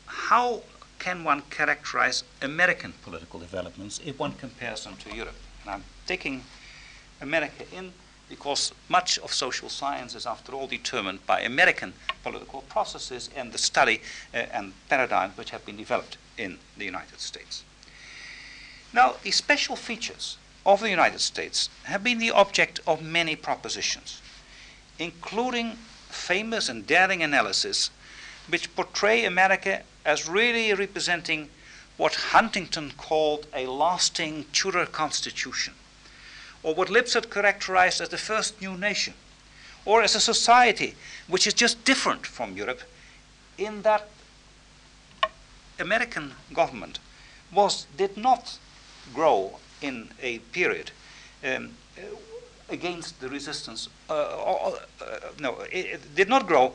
how 0.05 0.63
can 0.99 1.23
one 1.23 1.43
characterize 1.49 2.23
American 2.41 2.93
political 3.03 3.39
developments 3.39 4.01
if 4.05 4.19
one 4.19 4.33
compares 4.33 4.83
them 4.83 4.97
to 4.97 5.15
Europe? 5.15 5.35
And 5.63 5.71
I'm 5.71 5.83
taking 6.05 6.43
America 7.21 7.63
in 7.71 7.93
because 8.27 8.73
much 8.87 9.17
of 9.19 9.33
social 9.33 9.69
science 9.69 10.15
is, 10.15 10.25
after 10.25 10.53
all, 10.53 10.67
determined 10.67 11.25
by 11.25 11.41
American 11.41 11.93
political 12.23 12.61
processes 12.63 13.29
and 13.35 13.51
the 13.51 13.57
study 13.57 14.01
uh, 14.33 14.37
and 14.53 14.73
paradigms 14.89 15.37
which 15.37 15.49
have 15.49 15.65
been 15.65 15.75
developed 15.75 16.17
in 16.37 16.57
the 16.77 16.85
United 16.85 17.19
States. 17.19 17.63
Now, 18.93 19.15
the 19.23 19.31
special 19.31 19.75
features 19.75 20.37
of 20.65 20.79
the 20.79 20.89
United 20.89 21.19
States 21.19 21.69
have 21.83 22.03
been 22.03 22.19
the 22.19 22.31
object 22.31 22.79
of 22.87 23.01
many 23.01 23.35
propositions, 23.35 24.21
including 24.97 25.77
famous 26.13 26.69
and 26.69 26.85
daring 26.87 27.23
analysis 27.23 27.89
which 28.49 28.73
portray 28.75 29.25
America 29.25 29.83
as 30.05 30.27
really 30.27 30.73
representing 30.73 31.49
what 31.97 32.15
Huntington 32.15 32.91
called 32.97 33.45
a 33.53 33.67
lasting 33.67 34.45
Tudor 34.53 34.85
constitution, 34.85 35.73
or 36.63 36.73
what 36.73 36.89
Lipset 36.89 37.29
characterized 37.29 38.01
as 38.01 38.09
the 38.09 38.17
first 38.17 38.59
new 38.61 38.75
nation, 38.75 39.13
or 39.85 40.01
as 40.01 40.15
a 40.15 40.19
society 40.19 40.95
which 41.27 41.45
is 41.45 41.53
just 41.53 41.83
different 41.85 42.25
from 42.25 42.57
Europe 42.57 42.81
in 43.57 43.83
that 43.83 44.07
American 45.79 46.33
government 46.53 46.99
was 47.51 47.85
did 47.97 48.17
not 48.17 48.57
grow 49.13 49.59
in 49.81 50.09
a 50.21 50.39
period 50.39 50.91
um, 51.43 51.71
against 52.71 53.19
the 53.19 53.29
resistance. 53.29 53.89
Uh, 54.09 54.13
uh, 54.13 54.75
uh, 55.01 55.05
no, 55.39 55.59
it, 55.71 56.15
did 56.15 56.29
not 56.29 56.47
grow 56.47 56.73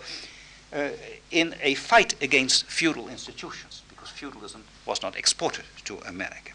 uh, 0.72 0.88
in 1.30 1.54
a 1.62 1.74
fight 1.74 2.14
against 2.22 2.66
feudal 2.66 3.08
institutions 3.08 3.82
because 3.88 4.10
feudalism 4.10 4.62
was 4.84 5.02
not 5.02 5.16
exported 5.16 5.64
to 5.84 5.98
America. 6.06 6.52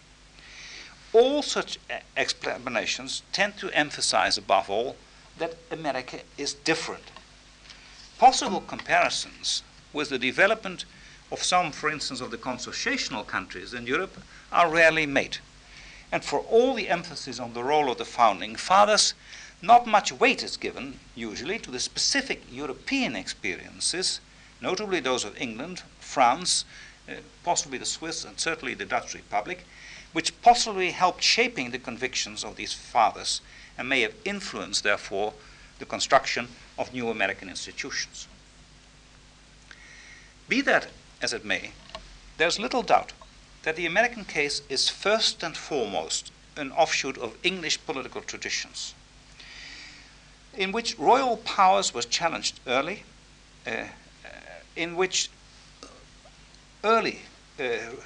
All 1.13 1.41
such 1.41 1.77
explanations 2.15 3.23
tend 3.33 3.57
to 3.57 3.69
emphasize, 3.71 4.37
above 4.37 4.69
all, 4.69 4.95
that 5.39 5.55
America 5.69 6.19
is 6.37 6.53
different. 6.53 7.03
Possible 8.17 8.61
comparisons 8.61 9.63
with 9.91 10.09
the 10.09 10.19
development 10.19 10.85
of 11.31 11.43
some, 11.43 11.71
for 11.71 11.89
instance, 11.89 12.21
of 12.21 12.31
the 12.31 12.37
consociational 12.37 13.25
countries 13.25 13.73
in 13.73 13.87
Europe 13.87 14.21
are 14.51 14.69
rarely 14.69 15.05
made. 15.05 15.37
And 16.11 16.23
for 16.23 16.39
all 16.39 16.73
the 16.73 16.89
emphasis 16.89 17.39
on 17.39 17.53
the 17.53 17.63
role 17.63 17.89
of 17.89 17.97
the 17.97 18.05
founding 18.05 18.55
fathers, 18.55 19.13
not 19.61 19.87
much 19.87 20.11
weight 20.11 20.43
is 20.43 20.57
given, 20.57 20.99
usually, 21.15 21.59
to 21.59 21.71
the 21.71 21.79
specific 21.79 22.41
European 22.51 23.15
experiences, 23.15 24.19
notably 24.59 24.99
those 24.99 25.23
of 25.23 25.39
England, 25.39 25.83
France, 25.99 26.65
uh, 27.07 27.13
possibly 27.43 27.77
the 27.77 27.85
Swiss, 27.85 28.25
and 28.25 28.39
certainly 28.39 28.73
the 28.73 28.85
Dutch 28.85 29.13
Republic, 29.13 29.65
which 30.13 30.39
possibly 30.41 30.91
helped 30.91 31.23
shaping 31.23 31.71
the 31.71 31.79
convictions 31.79 32.43
of 32.43 32.55
these 32.55 32.73
fathers 32.73 33.41
and 33.77 33.87
may 33.87 34.01
have 34.01 34.13
influenced, 34.25 34.83
therefore, 34.83 35.33
the 35.79 35.85
construction 35.85 36.47
of 36.77 36.93
new 36.93 37.09
American 37.09 37.49
institutions. 37.49 38.27
Be 40.49 40.61
that 40.61 40.87
as 41.21 41.33
it 41.33 41.45
may, 41.45 41.71
there's 42.37 42.59
little 42.59 42.81
doubt 42.83 43.13
that 43.63 43.75
the 43.75 43.85
American 43.85 44.25
case 44.25 44.61
is 44.69 44.89
first 44.89 45.43
and 45.43 45.55
foremost 45.55 46.31
an 46.57 46.71
offshoot 46.71 47.17
of 47.17 47.37
English 47.43 47.85
political 47.85 48.21
traditions, 48.21 48.93
in 50.55 50.71
which 50.71 50.97
royal 50.97 51.37
powers 51.37 51.93
was 51.93 52.05
challenged 52.05 52.59
early, 52.67 53.03
uh, 53.67 53.85
in 54.75 54.95
which 54.95 55.29
early 56.83 57.19
uh, 57.59 57.63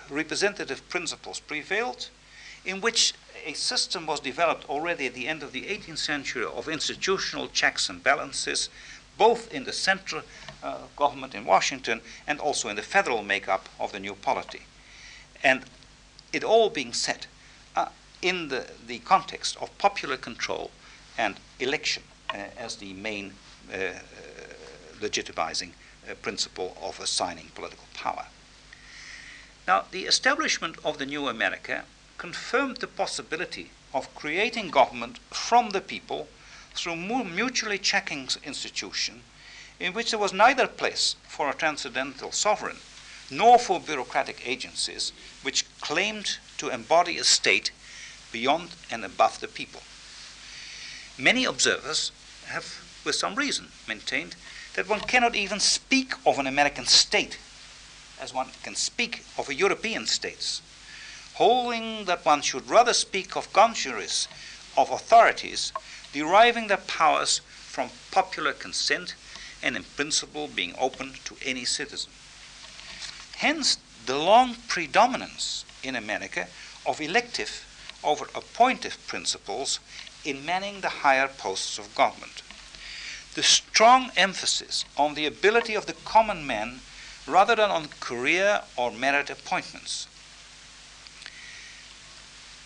representative 0.10 0.88
principles 0.90 1.40
prevailed, 1.40 2.10
in 2.66 2.82
which 2.82 3.14
a 3.46 3.54
system 3.54 4.06
was 4.06 4.20
developed 4.20 4.68
already 4.70 5.06
at 5.06 5.14
the 5.14 5.28
end 5.28 5.44
of 5.44 5.52
the 5.52 5.64
18th 5.64 6.00
century 6.00 6.44
of 6.44 6.68
institutional 6.68 7.48
checks 7.48 7.90
and 7.90 8.04
balances, 8.04 8.70
both 9.18 9.54
in 9.54 9.64
the 9.64 9.74
central 9.74 10.24
uh, 10.64 10.80
government 10.96 11.36
in 11.36 11.46
Washington 11.46 12.02
and 12.28 12.40
also 12.40 12.70
in 12.70 12.76
the 12.76 12.82
federal 12.82 13.24
makeup 13.24 13.70
of 13.80 13.92
the 13.92 14.00
new 14.00 14.16
polity. 14.16 14.62
And 15.46 15.62
it 16.34 16.44
all 16.44 16.72
being 16.72 16.92
said 16.92 17.28
uh, 17.76 17.90
in 18.24 18.48
the, 18.48 18.66
the 18.88 18.98
context 19.00 19.56
of 19.62 19.78
popular 19.78 20.18
control 20.18 20.72
and 21.20 21.36
election 21.60 22.02
uh, 22.34 22.48
as 22.58 22.78
the 22.78 22.94
main 22.94 23.34
uh, 23.72 23.76
uh, 23.76 23.92
legitimizing 25.00 25.70
uh, 26.10 26.16
principle 26.24 26.76
of 26.82 27.00
assigning 27.00 27.52
political 27.54 27.86
power. 27.94 28.26
Now, 29.68 29.84
the 29.92 30.06
establishment 30.06 30.78
of 30.84 30.98
the 30.98 31.06
new 31.06 31.28
America 31.28 31.86
confirmed 32.18 32.78
the 32.78 32.88
possibility 32.88 33.70
of 33.94 34.14
creating 34.16 34.72
government 34.72 35.20
from 35.30 35.70
the 35.70 35.82
people 35.82 36.28
through 36.74 36.96
mutually 36.96 37.78
checking 37.78 38.28
institution 38.44 39.22
in 39.80 39.94
which 39.94 40.10
there 40.10 40.20
was 40.20 40.34
neither 40.34 40.68
place 40.68 41.16
for 41.28 41.50
a 41.50 41.54
transcendental 41.54 42.32
sovereign 42.32 42.78
nor 43.30 43.58
for 43.58 43.80
bureaucratic 43.80 44.48
agencies 44.48 45.12
which 45.42 45.66
claimed 45.82 46.38
to 46.58 46.70
embody 46.70 47.18
a 47.18 47.24
state 47.24 47.72
beyond 48.32 48.70
and 48.92 49.04
above 49.04 49.40
the 49.40 49.48
people. 49.48 49.82
Many 51.18 51.46
observers 51.46 52.12
have, 52.48 52.66
with 53.06 53.16
some 53.16 53.36
reason, 53.36 53.70
maintained 53.88 54.36
that 54.76 54.90
one 54.90 55.00
cannot 55.00 55.36
even 55.36 55.60
speak 55.60 56.14
of 56.26 56.38
an 56.38 56.48
American 56.48 56.86
state 56.86 57.38
as 58.20 58.34
one 58.34 58.50
can 58.64 58.76
speak 58.76 59.24
of 59.38 59.50
a 59.50 59.56
European 59.56 60.06
states, 60.08 60.62
holding 61.36 62.06
that 62.06 62.26
one 62.26 62.42
should 62.42 62.70
rather 62.70 62.94
speak 62.94 63.36
of 63.36 63.52
congeries, 63.54 64.28
of 64.78 64.90
authorities, 64.90 65.72
deriving 66.14 66.68
their 66.68 66.78
powers 66.78 67.40
from 67.40 67.90
popular 68.12 68.54
consent 68.54 69.16
and 69.62 69.76
in 69.76 69.84
principle 69.84 70.48
being 70.48 70.74
open 70.78 71.14
to 71.26 71.36
any 71.44 71.66
citizen. 71.66 72.12
Hence, 73.38 73.78
the 74.06 74.18
long 74.18 74.56
predominance 74.68 75.66
in 75.84 75.96
America 75.96 76.48
of 76.86 77.02
elective 77.02 77.66
over 78.04 78.26
appointive 78.36 78.98
principles 79.08 79.80
in 80.24 80.46
manning 80.46 80.82
the 80.82 81.02
higher 81.04 81.28
posts 81.28 81.78
of 81.78 81.94
government. 81.96 82.42
The 83.34 83.44
strong 83.44 84.12
emphasis 84.16 84.86
on 84.96 85.16
the 85.16 85.26
ability 85.26 85.76
of 85.76 85.86
the 85.86 85.94
common 86.06 86.48
man 86.48 86.82
rather 87.28 87.56
than 87.56 87.72
on 87.72 87.88
career 88.00 88.62
or 88.78 88.92
merit 88.92 89.30
appointments. 89.30 90.08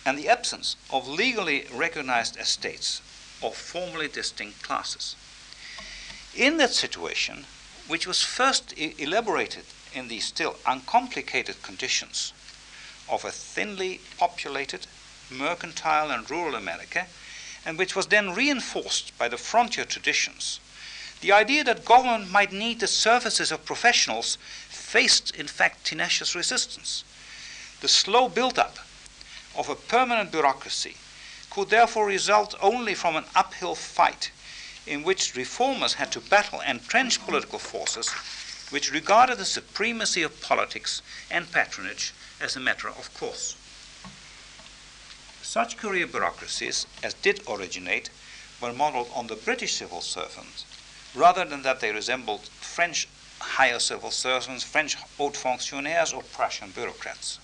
And 0.04 0.18
the 0.18 0.28
absence 0.28 0.76
of 0.90 1.08
legally 1.08 1.66
recognized 1.72 2.38
estates 2.38 3.02
of 3.42 3.56
formally 3.56 4.08
distinct 4.08 4.62
classes. 4.62 5.16
In 6.34 6.58
that 6.58 6.72
situation, 6.72 7.46
which 7.88 8.06
was 8.06 8.22
first 8.22 8.72
elaborated 8.78 9.64
in 9.94 10.08
the 10.08 10.20
still 10.20 10.56
uncomplicated 10.66 11.62
conditions 11.62 12.32
of 13.08 13.24
a 13.24 13.30
thinly 13.30 14.00
populated, 14.18 14.86
mercantile, 15.30 16.10
and 16.10 16.30
rural 16.30 16.54
America, 16.54 17.06
and 17.66 17.76
which 17.76 17.96
was 17.96 18.06
then 18.06 18.34
reinforced 18.34 19.16
by 19.18 19.28
the 19.28 19.36
frontier 19.36 19.84
traditions, 19.84 20.60
the 21.20 21.32
idea 21.32 21.62
that 21.64 21.84
government 21.84 22.30
might 22.30 22.52
need 22.52 22.80
the 22.80 22.86
services 22.86 23.52
of 23.52 23.64
professionals 23.64 24.38
faced, 24.68 25.34
in 25.36 25.46
fact, 25.46 25.84
tenacious 25.84 26.34
resistance. 26.34 27.04
The 27.80 27.88
slow 27.88 28.28
build 28.28 28.58
up 28.58 28.78
of 29.56 29.68
a 29.68 29.74
permanent 29.74 30.30
bureaucracy 30.30 30.96
could 31.50 31.68
therefore 31.68 32.06
result 32.06 32.54
only 32.62 32.94
from 32.94 33.16
an 33.16 33.24
uphill 33.34 33.74
fight 33.74 34.30
in 34.86 35.02
which 35.02 35.36
reformers 35.36 35.94
had 35.94 36.10
to 36.12 36.20
battle 36.20 36.60
entrenched 36.60 37.24
political 37.26 37.58
forces 37.58 38.08
which 38.70 38.92
regarded 38.92 39.38
the 39.38 39.44
supremacy 39.44 40.22
of 40.22 40.40
politics 40.40 41.02
and 41.30 41.52
patronage 41.52 42.14
as 42.40 42.56
a 42.56 42.60
matter 42.60 42.88
of 42.88 43.12
course. 43.14 43.56
Such 45.42 45.76
career 45.76 46.06
bureaucracies 46.06 46.86
as 47.02 47.14
did 47.14 47.42
originate 47.48 48.10
were 48.60 48.72
modeled 48.72 49.10
on 49.14 49.26
the 49.26 49.36
British 49.36 49.74
civil 49.74 50.00
servant 50.00 50.64
rather 51.14 51.44
than 51.44 51.62
that 51.62 51.80
they 51.80 51.92
resembled 51.92 52.42
French 52.60 53.08
higher 53.40 53.78
civil 53.78 54.10
servants, 54.10 54.62
French 54.62 54.94
haute 55.16 55.36
fonctionnaires, 55.36 56.12
or 56.12 56.22
Prussian 56.22 56.70
bureaucrats. 56.70 57.38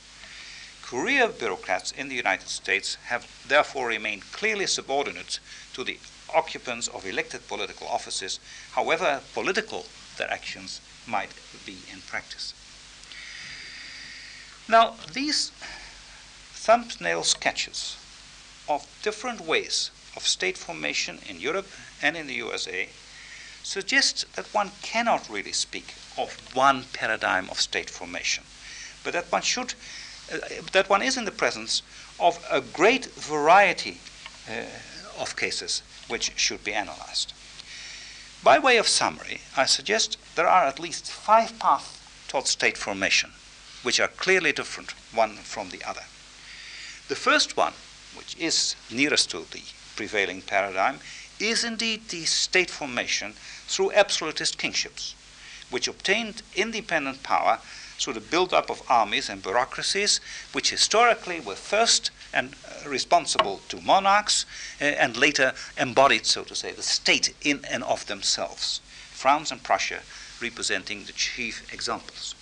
Career 0.83 1.29
bureaucrats 1.29 1.91
in 1.91 2.09
the 2.09 2.15
United 2.15 2.49
States 2.49 2.97
have 3.07 3.27
therefore 3.49 3.89
remained 3.89 4.31
clearly 4.31 4.67
subordinate 4.67 5.41
to 5.73 5.83
the 5.83 5.99
occupants 6.35 6.87
of 6.89 7.07
elected 7.07 7.49
political 7.49 7.89
offices, 7.89 8.39
however 8.73 9.21
political 9.35 9.87
their 10.17 10.31
actions 10.31 10.81
might 11.07 11.31
be 11.65 11.79
in 11.93 12.01
practice. 12.03 12.55
Now, 14.69 14.95
these 15.13 15.51
thumbnail 16.53 17.23
sketches 17.23 17.97
of 18.69 18.87
different 19.03 19.41
ways 19.41 19.91
of 20.17 20.27
state 20.27 20.59
formation 20.59 21.21
in 21.29 21.41
Europe 21.41 21.69
and 22.03 22.17
in 22.17 22.27
the 22.27 22.35
USA 22.35 22.89
suggest 23.63 24.25
that 24.35 24.53
one 24.55 24.71
cannot 24.83 25.29
really 25.29 25.53
speak 25.53 25.95
of 26.17 26.37
one 26.55 26.85
paradigm 26.93 27.49
of 27.51 27.61
state 27.61 27.91
formation, 27.91 28.45
but 29.05 29.13
that 29.13 29.31
one 29.31 29.43
should, 29.43 29.75
uh, 30.33 30.39
that 30.73 30.89
one 30.89 31.03
is 31.03 31.17
in 31.17 31.25
the 31.25 31.31
presence 31.31 31.83
of 32.19 32.45
a 32.51 32.61
great 32.61 33.07
variety 33.07 34.01
uh, 34.49 34.65
of 35.21 35.37
cases 35.37 35.83
which 36.09 36.33
should 36.37 36.63
be 36.65 36.73
analyzed. 36.73 37.33
By 38.43 38.59
way 38.59 38.77
of 38.77 38.87
summary, 38.87 39.41
I 39.57 39.67
suggest 39.67 40.17
there 40.37 40.47
are 40.47 40.65
at 40.65 40.79
least 40.79 41.11
five 41.11 41.59
paths 41.59 41.99
towards 42.29 42.51
state 42.51 42.77
formation, 42.77 43.31
which 43.83 43.99
are 43.99 44.09
clearly 44.09 44.53
different 44.53 44.93
one 45.15 45.35
from 45.37 45.71
the 45.71 45.83
other. 45.83 46.05
The 47.09 47.17
first 47.17 47.57
one, 47.57 47.73
which 48.15 48.37
is 48.39 48.77
nearest 48.91 49.31
to 49.31 49.47
the 49.51 49.63
prevailing 49.97 50.43
paradigm, 50.43 51.01
is 51.41 51.65
indeed 51.65 52.09
the 52.09 52.25
state 52.27 52.71
formation 52.71 53.33
through 53.67 53.93
absolutist 53.93 54.59
kingships, 54.59 55.15
which 55.71 55.89
obtained 55.89 56.43
independent 56.55 57.23
power 57.23 57.59
through 57.99 58.13
the 58.13 58.21
build-up 58.21 58.71
of 58.71 58.83
armies 58.91 59.31
and 59.31 59.43
bureaucracies, 59.43 60.21
which 60.53 60.71
historically 60.71 61.41
were 61.41 61.55
first 61.57 62.11
and 62.35 62.55
uh, 62.67 62.89
responsible 62.89 63.61
to 63.69 63.81
monarchs 63.81 64.45
uh, 64.81 64.85
and 64.85 65.17
later 65.17 65.55
embodied, 65.79 66.27
so 66.27 66.43
to 66.45 66.55
say, 66.55 66.73
the 66.73 66.83
state 66.83 67.35
in 67.43 67.65
and 67.71 67.83
of 67.85 68.05
themselves. 68.07 68.81
France 69.13 69.51
and 69.51 69.63
Prussia 69.63 70.03
representing 70.41 71.05
the 71.05 71.13
chief 71.13 71.73
examples. 71.73 72.35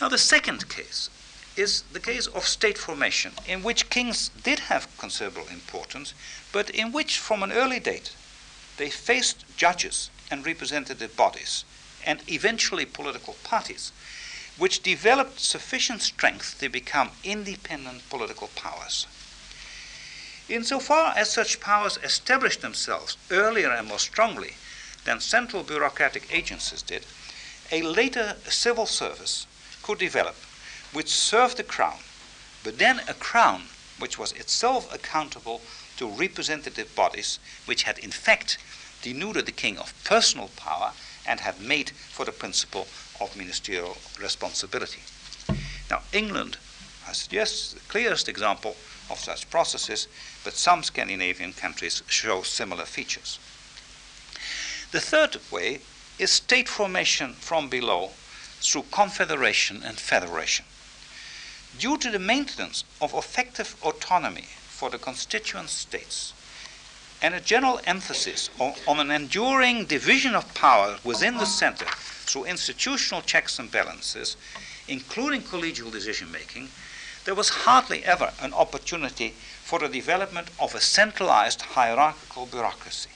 Now, 0.00 0.08
the 0.08 0.18
second 0.18 0.68
case 0.68 1.10
is 1.56 1.82
the 1.92 2.00
case 2.00 2.26
of 2.28 2.46
state 2.46 2.78
formation, 2.78 3.32
in 3.46 3.62
which 3.62 3.90
kings 3.90 4.30
did 4.44 4.60
have 4.60 4.86
considerable 4.96 5.48
importance, 5.50 6.14
but 6.52 6.70
in 6.70 6.92
which, 6.92 7.18
from 7.18 7.42
an 7.42 7.52
early 7.52 7.80
date, 7.80 8.14
they 8.76 8.90
faced 8.90 9.44
judges 9.56 10.08
and 10.30 10.46
representative 10.46 11.16
bodies, 11.16 11.64
and 12.06 12.22
eventually 12.28 12.84
political 12.84 13.34
parties, 13.42 13.90
which 14.56 14.82
developed 14.82 15.40
sufficient 15.40 16.00
strength 16.00 16.58
to 16.60 16.68
become 16.68 17.10
independent 17.24 18.08
political 18.08 18.48
powers. 18.54 19.06
Insofar 20.48 21.12
as 21.16 21.30
such 21.30 21.60
powers 21.60 21.98
established 22.02 22.62
themselves 22.62 23.16
earlier 23.30 23.70
and 23.70 23.88
more 23.88 23.98
strongly 23.98 24.54
than 25.08 25.20
central 25.20 25.62
bureaucratic 25.62 26.28
agencies 26.30 26.82
did, 26.82 27.06
a 27.72 27.80
later 27.80 28.36
civil 28.46 28.84
service 28.84 29.46
could 29.82 29.98
develop 29.98 30.34
which 30.92 31.08
served 31.08 31.56
the 31.56 31.62
crown, 31.62 31.98
but 32.62 32.76
then 32.78 33.00
a 33.08 33.14
crown 33.14 33.62
which 33.98 34.18
was 34.18 34.32
itself 34.32 34.92
accountable 34.94 35.62
to 35.96 36.06
representative 36.06 36.94
bodies 36.94 37.38
which 37.64 37.84
had 37.84 37.98
in 37.98 38.10
fact 38.10 38.58
denuded 39.00 39.46
the 39.46 39.60
king 39.64 39.78
of 39.78 39.94
personal 40.04 40.50
power 40.56 40.92
and 41.26 41.40
had 41.40 41.58
made 41.58 41.88
for 41.90 42.26
the 42.26 42.32
principle 42.42 42.86
of 43.18 43.34
ministerial 43.34 43.96
responsibility. 44.20 45.00
Now, 45.90 46.02
England, 46.12 46.58
I 47.08 47.12
suggest, 47.12 47.72
the 47.72 47.80
clearest 47.88 48.28
example 48.28 48.76
of 49.08 49.18
such 49.18 49.48
processes, 49.48 50.06
but 50.44 50.52
some 50.52 50.82
Scandinavian 50.82 51.54
countries 51.54 52.02
show 52.08 52.42
similar 52.42 52.84
features. 52.84 53.38
The 54.90 55.00
third 55.00 55.36
way 55.50 55.80
is 56.18 56.30
state 56.30 56.66
formation 56.66 57.34
from 57.34 57.68
below 57.68 58.12
through 58.60 58.84
confederation 58.90 59.82
and 59.82 59.98
federation. 59.98 60.64
Due 61.78 61.98
to 61.98 62.10
the 62.10 62.18
maintenance 62.18 62.84
of 62.98 63.12
effective 63.12 63.76
autonomy 63.82 64.46
for 64.66 64.88
the 64.88 64.98
constituent 64.98 65.68
states 65.68 66.32
and 67.20 67.34
a 67.34 67.40
general 67.40 67.80
emphasis 67.84 68.48
on, 68.58 68.72
on, 68.86 68.98
an 68.98 69.10
enduring 69.10 69.84
division 69.84 70.34
of 70.34 70.54
power 70.54 70.96
within 71.04 71.36
the 71.36 71.44
center 71.44 71.84
through 72.24 72.44
institutional 72.44 73.20
checks 73.20 73.58
and 73.58 73.70
balances, 73.70 74.38
including 74.88 75.42
collegial 75.42 75.92
decision 75.92 76.32
making, 76.32 76.70
there 77.26 77.34
was 77.34 77.50
hardly 77.50 78.02
ever 78.04 78.32
an 78.40 78.54
opportunity 78.54 79.34
for 79.62 79.78
the 79.80 79.88
development 79.88 80.48
of 80.58 80.74
a 80.74 80.80
centralized 80.80 81.60
hierarchical 81.60 82.46
bureaucracy. 82.46 83.10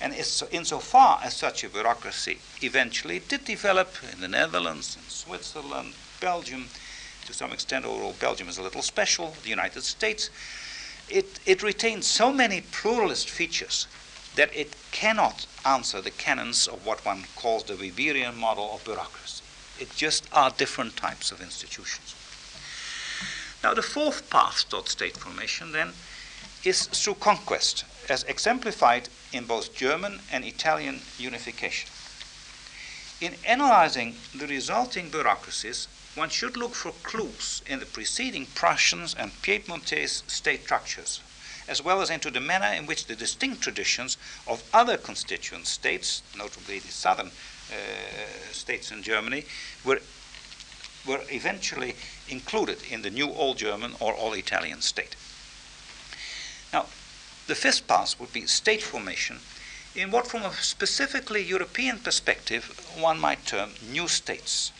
And 0.00 0.14
insofar 0.50 1.20
as 1.22 1.34
such 1.34 1.64
a 1.64 1.68
bureaucracy 1.68 2.38
eventually 2.62 3.20
did 3.20 3.44
develop 3.44 3.94
in 4.12 4.20
the 4.20 4.28
Netherlands, 4.28 4.96
in 4.96 5.08
Switzerland, 5.08 5.94
Belgium, 6.20 6.68
to 7.26 7.32
some 7.32 7.52
extent, 7.52 7.84
although 7.84 8.12
Belgium 8.20 8.48
is 8.48 8.58
a 8.58 8.62
little 8.62 8.82
special, 8.82 9.34
the 9.42 9.48
United 9.48 9.82
States, 9.82 10.30
it, 11.08 11.38
it 11.46 11.62
retains 11.62 12.06
so 12.06 12.32
many 12.32 12.60
pluralist 12.60 13.30
features 13.30 13.86
that 14.36 14.54
it 14.54 14.74
cannot 14.90 15.46
answer 15.64 16.00
the 16.00 16.10
canons 16.10 16.66
of 16.66 16.84
what 16.84 17.04
one 17.04 17.24
calls 17.36 17.64
the 17.64 17.74
Weberian 17.74 18.36
model 18.36 18.74
of 18.74 18.84
bureaucracy. 18.84 19.42
It 19.78 19.94
just 19.94 20.28
are 20.32 20.50
different 20.50 20.96
types 20.96 21.32
of 21.32 21.40
institutions. 21.40 22.14
Now, 23.62 23.74
the 23.74 23.82
fourth 23.82 24.28
path 24.28 24.68
toward 24.68 24.88
state 24.88 25.16
formation, 25.16 25.72
then, 25.72 25.92
is 26.64 26.86
through 26.86 27.14
conquest, 27.14 27.84
as 28.08 28.24
exemplified 28.24 29.08
in 29.34 29.44
both 29.44 29.74
German 29.74 30.20
and 30.32 30.44
Italian 30.44 31.00
unification. 31.18 31.90
In 33.20 33.34
analyzing 33.44 34.14
the 34.34 34.46
resulting 34.46 35.10
bureaucracies, 35.10 35.88
one 36.14 36.28
should 36.28 36.56
look 36.56 36.74
for 36.74 36.92
clues 37.02 37.62
in 37.66 37.80
the 37.80 37.86
preceding 37.86 38.46
Prussians 38.54 39.14
and 39.14 39.32
Piedmontese 39.42 40.22
state 40.28 40.62
structures, 40.62 41.20
as 41.66 41.82
well 41.82 42.00
as 42.00 42.10
into 42.10 42.30
the 42.30 42.40
manner 42.40 42.72
in 42.72 42.86
which 42.86 43.06
the 43.06 43.16
distinct 43.16 43.62
traditions 43.62 44.16
of 44.46 44.62
other 44.72 44.96
constituent 44.96 45.66
states, 45.66 46.22
notably 46.36 46.78
the 46.78 46.92
southern 46.92 47.28
uh, 47.28 48.52
states 48.52 48.92
in 48.92 49.02
Germany 49.02 49.44
were, 49.84 50.00
were 51.06 51.22
eventually 51.30 51.96
included 52.28 52.78
in 52.88 53.02
the 53.02 53.10
new 53.10 53.28
All 53.28 53.54
German 53.54 53.94
or 53.98 54.14
All 54.14 54.34
Italian 54.34 54.80
state. 54.80 55.16
The 57.46 57.54
fifth 57.54 57.86
path 57.86 58.18
would 58.18 58.32
be 58.32 58.46
state 58.46 58.82
formation 58.82 59.40
in 59.94 60.10
what, 60.10 60.26
from 60.26 60.42
a 60.42 60.52
specifically 60.54 61.42
European 61.42 61.98
perspective, 61.98 62.64
one 62.98 63.20
might 63.20 63.46
term 63.46 63.74
new 63.82 64.08
states. 64.08 64.72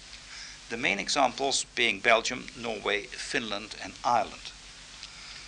The 0.71 0.77
main 0.77 0.99
examples 0.99 1.67
being 1.75 2.01
Belgium, 2.01 2.49
Norway, 2.57 3.03
Finland, 3.05 3.77
and 3.83 3.93
Ireland. 4.03 4.51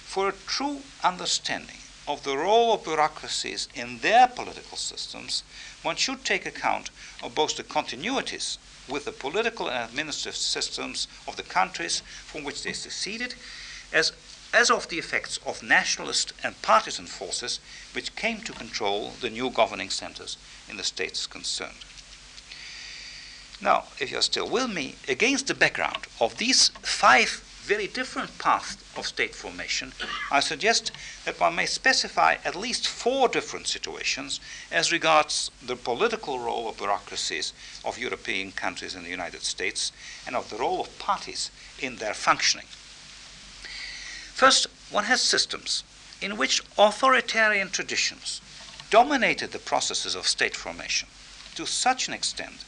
For 0.05 0.29
a 0.29 0.35
true 0.47 0.83
understanding 1.03 1.79
of 2.07 2.23
the 2.23 2.37
role 2.37 2.75
of 2.75 2.85
bureaucracies 2.85 3.69
in 3.75 3.99
their 4.01 4.29
political 4.29 4.77
systems, 4.77 5.43
one 5.83 5.97
should 5.97 6.25
take 6.25 6.47
account 6.47 6.91
of 7.23 7.35
both 7.35 7.57
the 7.57 7.65
continuities 7.65 8.59
with 8.89 9.05
the 9.05 9.13
political 9.13 9.69
and 9.69 9.89
administrative 9.89 10.37
systems 10.37 11.09
of 11.27 11.37
the 11.37 11.43
countries 11.43 12.03
from 12.25 12.45
which 12.45 12.63
they 12.63 12.73
seceded, 12.73 13.35
as 13.93 14.13
as 14.53 14.71
of 14.71 14.89
the 14.89 14.99
effects 14.99 15.39
of 15.45 15.63
nationalist 15.63 16.33
and 16.43 16.61
partisan 16.63 17.07
forces 17.07 17.61
which 17.93 18.17
came 18.17 18.41
to 18.41 18.53
control 18.53 19.13
the 19.21 19.31
new 19.31 19.51
governing 19.51 19.91
centers 19.91 20.37
in 20.69 20.77
the 20.77 20.85
states 20.85 21.27
concerned. 21.27 21.85
Now, 23.61 23.85
if 23.99 24.11
you're 24.11 24.23
still 24.23 24.49
with 24.49 24.71
me, 24.71 24.97
against 25.09 25.47
the 25.47 25.55
background 25.55 26.07
of 26.21 26.37
these 26.37 26.69
five 26.83 27.43
very 27.63 27.89
different 27.89 28.39
paths 28.39 28.77
of 28.97 29.07
state 29.07 29.35
formation, 29.35 29.93
I 30.31 30.41
suggest 30.41 30.93
that 31.25 31.41
one 31.41 31.57
may 31.57 31.67
specify 31.67 32.37
at 32.45 32.55
least 32.55 32.87
four 32.87 33.29
different 33.29 33.67
situations 33.67 34.41
as 34.71 34.93
regards 34.93 35.51
the 35.65 35.75
political 35.75 36.39
role 36.39 36.69
of 36.69 36.77
bureaucracies 36.77 37.53
of 37.85 37.99
European 37.99 38.53
countries 38.53 38.95
and 38.95 39.05
the 39.05 39.11
United 39.11 39.43
States 39.43 39.91
and 40.27 40.37
of 40.37 40.49
the 40.49 40.59
role 40.59 40.81
of 40.81 40.99
parties 40.99 41.51
in 41.81 41.97
their 41.97 42.15
functioning. 42.15 42.67
First, 44.37 44.67
one 44.91 45.05
has 45.05 45.23
systems 45.23 45.83
in 46.21 46.37
which 46.37 46.61
authoritarian 46.77 47.71
traditions 47.71 48.43
dominated 48.91 49.53
the 49.53 49.59
processes 49.59 50.15
of 50.15 50.29
state 50.29 50.55
formation 50.55 51.09
to 51.55 51.65
such 51.65 52.07
an 52.07 52.13
extent 52.13 52.67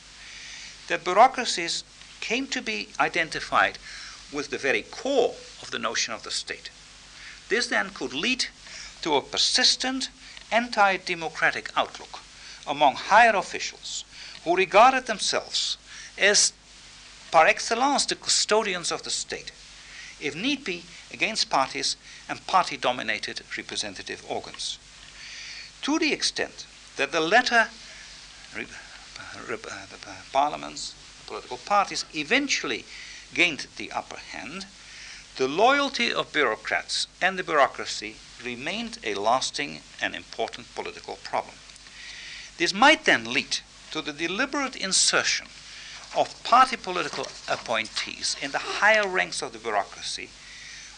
that 0.86 1.04
bureaucracies 1.04 1.84
came 2.22 2.46
to 2.46 2.62
be 2.62 2.88
identified 2.98 3.76
with 4.32 4.48
the 4.48 4.56
very 4.56 4.80
core 4.80 5.34
of 5.60 5.70
the 5.70 5.78
notion 5.78 6.14
of 6.14 6.22
the 6.22 6.30
state. 6.30 6.70
This 7.50 7.66
then 7.66 7.90
could 7.90 8.14
lead 8.14 8.46
to 9.02 9.16
a 9.16 9.20
persistent 9.20 10.08
anti 10.50 10.96
democratic 10.96 11.70
outlook 11.76 12.20
among 12.66 12.94
higher 12.94 13.36
officials 13.36 14.06
who 14.42 14.56
regarded 14.56 15.04
themselves 15.04 15.76
as 16.16 16.54
par 17.30 17.46
excellence 17.46 18.06
the 18.06 18.14
custodians 18.14 18.90
of 18.90 19.02
the 19.02 19.10
state 19.10 19.52
if 20.20 20.34
need 20.34 20.64
be, 20.64 20.84
against 21.12 21.50
parties 21.50 21.96
and 22.28 22.46
party 22.46 22.76
dominated 22.76 23.42
representative 23.56 24.24
organs. 24.28 24.78
To 25.82 25.98
the 25.98 26.12
extent 26.12 26.66
that 26.96 27.12
the 27.12 27.20
latter, 27.20 27.68
uh, 28.56 28.64
the 29.44 29.98
parliaments, 30.32 30.94
political 31.26 31.58
parties, 31.58 32.04
eventually 32.14 32.84
gained 33.34 33.66
the 33.76 33.92
upper 33.92 34.18
hand, 34.18 34.66
the 35.36 35.48
loyalty 35.48 36.12
of 36.12 36.32
bureaucrats 36.32 37.06
and 37.22 37.38
the 37.38 37.44
bureaucracy 37.44 38.16
remained 38.44 38.98
a 39.04 39.14
lasting 39.14 39.80
and 40.00 40.14
important 40.14 40.74
political 40.74 41.16
problem. 41.22 41.54
This 42.56 42.74
might 42.74 43.04
then 43.04 43.32
lead 43.32 43.58
to 43.92 44.02
the 44.02 44.12
deliberate 44.12 44.76
insertion 44.76 45.46
of 46.16 46.42
party 46.42 46.76
political 46.76 47.26
appointees 47.48 48.36
in 48.42 48.50
the 48.50 48.58
higher 48.58 49.06
ranks 49.06 49.42
of 49.42 49.52
the 49.52 49.58
bureaucracy 49.58 50.28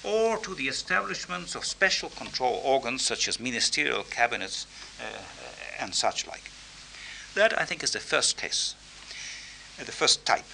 or 0.03 0.39
to 0.39 0.55
the 0.55 0.69
establishments 0.69 1.55
of 1.55 1.65
special 1.65 2.09
control 2.11 2.61
organs 2.65 3.03
such 3.03 3.29
as 3.29 3.39
ministerial 3.39 4.03
cabinets 4.05 4.67
uh, 5.01 5.19
and 5.79 5.95
such 5.95 6.27
like. 6.27 6.51
That, 7.35 7.59
I 7.59 7.65
think, 7.65 7.83
is 7.83 7.93
the 7.93 8.01
first 8.01 8.37
case, 8.37 8.75
uh, 9.81 9.85
the 9.85 9.93
first 9.93 10.25
type. 10.25 10.47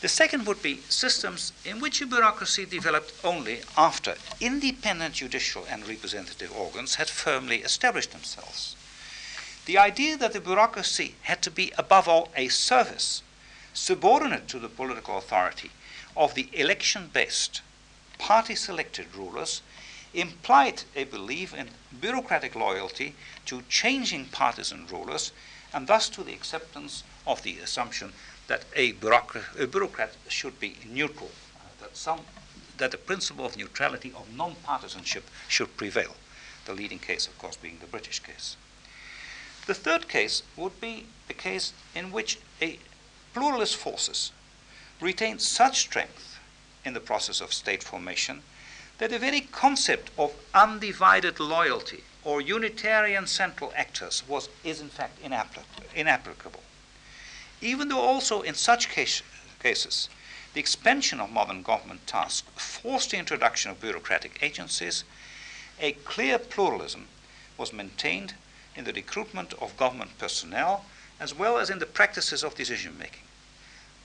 The 0.00 0.08
second 0.08 0.46
would 0.46 0.62
be 0.62 0.82
systems 0.88 1.52
in 1.64 1.80
which 1.80 2.00
a 2.00 2.06
bureaucracy 2.06 2.66
developed 2.66 3.12
only 3.24 3.60
after 3.76 4.14
independent 4.40 5.14
judicial 5.14 5.66
and 5.70 5.88
representative 5.88 6.54
organs 6.54 6.96
had 6.96 7.08
firmly 7.08 7.62
established 7.62 8.12
themselves. 8.12 8.76
The 9.64 9.78
idea 9.78 10.16
that 10.18 10.32
the 10.32 10.40
bureaucracy 10.40 11.16
had 11.22 11.42
to 11.42 11.50
be, 11.50 11.72
above 11.76 12.06
all, 12.06 12.28
a 12.36 12.48
service 12.48 13.22
subordinate 13.72 14.48
to 14.48 14.58
the 14.58 14.68
political 14.68 15.18
authority 15.18 15.70
of 16.16 16.34
the 16.34 16.48
election 16.52 17.10
based, 17.12 17.62
party 18.18 18.54
selected 18.54 19.06
rulers 19.14 19.62
implied 20.14 20.82
a 20.94 21.04
belief 21.04 21.54
in 21.54 21.68
bureaucratic 22.00 22.54
loyalty 22.54 23.14
to 23.44 23.62
changing 23.68 24.24
partisan 24.26 24.86
rulers 24.86 25.32
and 25.74 25.86
thus 25.86 26.08
to 26.08 26.22
the 26.22 26.32
acceptance 26.32 27.04
of 27.26 27.42
the 27.42 27.58
assumption 27.58 28.12
that 28.48 28.64
a, 28.74 28.92
bureaucrat, 28.92 29.44
a 29.58 29.66
bureaucrat 29.66 30.12
should 30.28 30.58
be 30.60 30.76
neutral, 30.88 31.30
uh, 31.56 31.58
that, 31.80 31.96
some, 31.96 32.20
that 32.78 32.92
the 32.92 32.96
principle 32.96 33.44
of 33.44 33.56
neutrality, 33.56 34.12
of 34.16 34.34
non-partisanship, 34.34 35.24
should 35.48 35.76
prevail. 35.76 36.14
The 36.64 36.74
leading 36.74 36.98
case, 36.98 37.26
of 37.26 37.36
course, 37.38 37.56
being 37.56 37.78
the 37.80 37.86
British 37.86 38.20
case. 38.20 38.56
The 39.66 39.74
third 39.74 40.08
case 40.08 40.42
would 40.56 40.80
be 40.80 41.06
a 41.28 41.34
case 41.34 41.72
in 41.94 42.12
which 42.12 42.38
a 42.62 42.78
pluralist 43.34 43.76
forces 43.76 44.30
retain 45.00 45.38
such 45.38 45.80
strength 45.80 46.35
in 46.86 46.94
the 46.94 47.00
process 47.00 47.40
of 47.40 47.52
state 47.52 47.82
formation 47.82 48.42
that 48.98 49.10
the 49.10 49.18
very 49.18 49.40
concept 49.40 50.10
of 50.16 50.32
undivided 50.54 51.38
loyalty 51.40 52.04
or 52.24 52.40
unitarian 52.40 53.26
central 53.26 53.72
actors 53.76 54.22
was, 54.26 54.48
is 54.64 54.80
in 54.80 54.88
fact 54.88 55.18
inapplicable. 55.94 56.62
Even 57.60 57.88
though 57.88 58.00
also 58.00 58.42
in 58.42 58.54
such 58.54 58.88
case, 58.88 59.22
cases 59.60 60.08
the 60.54 60.60
expansion 60.60 61.20
of 61.20 61.30
modern 61.30 61.62
government 61.62 62.06
tasks 62.06 62.48
forced 62.54 63.10
the 63.10 63.18
introduction 63.18 63.70
of 63.70 63.80
bureaucratic 63.80 64.38
agencies, 64.40 65.04
a 65.80 65.92
clear 65.92 66.38
pluralism 66.38 67.08
was 67.58 67.72
maintained 67.72 68.34
in 68.74 68.84
the 68.84 68.92
recruitment 68.92 69.52
of 69.54 69.76
government 69.76 70.16
personnel 70.18 70.84
as 71.18 71.34
well 71.34 71.58
as 71.58 71.68
in 71.68 71.78
the 71.78 71.86
practices 71.86 72.44
of 72.44 72.54
decision 72.54 72.96
making. 72.98 73.22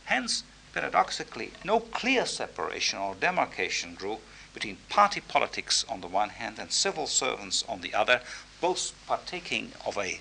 Hence, 0.05 0.43
paradoxically, 0.74 1.51
no 1.63 1.80
clear 1.80 2.26
separation 2.26 2.99
or 2.99 3.15
demarcation 3.15 3.95
grew 3.95 4.19
between 4.53 4.78
party 4.89 5.22
politics 5.22 5.86
on 5.88 6.01
the 6.01 6.07
one 6.07 6.30
hand 6.30 6.59
and 6.59 6.72
civil 6.72 7.07
servants 7.07 7.63
on 7.67 7.82
the 7.82 7.93
other, 7.93 8.22
both 8.59 8.93
partaking 9.07 9.72
of 9.86 9.97
a 9.97 10.19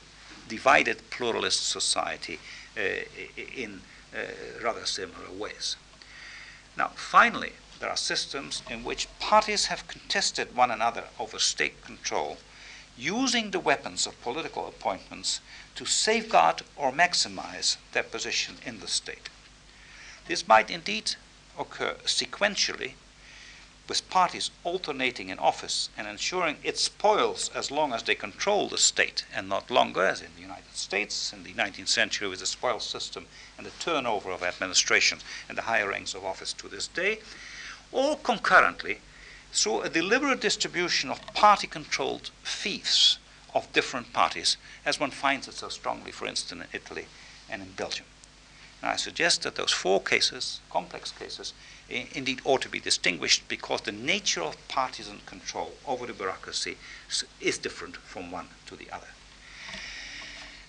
divided 0.49 1.11
pluralist 1.11 1.69
society 1.69 2.39
uh, 2.77 2.81
in 3.55 3.81
uh, 4.15 4.19
rather 4.63 4.87
similar 4.87 5.31
ways. 5.31 5.77
Now, 6.77 6.89
finally, 6.95 7.53
there 7.81 7.91
are 7.91 7.97
systems 7.97 8.63
in 8.69 8.85
which 8.85 9.09
parties 9.19 9.67
have 9.67 9.89
contested 9.89 10.55
one 10.55 10.71
another 10.71 11.05
over 11.19 11.39
state 11.39 11.83
control, 11.85 12.39
using 12.97 13.51
the 13.51 13.61
weapons 13.61 14.07
of 14.07 14.21
political 14.23 14.67
appointments 14.67 15.41
to 15.75 15.87
safeguard 15.87 16.63
or 16.77 16.93
maximize 16.93 17.77
their 17.93 18.03
position 18.03 18.57
in 18.65 18.81
the 18.81 18.89
state. 18.89 19.31
This 20.31 20.47
might 20.47 20.71
indeed 20.71 21.17
occur 21.59 21.97
sequentially, 22.05 22.95
with 23.89 24.09
parties 24.09 24.53
alternating 24.63 25.29
in 25.29 25.41
office 25.41 25.89
and 25.99 26.07
ensuring 26.07 26.59
it 26.63 26.79
spoils 26.79 27.51
as 27.53 27.73
long 27.73 27.93
as 27.93 28.05
they 28.05 28.15
control 28.15 28.69
the 28.69 28.79
state 28.79 29.25
and 29.35 29.49
not 29.49 29.73
longer, 29.73 30.07
as 30.07 30.21
in 30.21 30.33
the 30.37 30.41
United 30.41 30.77
States 30.77 31.33
in 31.33 31.43
the 31.43 31.53
19th 31.55 31.89
century 31.89 32.29
with 32.29 32.39
the 32.39 32.47
spoil 32.47 32.79
system 32.79 33.27
and 33.59 33.67
the 33.67 33.73
turnover 33.81 34.31
of 34.31 34.45
administrations 34.45 35.25
and 35.49 35.59
the 35.59 35.63
higher 35.63 35.89
ranks 35.89 36.15
of 36.15 36.25
office 36.25 36.53
to 36.53 36.69
this 36.69 36.87
day, 36.87 37.19
or 37.91 38.17
concurrently 38.17 39.01
through 39.53 39.81
a 39.81 39.89
deliberate 39.89 40.41
distribution 40.41 41.11
of 41.11 41.27
party 41.35 41.67
controlled 41.67 42.31
fiefs 42.45 43.19
of 43.53 43.73
different 43.73 44.13
parties, 44.13 44.57
as 44.85 45.01
one 45.01 45.11
finds 45.11 45.49
it 45.49 45.55
so 45.55 45.69
strongly, 45.69 46.13
for 46.13 46.29
instance, 46.29 46.63
in 46.63 46.69
Italy 46.73 47.07
and 47.49 47.63
in 47.63 47.73
Belgium. 47.73 48.07
And 48.83 48.91
I 48.91 48.97
suggest 48.97 49.43
that 49.43 49.57
those 49.57 49.73
four 49.73 50.01
cases, 50.01 50.61
complex 50.71 51.13
cases, 51.13 51.53
I- 51.91 52.09
indeed 52.13 52.41
ought 52.45 52.63
to 52.63 52.69
be 52.69 52.81
distinguished 52.81 53.47
because 53.49 53.83
the 53.83 53.93
nature 53.93 54.43
of 54.43 54.57
partisan 54.69 55.21
control 55.27 55.75
over 55.87 56.07
the 56.07 56.13
bureaucracy 56.15 56.79
is 57.41 57.59
different 57.59 57.97
from 57.97 58.31
one 58.31 58.49
to 58.67 58.77
the 58.77 58.91
other. 58.91 59.09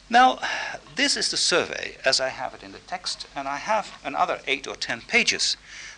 Now, 0.09 0.39
this 0.95 1.15
is 1.15 1.31
the 1.31 1.37
survey 1.37 1.97
as 2.03 2.19
I 2.19 2.29
have 2.29 2.53
it 2.53 2.63
in 2.63 2.73
the 2.73 2.79
text, 2.79 3.27
and 3.33 3.47
I 3.47 3.57
have 3.57 3.97
another 4.03 4.41
eight 4.45 4.67
or 4.67 4.75
ten 4.75 4.99
pages, 5.01 5.55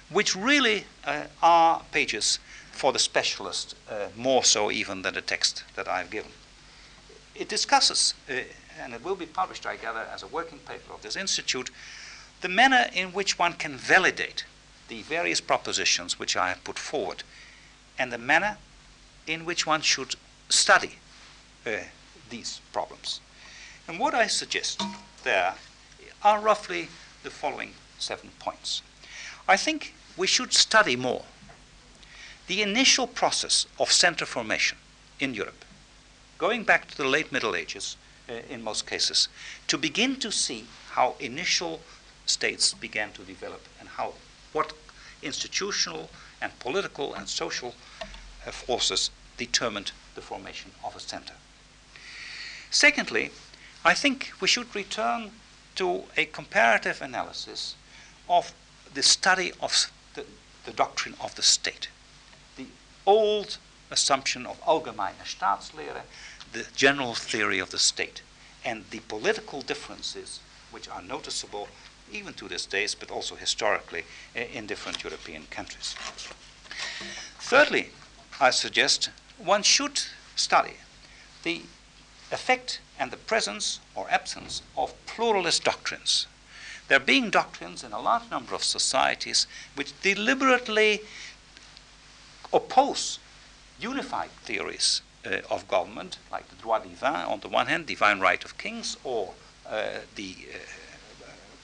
which 0.09 0.35
really 0.35 0.85
uh, 1.03 1.23
are 1.41 1.81
pages 1.91 2.37
for 2.71 2.93
the 2.93 2.99
specialist, 2.99 3.75
uh, 3.89 4.09
more 4.15 4.43
so 4.43 4.69
even 4.69 5.01
than 5.01 5.15
the 5.15 5.21
text 5.21 5.63
that 5.75 5.87
I've 5.87 6.11
given. 6.11 6.31
it 7.35 7.49
discusses, 7.49 8.13
uh, 8.29 8.33
and 8.79 8.93
it 8.93 9.03
will 9.03 9.15
be 9.15 9.25
published, 9.25 9.65
I 9.65 9.77
gather, 9.77 10.05
as 10.13 10.21
a 10.21 10.27
working 10.27 10.59
paper 10.59 10.93
of 10.93 11.01
this 11.01 11.15
institute, 11.15 11.71
the 12.43 12.49
manner 12.49 12.87
in 12.93 13.13
which 13.13 13.39
one 13.39 13.53
can 13.53 13.77
validate 13.77 14.43
the 14.89 15.01
various 15.03 15.39
propositions 15.39 16.19
which 16.19 16.35
I 16.35 16.49
have 16.49 16.61
put 16.65 16.77
forward, 16.77 17.23
and 17.97 18.11
the 18.11 18.17
manner 18.17 18.57
in 19.25 19.45
which 19.45 19.65
one 19.65 19.79
should 19.79 20.15
study 20.49 20.97
uh, 21.65 21.71
these 22.29 22.59
problems. 22.73 23.21
And 23.87 23.97
what 23.97 24.13
I 24.13 24.27
suggest 24.27 24.83
there 25.23 25.55
are 26.21 26.41
roughly 26.41 26.89
the 27.23 27.29
following 27.29 27.71
seven 27.97 28.29
points. 28.39 28.81
I 29.47 29.55
think 29.55 29.93
we 30.17 30.27
should 30.27 30.51
study 30.51 30.97
more 30.97 31.23
the 32.47 32.61
initial 32.61 33.07
process 33.07 33.67
of 33.79 33.89
center 33.89 34.25
formation 34.25 34.77
in 35.17 35.33
Europe, 35.33 35.63
going 36.37 36.65
back 36.65 36.89
to 36.89 36.97
the 36.97 37.07
late 37.07 37.31
Middle 37.31 37.55
Ages 37.55 37.95
uh, 38.27 38.33
in 38.49 38.61
most 38.61 38.85
cases, 38.85 39.29
to 39.67 39.77
begin 39.77 40.17
to 40.17 40.29
see 40.29 40.65
how 40.89 41.15
initial 41.21 41.79
states 42.25 42.73
began 42.73 43.11
to 43.11 43.21
develop 43.23 43.61
and 43.79 43.89
how 43.89 44.13
what 44.51 44.73
institutional 45.21 46.09
and 46.41 46.57
political 46.59 47.13
and 47.13 47.27
social 47.27 47.75
uh, 48.45 48.51
forces 48.51 49.09
determined 49.37 49.91
the 50.15 50.21
formation 50.21 50.71
of 50.83 50.95
a 50.95 50.99
center. 50.99 51.33
Secondly, 52.69 53.31
I 53.85 53.93
think 53.93 54.31
we 54.39 54.47
should 54.47 54.75
return 54.75 55.31
to 55.75 56.03
a 56.17 56.25
comparative 56.25 57.01
analysis 57.01 57.75
of 58.29 58.53
the 58.93 59.03
study 59.03 59.51
of 59.61 59.91
the, 60.13 60.25
the 60.65 60.71
doctrine 60.71 61.15
of 61.19 61.35
the 61.35 61.41
state. 61.41 61.89
The 62.57 62.67
old 63.05 63.57
assumption 63.91 64.45
of 64.45 64.61
allgemeine 64.61 65.23
Staatslehre, 65.23 66.03
the 66.51 66.65
general 66.75 67.15
theory 67.15 67.59
of 67.59 67.71
the 67.71 67.79
state, 67.79 68.21
and 68.63 68.85
the 68.91 68.99
political 68.99 69.61
differences 69.61 70.39
which 70.71 70.87
are 70.87 71.01
noticeable 71.01 71.67
even 72.13 72.33
to 72.35 72.47
this 72.47 72.65
day, 72.65 72.87
but 72.99 73.11
also 73.11 73.35
historically 73.35 74.03
in 74.35 74.67
different 74.67 75.03
European 75.03 75.43
countries. 75.49 75.95
Thirdly, 77.39 77.89
I 78.39 78.51
suggest 78.51 79.09
one 79.37 79.63
should 79.63 80.01
study 80.35 80.77
the 81.43 81.61
effect 82.31 82.79
and 82.99 83.11
the 83.11 83.17
presence 83.17 83.79
or 83.95 84.09
absence 84.09 84.61
of 84.77 84.93
pluralist 85.05 85.63
doctrines. 85.63 86.27
There 86.87 86.99
being 86.99 87.29
doctrines 87.29 87.83
in 87.83 87.93
a 87.93 87.99
large 87.99 88.29
number 88.29 88.55
of 88.55 88.63
societies 88.63 89.47
which 89.75 89.99
deliberately 90.01 91.01
oppose 92.51 93.19
unified 93.79 94.29
theories 94.43 95.01
uh, 95.25 95.37
of 95.49 95.67
government, 95.67 96.17
like 96.31 96.47
the 96.49 96.55
droit 96.55 96.83
divin 96.83 97.25
on 97.25 97.39
the 97.39 97.47
one 97.47 97.67
hand, 97.67 97.85
divine 97.85 98.19
right 98.19 98.43
of 98.43 98.57
kings, 98.57 98.97
or 99.03 99.33
uh, 99.67 99.99
the 100.15 100.35
uh, 100.53 100.57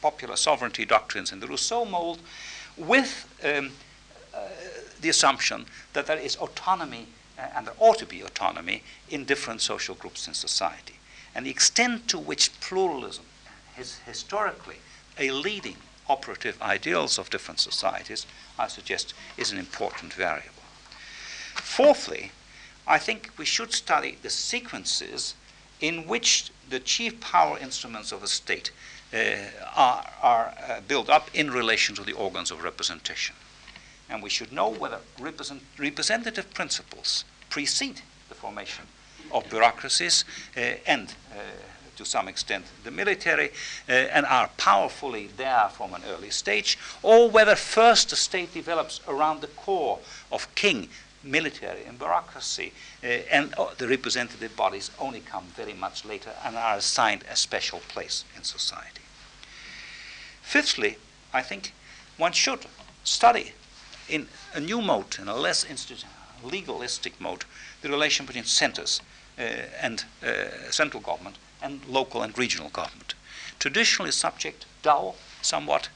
popular 0.02 0.36
sovereignty 0.36 0.86
doctrines 0.86 1.32
in 1.32 1.39
the 1.39 1.47
Rousseau 1.47 1.86
mold, 1.86 2.20
with 2.78 3.28
um, 3.43 3.72
uh, 4.34 4.39
the 5.02 5.10
assumption 5.10 5.66
that 5.93 6.08
there 6.08 6.18
is 6.18 6.36
autonomy 6.38 7.08
uh, 7.38 7.47
and 7.56 7.68
there 7.68 7.74
ought 7.80 7.97
to 8.00 8.06
be 8.06 8.22
autonomy 8.22 8.84
in 9.10 9.26
different 9.26 9.62
social 9.62 9.95
groups 9.95 10.28
in 10.28 10.34
society. 10.34 10.95
And 11.36 11.45
the 11.45 11.50
extent 11.50 12.08
to 12.10 12.18
which 12.18 12.60
pluralism 12.60 13.26
is 13.78 14.00
historically 14.06 14.78
a 15.18 15.32
leading 15.32 15.78
operative 16.08 16.62
ideals 16.62 17.20
of 17.20 17.30
different 17.30 17.60
societies, 17.60 18.26
I 18.58 18.68
suggest, 18.68 19.14
is 19.38 19.52
an 19.52 19.60
important 19.60 20.14
variable. 20.14 20.64
Fourthly, 21.56 22.32
I 22.88 22.97
think 22.97 23.30
we 23.38 23.45
should 23.45 23.74
study 23.74 24.18
the 24.22 24.30
sequences 24.30 25.36
in 25.80 26.08
which 26.08 26.50
the 26.70 26.80
chief 26.80 27.20
power 27.22 27.58
instruments 27.60 28.12
of 28.12 28.24
a 28.24 28.28
state 28.28 28.72
are, 29.76 30.05
are 30.22 30.53
uh, 30.68 30.82
built 30.88 31.10
up 31.10 31.30
in 31.34 31.51
relation 31.51 31.95
to 31.95 32.03
the 32.03 32.14
organs 32.14 32.51
of 32.51 32.64
representation. 32.64 33.36
And 34.10 34.24
we 34.24 34.30
should 34.30 34.51
know 34.51 34.70
whether 34.70 34.99
represent, 35.20 35.62
representative 35.78 36.53
principles 36.53 37.26
precede 37.49 38.01
the 38.28 38.36
formation 38.36 38.86
of 39.32 39.49
bureaucracies 39.49 40.26
uh, 40.57 40.62
and, 40.88 41.14
uh, 41.32 41.39
to 41.95 42.05
some 42.05 42.28
extent, 42.28 42.66
the 42.84 42.91
military, 42.91 43.49
uh, 43.88 43.91
and 43.91 44.26
are 44.26 44.49
powerfully 44.57 45.30
there 45.38 45.70
from 45.70 45.93
an 45.93 46.01
early 46.07 46.30
stage, 46.30 46.78
or 47.03 47.30
whether 47.30 47.55
first 47.55 48.10
the 48.10 48.16
state 48.16 48.53
develops 48.53 49.01
around 49.07 49.41
the 49.41 49.47
core 49.47 49.99
of 50.32 50.53
king, 50.55 50.89
military, 51.24 51.84
and 51.86 51.99
bureaucracy, 51.99 52.72
uh, 53.03 53.07
and 53.32 53.53
uh, 53.57 53.67
the 53.78 53.88
representative 53.88 54.55
bodies 54.55 54.91
only 54.99 55.20
come 55.20 55.45
very 55.55 55.74
much 55.74 56.05
later 56.05 56.32
and 56.43 56.55
are 56.55 56.78
assigned 56.78 57.24
a 57.30 57.36
special 57.36 57.80
place 57.88 58.24
in 58.36 58.43
society. 58.43 59.01
Fifthly, 60.41 60.97
I 61.34 61.41
think 61.41 61.74
one 62.17 62.32
should 62.32 62.65
study 63.03 63.53
in 64.07 64.28
a 64.53 64.59
new 64.59 64.82
mode, 64.82 65.17
in 65.20 65.28
a 65.28 65.36
less 65.36 65.65
legalistic 66.43 67.20
mode, 67.20 67.45
the 67.82 67.89
relation 67.89 68.26
between 68.26 68.45
centers 68.45 69.01
uh, 69.38 69.41
and 69.82 70.05
uh, 70.24 70.72
central 70.72 71.01
government 71.01 71.38
and 71.61 71.86
local 71.86 72.24
and 72.24 72.38
regional 72.38 72.70
government. 72.70 73.13
Traditionally 73.59 74.11
subject, 74.11 74.65
dull, 74.82 75.15
somewhat, 75.41 75.89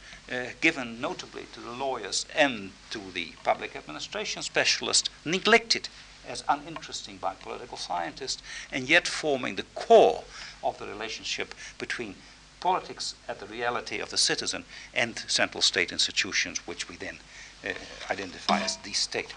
given 0.62 1.02
notably 1.02 1.46
to 1.54 1.60
the 1.60 1.72
lawyers 1.72 2.26
and 2.36 2.72
to 2.90 3.00
the 3.14 3.34
public 3.44 3.76
administration 3.76 4.42
specialists, 4.42 5.10
neglected 5.26 5.90
as 6.28 6.44
uninteresting 6.48 7.18
by 7.18 7.34
political 7.34 7.78
scientists, 7.78 8.42
and 8.72 8.90
yet 8.90 9.08
forming 9.08 9.56
the 9.56 9.66
core 9.76 10.24
of 10.64 10.78
the 10.78 10.88
relationship 10.88 11.54
between 11.78 12.16
politics 12.60 13.16
at 13.28 13.40
the 13.40 13.46
reality 13.46 14.00
of 14.00 14.10
the 14.10 14.18
citizen 14.18 14.64
and 14.94 15.20
central 15.28 15.62
state 15.62 15.92
institutions, 15.92 16.66
which 16.66 16.88
we 16.88 16.96
then 16.96 17.18
uh, 17.66 17.74
identify 18.10 18.62
as 18.62 18.78
the 18.78 18.94
state. 18.94 19.34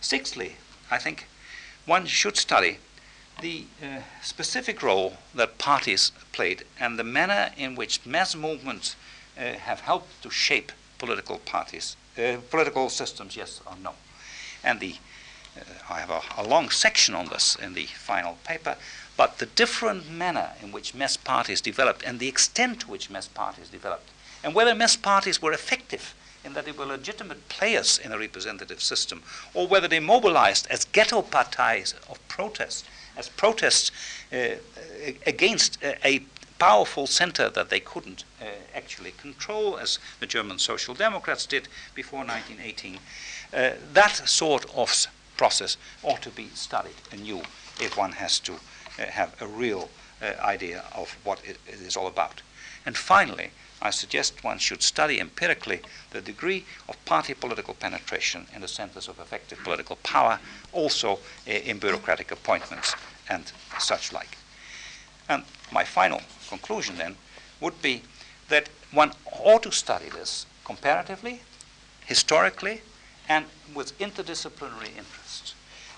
Sixthly, 0.00 0.56
I 0.90 0.98
think 0.98 1.26
one 1.86 2.06
should 2.06 2.36
study 2.36 2.78
the 3.40 3.64
uh, 3.82 4.02
specific 4.22 4.82
role 4.82 5.14
that 5.34 5.58
parties 5.58 6.12
played 6.32 6.64
and 6.78 6.98
the 6.98 7.04
manner 7.04 7.50
in 7.56 7.74
which 7.74 8.06
mass 8.06 8.36
movements 8.36 8.94
uh, 9.38 9.54
have 9.54 9.80
helped 9.80 10.22
to 10.22 10.30
shape 10.30 10.72
political 10.98 11.38
parties, 11.38 11.96
uh, 12.18 12.36
political 12.50 12.88
systems, 12.88 13.36
yes 13.36 13.60
or 13.66 13.74
no. 13.82 13.94
And 14.62 14.80
the, 14.80 14.96
uh, 15.56 15.62
I 15.90 16.00
have 16.00 16.10
a, 16.10 16.22
a, 16.38 16.44
long 16.46 16.70
section 16.70 17.14
on 17.14 17.26
this 17.26 17.56
in 17.56 17.74
the 17.74 17.86
final 17.86 18.38
paper, 18.44 18.76
but 19.16 19.38
the 19.38 19.46
different 19.46 20.10
manner 20.10 20.50
in 20.62 20.72
which 20.72 20.94
mass 20.94 21.16
parties 21.16 21.60
developed 21.60 22.02
and 22.04 22.18
the 22.18 22.28
extent 22.28 22.80
to 22.80 22.90
which 22.90 23.10
mass 23.10 23.28
parties 23.28 23.68
developed, 23.68 24.10
and 24.44 24.54
whether 24.54 24.74
mass 24.74 24.96
parties 24.96 25.42
were 25.42 25.52
effective 25.52 26.14
in 26.44 26.54
that 26.54 26.64
they 26.64 26.72
were 26.72 26.86
legitimate 26.86 27.48
players 27.48 27.98
in 27.98 28.12
a 28.12 28.18
representative 28.18 28.82
system, 28.82 29.22
or 29.54 29.66
whether 29.66 29.88
they 29.88 30.00
mobilized 30.00 30.66
as 30.68 30.84
ghetto 30.86 31.22
parties 31.22 31.94
of 32.08 32.28
protest, 32.28 32.84
as 33.16 33.28
protests 33.28 33.90
uh, 34.32 34.56
against 35.26 35.82
a, 35.82 36.06
a, 36.06 36.20
powerful 36.62 37.08
center 37.08 37.50
that 37.50 37.70
they 37.70 37.80
couldn't 37.80 38.22
uh, 38.40 38.44
actually 38.72 39.10
control, 39.10 39.76
as 39.76 39.98
the 40.20 40.26
German 40.28 40.60
Social 40.60 40.94
Democrats 40.94 41.44
did 41.44 41.66
before 41.92 42.20
1918. 42.20 43.00
Uh, 43.52 43.70
that 43.92 44.14
sort 44.28 44.64
of 44.76 45.08
process 45.36 45.76
ought 46.04 46.22
to 46.22 46.30
be 46.30 46.48
studied 46.54 46.94
anew 47.10 47.42
if 47.80 47.96
one 47.96 48.12
has 48.12 48.38
to 48.38 48.52
uh, 48.52 49.06
have 49.10 49.34
a 49.42 49.46
real 49.48 49.90
uh, 50.22 50.34
idea 50.40 50.84
of 50.94 51.16
what 51.24 51.40
it, 51.44 51.58
it 51.66 51.80
is 51.80 51.96
all 51.96 52.06
about. 52.06 52.42
And 52.86 52.96
finally, 52.96 53.50
I 53.80 53.90
suggest 53.90 54.44
one 54.44 54.58
should 54.58 54.84
study 54.84 55.18
empirically 55.18 55.80
the 56.10 56.20
degree 56.20 56.64
of 56.88 57.04
party 57.04 57.34
political 57.34 57.74
penetration 57.74 58.46
in 58.54 58.60
the 58.60 58.68
centers 58.68 59.08
of 59.08 59.18
effective 59.18 59.58
political 59.64 59.96
power, 60.04 60.38
also 60.72 61.18
uh, 61.48 61.50
in 61.50 61.78
bureaucratic 61.78 62.30
appointments 62.30 62.94
and 63.28 63.50
such 63.80 64.12
like. 64.12 64.36
And 65.28 65.44
my 65.72 65.84
final 65.84 66.20
conclusion 66.48 66.96
then 66.96 67.16
would 67.60 67.80
be 67.80 68.02
that 68.48 68.68
one 68.90 69.12
ought 69.40 69.62
to 69.62 69.72
study 69.72 70.08
this 70.10 70.46
comparatively, 70.64 71.42
historically, 72.04 72.82
and 73.28 73.46
with 73.74 73.96
interdisciplinary 73.98 74.96
interests. 74.96 75.54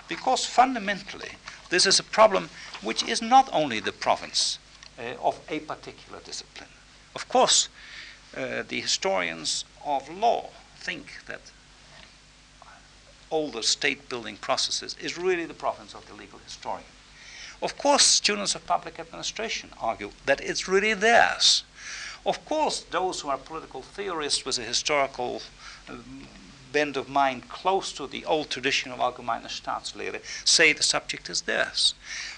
Because 0.07 0.45
fundamentally, 0.45 1.31
this 1.69 1.85
is 1.85 1.99
a 1.99 2.03
problem 2.03 2.49
which 2.81 3.03
is 3.03 3.21
not 3.21 3.49
only 3.51 3.79
the 3.79 3.91
province 3.91 4.59
uh, 4.97 5.15
of 5.21 5.39
a 5.49 5.59
particular 5.59 6.19
discipline. 6.23 6.69
Of 7.15 7.27
course, 7.27 7.69
uh, 8.37 8.63
the 8.67 8.81
historians 8.81 9.65
of 9.85 10.07
law 10.09 10.49
think 10.77 11.25
that 11.25 11.41
all 13.29 13.49
the 13.49 13.63
state 13.63 14.07
building 14.07 14.37
processes 14.37 14.95
is 15.01 15.17
really 15.17 15.45
the 15.45 15.53
province 15.53 15.93
of 15.93 16.07
the 16.07 16.13
legal 16.13 16.39
historian. 16.39 16.94
Of 17.61 17.77
course, 17.77 18.05
students 18.05 18.55
of 18.55 18.65
public 18.65 18.99
administration 18.99 19.69
argue 19.81 20.11
that 20.25 20.41
it's 20.41 20.67
really 20.67 20.93
theirs. 20.93 21.63
Of 22.25 22.43
course, 22.45 22.81
those 22.89 23.21
who 23.21 23.29
are 23.29 23.37
political 23.37 23.81
theorists 23.81 24.45
with 24.45 24.57
a 24.57 24.63
historical 24.63 25.41
uh, 25.87 25.95
bent 26.71 26.97
of 26.97 27.07
mind 27.07 27.47
close 27.47 27.93
to 27.93 28.07
the 28.07 28.25
old 28.25 28.49
tradition 28.49 28.91
of 28.91 28.99
allgemeine 28.99 29.47
Staatslehre 29.47 30.19
say 30.43 30.73
the 30.73 30.83
subject 30.83 31.29
is 31.29 31.41
theirs. 31.41 31.93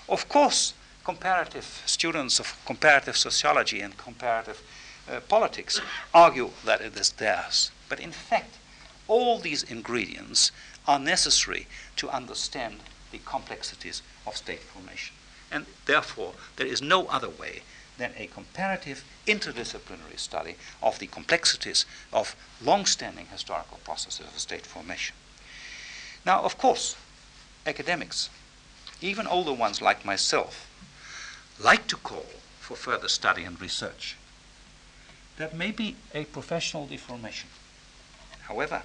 Of 0.08 0.30
course, 0.30 0.74
comparative 1.04 1.82
students 1.86 2.40
of 2.40 2.56
comparative 2.66 3.18
sociology 3.18 3.82
and 3.82 3.98
comparative 3.98 4.62
uh, 5.10 5.22
politics 5.22 5.82
argue 6.14 6.52
that 6.66 6.82
it 6.82 6.96
is 6.98 7.12
theirs. 7.14 7.72
But 7.90 8.00
in 8.00 8.12
fact, 8.12 8.58
all 9.08 9.40
these 9.40 9.64
ingredients 9.64 10.52
are 10.86 11.00
necessary 11.00 11.66
to 11.96 12.10
understand 12.10 12.80
the 13.12 13.20
complexities 13.20 14.02
of 14.26 14.38
state 14.38 14.62
formation. 14.62 15.16
And 15.52 15.66
therefore, 15.86 16.34
there 16.58 16.68
is 16.68 16.82
no 16.82 17.08
other 17.08 17.30
way 17.30 17.62
than 17.98 18.14
a 18.18 18.28
comparative 18.28 19.04
interdisciplinary 19.26 20.20
study 20.20 20.56
of 20.82 21.00
the 21.00 21.08
complexities 21.08 21.86
of 22.14 22.36
long 22.62 22.86
standing 22.86 23.28
historical 23.28 23.80
processes 23.84 24.28
of 24.28 24.40
state 24.40 24.66
formation. 24.66 25.16
Now, 26.26 26.42
of 26.42 26.58
course, 26.58 26.96
academics, 27.66 28.30
even 29.02 29.28
older 29.28 29.54
ones 29.54 29.82
like 29.82 30.06
myself, 30.06 30.70
like 31.60 31.88
to 31.88 31.98
call 31.98 32.26
for 32.60 32.76
further 32.76 33.08
study 33.08 33.44
and 33.44 33.60
research. 33.60 34.16
That 35.38 35.56
may 35.56 35.72
be 35.72 35.96
a 36.14 36.26
professional 36.26 36.88
deformation. 36.88 37.50
However, 38.42 38.84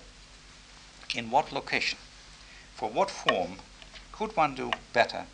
in 1.14 1.30
what 1.30 1.52
location, 1.52 1.98
for 2.74 2.88
what 2.88 3.10
form 3.10 3.56
could 4.22 4.36
one 4.36 4.54
do 4.54 4.70
better 4.92 5.24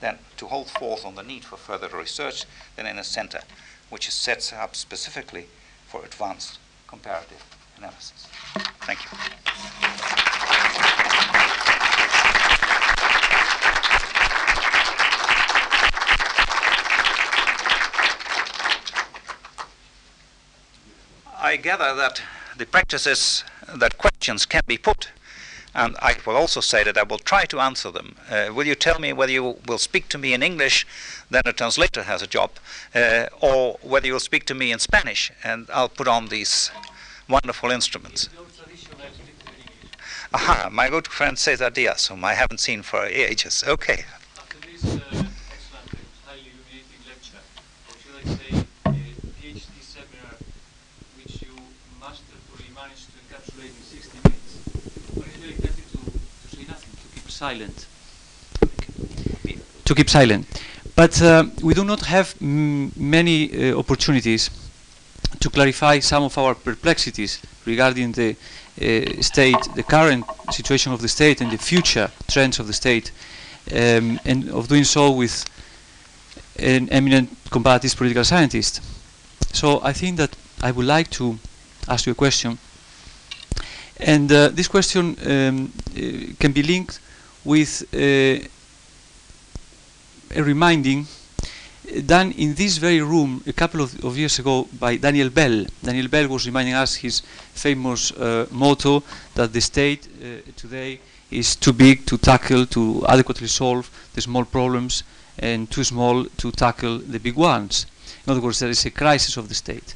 than 0.00 0.18
to 0.38 0.46
hold 0.46 0.70
forth 0.70 1.04
on 1.04 1.14
the 1.16 1.22
need 1.22 1.44
for 1.44 1.58
further 1.58 1.94
research 1.94 2.46
than 2.76 2.86
in 2.86 2.98
a 2.98 3.04
center 3.04 3.42
which 3.90 4.08
is 4.08 4.14
set 4.14 4.54
up 4.54 4.74
specifically 4.74 5.44
for 5.86 6.02
advanced 6.02 6.58
comparative 6.86 7.44
analysis. 7.76 8.26
Thank 8.86 9.00
you. 9.04 9.10
I 21.38 21.56
gather 21.56 21.94
that 21.96 22.22
the 22.56 22.64
practice 22.64 23.06
is 23.06 23.44
that 23.74 23.98
questions 23.98 24.46
can 24.46 24.62
be 24.66 24.78
put 24.78 25.10
and 25.78 25.96
I 26.00 26.16
will 26.26 26.36
also 26.36 26.60
say 26.60 26.82
that 26.82 26.98
I 26.98 27.04
will 27.04 27.20
try 27.20 27.44
to 27.44 27.60
answer 27.60 27.92
them. 27.92 28.16
Uh, 28.28 28.50
will 28.52 28.66
you 28.66 28.74
tell 28.74 28.98
me 28.98 29.12
whether 29.12 29.30
you 29.30 29.58
will 29.66 29.78
speak 29.78 30.08
to 30.08 30.18
me 30.18 30.34
in 30.34 30.42
English, 30.42 30.84
then 31.30 31.42
a 31.46 31.52
translator 31.52 32.02
has 32.02 32.20
a 32.20 32.26
job, 32.26 32.50
uh, 32.94 33.26
or 33.40 33.78
whether 33.82 34.08
you'll 34.08 34.28
speak 34.30 34.44
to 34.46 34.54
me 34.54 34.72
in 34.72 34.80
Spanish, 34.80 35.30
and 35.44 35.68
I'll 35.72 35.88
put 35.88 36.08
on 36.08 36.28
these 36.28 36.72
wonderful 37.28 37.70
instruments? 37.70 38.28
Aha, 40.34 40.68
my 40.72 40.88
good 40.90 41.06
friend 41.06 41.38
Cesar 41.38 41.70
Diaz, 41.70 42.08
whom 42.08 42.24
I 42.24 42.34
haven't 42.34 42.58
seen 42.58 42.82
for 42.82 43.06
ages. 43.06 43.62
Okay. 43.66 44.04
Silent. 57.38 57.86
To 59.84 59.94
keep 59.94 60.10
silent. 60.10 60.46
But 60.96 61.22
uh, 61.22 61.44
we 61.62 61.72
do 61.74 61.84
not 61.84 62.00
have 62.06 62.34
many 62.40 63.38
uh, 63.50 63.78
opportunities 63.78 64.50
to 65.38 65.48
clarify 65.48 66.00
some 66.00 66.24
of 66.24 66.36
our 66.36 66.54
perplexities 66.54 67.40
regarding 67.64 68.12
the 68.12 68.30
uh, 68.30 69.22
state, 69.22 69.56
the 69.76 69.84
current 69.84 70.24
situation 70.50 70.92
of 70.92 71.00
the 71.00 71.08
state 71.08 71.40
and 71.40 71.50
the 71.52 71.58
future 71.58 72.10
trends 72.26 72.58
of 72.58 72.66
the 72.66 72.72
state, 72.72 73.12
um, 73.72 74.18
and 74.24 74.50
of 74.50 74.66
doing 74.66 74.84
so 74.84 75.12
with 75.12 75.44
an 76.58 76.88
eminent 76.90 77.28
comparative 77.50 77.94
political 77.96 78.24
scientist. 78.24 78.80
So 79.52 79.80
I 79.84 79.92
think 79.92 80.16
that 80.16 80.36
I 80.60 80.72
would 80.72 80.86
like 80.86 81.10
to 81.10 81.38
ask 81.86 82.06
you 82.06 82.12
a 82.12 82.16
question. 82.16 82.58
And 84.00 84.32
uh, 84.32 84.48
this 84.48 84.66
question 84.66 85.16
um, 85.24 85.72
uh, 85.96 86.34
can 86.40 86.52
be 86.52 86.62
linked 86.62 86.98
with 87.48 87.82
uh, 87.94 88.38
a 90.38 90.42
reminding 90.42 91.06
done 92.04 92.32
in 92.32 92.54
this 92.54 92.76
very 92.76 93.00
room 93.00 93.42
a 93.46 93.52
couple 93.54 93.80
of, 93.80 94.04
of, 94.04 94.18
years 94.18 94.38
ago 94.38 94.68
by 94.78 94.96
Daniel 94.96 95.30
Bell. 95.30 95.64
Daniel 95.82 96.08
Bell 96.08 96.28
was 96.28 96.44
reminding 96.44 96.74
us 96.74 96.96
his 96.96 97.22
famous 97.54 98.12
uh, 98.12 98.46
motto 98.50 99.02
that 99.34 99.50
the 99.54 99.60
state 99.62 100.06
uh, 100.06 100.42
today 100.56 101.00
is 101.30 101.56
too 101.56 101.72
big 101.72 102.04
to 102.04 102.18
tackle, 102.18 102.66
to 102.66 103.06
adequately 103.08 103.46
solve 103.46 103.90
the 104.14 104.20
small 104.20 104.44
problems, 104.44 105.02
and 105.38 105.70
too 105.70 105.84
small 105.84 106.26
to 106.36 106.52
tackle 106.52 106.98
the 106.98 107.18
big 107.18 107.36
ones. 107.36 107.86
In 108.26 108.30
other 108.30 108.42
words, 108.42 108.58
there 108.58 108.68
is 108.70 108.84
a 108.84 108.90
crisis 108.90 109.38
of 109.38 109.48
the 109.48 109.54
state. 109.54 109.94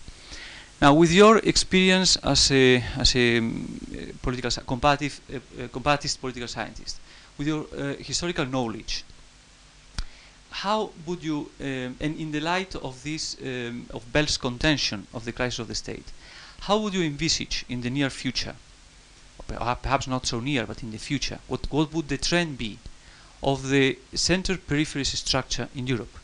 Now, 0.80 0.94
with 0.94 1.12
your 1.12 1.38
experience 1.38 2.16
as 2.16 2.50
a, 2.50 2.82
as 2.96 3.14
a 3.14 3.38
um, 3.38 3.78
political, 4.22 4.50
comparative, 4.66 5.20
uh, 5.32 5.68
comparative 5.68 6.18
political 6.20 6.48
scientist, 6.48 6.98
with 7.38 7.46
your 7.46 7.66
uh, 7.76 7.94
historical 7.96 8.46
knowledge, 8.46 9.04
how 10.50 10.90
would 11.06 11.24
you, 11.24 11.50
um, 11.60 11.96
and 12.00 12.18
in 12.18 12.30
the 12.30 12.40
light 12.40 12.74
of 12.76 13.02
this, 13.02 13.36
um, 13.42 13.86
of 13.90 14.12
Bell's 14.12 14.36
contention 14.36 15.06
of 15.14 15.24
the 15.24 15.32
crisis 15.32 15.58
of 15.58 15.68
the 15.68 15.74
state, 15.74 16.12
how 16.60 16.78
would 16.78 16.94
you 16.94 17.02
envisage 17.02 17.64
in 17.68 17.80
the 17.80 17.90
near 17.90 18.10
future, 18.10 18.54
perhaps 19.48 20.06
not 20.06 20.26
so 20.26 20.40
near, 20.40 20.66
but 20.66 20.82
in 20.82 20.90
the 20.90 20.98
future, 20.98 21.38
what, 21.48 21.66
what 21.72 21.92
would 21.92 22.08
the 22.08 22.18
trend 22.18 22.58
be 22.58 22.78
of 23.42 23.70
the 23.70 23.98
center 24.14 24.56
periphery 24.56 25.04
structure 25.04 25.68
in 25.74 25.86
Europe? 25.86 26.16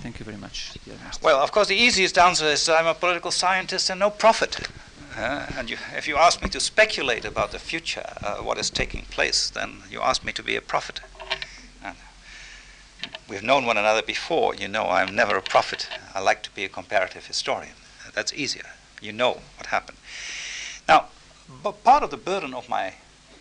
Thank 0.00 0.18
you 0.18 0.24
very 0.24 0.36
much. 0.36 0.72
Well, 1.22 1.40
of 1.42 1.50
course, 1.50 1.68
the 1.68 1.76
easiest 1.76 2.18
answer 2.18 2.44
is 2.44 2.68
I'm 2.68 2.86
a 2.86 2.94
political 2.94 3.30
scientist 3.30 3.88
and 3.88 4.00
no 4.00 4.10
prophet. 4.10 4.68
Uh, 5.16 5.46
and 5.56 5.70
you, 5.70 5.76
if 5.96 6.08
you 6.08 6.16
ask 6.16 6.42
me 6.42 6.48
to 6.48 6.58
speculate 6.58 7.24
about 7.24 7.52
the 7.52 7.58
future, 7.58 8.04
uh, 8.22 8.36
what 8.36 8.58
is 8.58 8.68
taking 8.68 9.02
place, 9.02 9.48
then 9.48 9.82
you 9.88 10.00
ask 10.00 10.24
me 10.24 10.32
to 10.32 10.42
be 10.42 10.56
a 10.56 10.60
prophet. 10.60 11.00
And 11.84 11.96
we've 13.28 13.42
known 13.42 13.64
one 13.64 13.76
another 13.76 14.02
before. 14.02 14.54
You 14.54 14.66
know 14.66 14.86
I'm 14.86 15.14
never 15.14 15.36
a 15.36 15.42
prophet. 15.42 15.88
I 16.14 16.20
like 16.20 16.42
to 16.42 16.50
be 16.50 16.64
a 16.64 16.68
comparative 16.68 17.26
historian. 17.26 17.74
That's 18.12 18.32
easier. 18.32 18.70
You 19.00 19.12
know 19.12 19.40
what 19.56 19.66
happened. 19.66 19.98
Now, 20.88 21.06
but 21.62 21.84
part 21.84 22.02
of 22.02 22.10
the 22.10 22.16
burden 22.16 22.52
of 22.52 22.68
my 22.68 22.94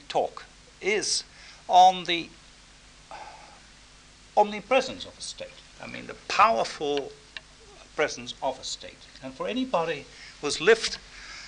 talk 0.10 0.46
is 0.80 1.24
on 1.68 2.04
the 2.04 2.30
omnipresence 4.38 5.06
of 5.06 5.18
a 5.18 5.22
state. 5.22 5.50
I 5.82 5.88
mean, 5.88 6.06
the 6.06 6.16
powerful 6.28 7.12
presence 7.95 8.36
of 8.44 8.60
a 8.60 8.64
state. 8.64 8.98
And 9.24 9.34
for 9.34 9.48
anybody 9.48 10.06
who's 10.41 10.60
lived 10.62 10.98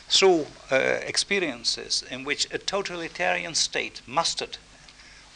through 0.08 0.46
uh, 0.72 0.76
experiences 0.76 2.04
in 2.10 2.24
which 2.24 2.48
a 2.54 2.58
totalitarian 2.58 3.56
state 3.56 4.02
mustered 4.08 4.58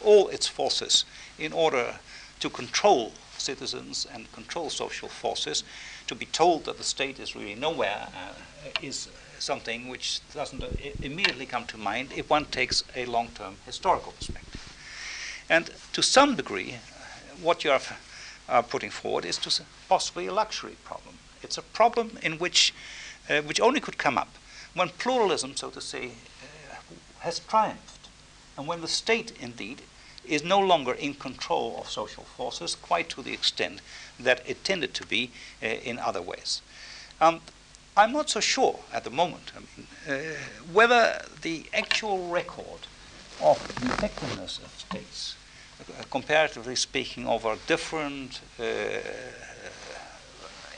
all 0.02 0.28
its 0.28 0.46
forces 0.46 1.04
in 1.38 1.52
order 1.52 1.96
to 2.38 2.48
control 2.48 3.12
citizens 3.36 4.06
and 4.12 4.30
control 4.32 4.70
social 4.70 5.08
forces, 5.08 5.64
to 6.06 6.14
be 6.14 6.26
told 6.26 6.64
that 6.64 6.78
the 6.78 6.84
state 6.84 7.18
is 7.18 7.34
really 7.34 7.54
nowhere 7.54 8.08
uh, 8.14 8.70
is 8.82 9.08
something 9.38 9.88
which 9.88 10.20
doesn't 10.34 10.62
uh, 10.62 10.66
immediately 11.02 11.46
come 11.46 11.64
to 11.64 11.78
mind 11.78 12.12
if 12.14 12.28
one 12.28 12.44
takes 12.46 12.84
a 12.94 13.06
long 13.06 13.28
term 13.28 13.56
historical 13.66 14.12
perspective. 14.12 14.60
And 15.48 15.70
to 15.92 16.02
some 16.02 16.36
degree, 16.36 16.76
what 17.42 17.64
you 17.64 17.72
are 18.48 18.62
putting 18.62 18.90
forward 18.90 19.24
is 19.24 19.38
to 19.38 19.62
possibly 19.88 20.26
a 20.26 20.32
luxury 20.32 20.76
problem. 20.84 21.16
It's 21.42 21.58
a 21.58 21.62
problem 21.62 22.18
in 22.22 22.38
which, 22.38 22.74
uh, 23.28 23.40
which 23.42 23.60
only 23.60 23.80
could 23.80 23.98
come 23.98 24.18
up 24.18 24.28
when 24.74 24.88
pluralism, 24.90 25.56
so 25.56 25.70
to 25.70 25.80
say, 25.80 26.12
uh, 26.70 26.76
has 27.20 27.40
triumphed, 27.40 28.08
and 28.56 28.66
when 28.66 28.80
the 28.80 28.88
state, 28.88 29.32
indeed, 29.40 29.82
is 30.24 30.44
no 30.44 30.60
longer 30.60 30.92
in 30.92 31.14
control 31.14 31.78
of 31.80 31.90
social 31.90 32.24
forces, 32.24 32.74
quite 32.76 33.08
to 33.08 33.22
the 33.22 33.32
extent 33.32 33.80
that 34.18 34.42
it 34.46 34.62
tended 34.64 34.94
to 34.94 35.06
be 35.06 35.30
uh, 35.62 35.66
in 35.66 35.98
other 35.98 36.22
ways. 36.22 36.60
Um, 37.20 37.40
I'm 37.96 38.12
not 38.12 38.30
so 38.30 38.40
sure 38.40 38.78
at 38.92 39.04
the 39.04 39.10
moment 39.10 39.52
I 39.56 39.60
mean, 39.60 39.86
uh, 40.08 40.36
whether 40.72 41.22
the 41.42 41.64
actual 41.74 42.28
record 42.28 42.86
of 43.42 43.58
the 43.80 43.86
effectiveness 43.86 44.58
of 44.58 44.70
states, 44.78 45.34
uh, 45.80 46.02
comparatively 46.10 46.76
speaking, 46.76 47.26
over 47.26 47.56
different 47.66 48.40
uh, 48.58 48.62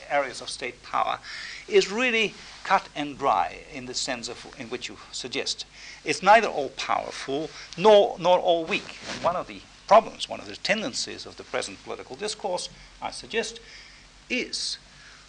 areas 0.09 0.41
of 0.41 0.49
state 0.49 0.81
power, 0.83 1.19
is 1.67 1.91
really 1.91 2.33
cut 2.63 2.89
and 2.95 3.17
dry 3.17 3.59
in 3.73 3.85
the 3.85 3.93
sense 3.93 4.29
of, 4.29 4.45
in 4.57 4.69
which 4.69 4.87
you 4.89 4.97
suggest. 5.11 5.65
It's 6.03 6.23
neither 6.23 6.47
all 6.47 6.69
powerful 6.69 7.49
nor, 7.77 8.17
nor 8.19 8.39
all 8.39 8.65
weak. 8.65 8.97
And 9.09 9.23
one 9.23 9.35
of 9.35 9.47
the 9.47 9.61
problems, 9.87 10.29
one 10.29 10.39
of 10.39 10.47
the 10.47 10.55
tendencies 10.55 11.25
of 11.25 11.37
the 11.37 11.43
present 11.43 11.83
political 11.83 12.15
discourse, 12.15 12.69
I 13.01 13.11
suggest, 13.11 13.59
is 14.29 14.77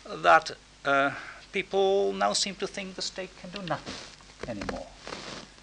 that 0.06 0.52
uh, 0.84 1.12
people 1.52 2.12
now 2.12 2.32
seem 2.32 2.54
to 2.56 2.66
think 2.66 2.94
the 2.94 3.02
state 3.02 3.30
can 3.40 3.50
do 3.50 3.66
nothing 3.66 3.94
anymore. 4.48 4.86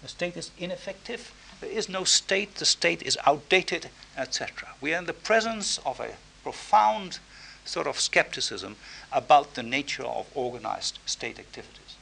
The 0.02 0.08
state 0.08 0.36
is 0.36 0.50
ineffective. 0.58 1.32
There 1.60 1.70
is 1.70 1.88
no 1.88 2.04
state. 2.04 2.56
The 2.56 2.64
state 2.64 3.02
is 3.02 3.16
outdated, 3.24 3.88
etc. 4.16 4.70
We 4.80 4.94
are 4.94 4.98
in 4.98 5.06
the 5.06 5.12
presence 5.12 5.78
of 5.86 6.00
a 6.00 6.16
profound 6.42 7.20
sort 7.64 7.86
of 7.86 8.00
skepticism 8.00 8.76
about 9.12 9.54
the 9.54 9.62
nature 9.62 10.04
of 10.04 10.26
organized 10.34 10.98
state 11.06 11.38
activities. 11.38 11.96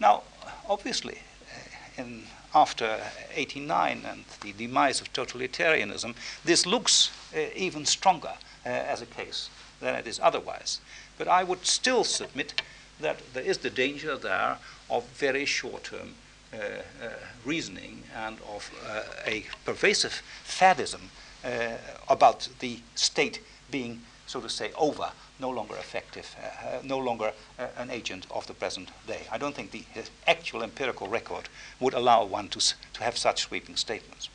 Now, 0.00 0.22
obviously, 0.68 1.18
uh, 1.18 2.02
in, 2.02 2.24
after 2.54 2.98
89 3.34 4.02
and 4.06 4.24
the 4.40 4.52
demise 4.52 5.00
of 5.00 5.12
totalitarianism, 5.12 6.14
this 6.44 6.66
looks 6.66 7.10
uh, 7.34 7.40
even 7.54 7.86
stronger 7.86 8.34
uh, 8.66 8.68
as 8.68 9.02
a 9.02 9.06
case 9.06 9.48
than 9.80 9.94
it 9.94 10.06
is 10.06 10.20
otherwise. 10.20 10.80
But 11.18 11.28
I 11.28 11.44
would 11.44 11.66
still 11.66 12.04
submit 12.04 12.62
that 13.00 13.20
there 13.34 13.42
is 13.42 13.58
the 13.58 13.70
danger 13.70 14.16
there 14.16 14.58
of 14.90 15.04
very 15.08 15.44
short 15.44 15.84
term 15.84 16.14
uh, 16.52 16.56
uh, 16.56 17.08
reasoning 17.44 18.02
and 18.14 18.36
of 18.54 18.70
uh, 18.86 19.02
a 19.26 19.44
pervasive 19.64 20.22
faddism 20.46 21.00
uh, 21.44 21.76
about 22.08 22.48
the 22.58 22.78
state 22.94 23.40
being, 23.70 24.02
so 24.32 24.40
to 24.40 24.48
say, 24.48 24.72
over, 24.78 25.10
no 25.38 25.50
longer 25.50 25.74
effective, 25.76 26.34
uh, 26.42 26.78
no 26.82 26.98
longer 26.98 27.32
an 27.76 27.90
agent 27.90 28.26
of 28.30 28.46
the 28.46 28.54
present 28.54 28.88
day. 29.06 29.26
I 29.30 29.36
don't 29.36 29.54
think 29.54 29.72
the 29.72 29.84
actual 30.26 30.62
empirical 30.62 31.06
record 31.06 31.50
would 31.80 31.92
allow 31.92 32.24
one 32.24 32.48
to, 32.48 32.58
to 32.94 33.02
have 33.04 33.18
such 33.18 33.42
sweeping 33.42 33.76
statements. 33.76 34.30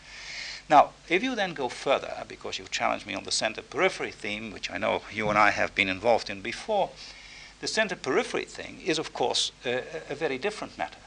Now, 0.70 0.92
if 1.10 1.24
you 1.24 1.36
then 1.36 1.54
go 1.56 1.68
further, 1.68 2.14
because 2.28 2.60
you've 2.60 2.70
challenged 2.70 3.08
me 3.08 3.16
on 3.16 3.24
the 3.24 3.32
center 3.32 3.64
periphery 3.64 4.12
theme, 4.12 4.52
which 4.52 4.70
I 4.70 4.78
know 4.78 5.02
you 5.12 5.30
and 5.30 5.38
I 5.38 5.50
have 5.50 5.74
been 5.74 5.90
involved 5.90 6.30
in 6.30 6.42
before, 6.42 6.92
the 7.60 7.68
center 7.68 7.96
periphery 7.96 8.46
thing 8.46 8.82
is, 8.86 9.00
of 9.00 9.14
course, 9.14 9.52
a, 9.66 9.84
a 10.10 10.16
very 10.16 10.38
different 10.38 10.78
matter. 10.78 11.00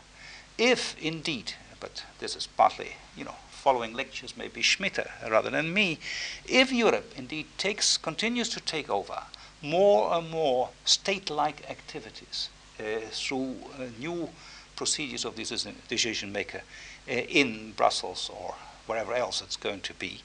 If 0.59 0.97
indeed, 1.01 1.53
but 1.79 2.05
this 2.19 2.35
is 2.35 2.49
partly, 2.49 2.97
you 3.17 3.25
know, 3.25 3.37
following 3.61 3.93
lectures 3.93 4.37
may 4.37 4.49
be 4.49 4.63
Schmitter 4.63 5.11
rather 5.31 5.51
than 5.51 5.75
me, 5.75 5.99
if 6.47 6.73
Europe 6.73 7.13
indeed 7.17 7.47
takes, 7.59 7.99
continues 7.99 8.49
to 8.49 8.61
take 8.61 8.89
over 8.89 9.23
more 9.63 10.15
and 10.15 10.31
more 10.31 10.71
state-like 10.87 11.69
activities 11.71 12.49
uh, 12.81 13.01
through 13.11 13.57
uh, 13.79 13.85
new 13.99 14.31
procedures 14.77 15.27
of 15.27 15.35
decision, 15.35 15.77
decision 15.89 16.33
maker 16.33 16.63
uh, 17.09 17.13
in 17.13 17.73
Brussels 17.73 18.31
or 18.33 18.55
wherever 18.87 19.13
else 19.13 19.43
it's 19.43 19.59
going 19.59 19.83
to 19.83 19.95
be, 19.95 20.23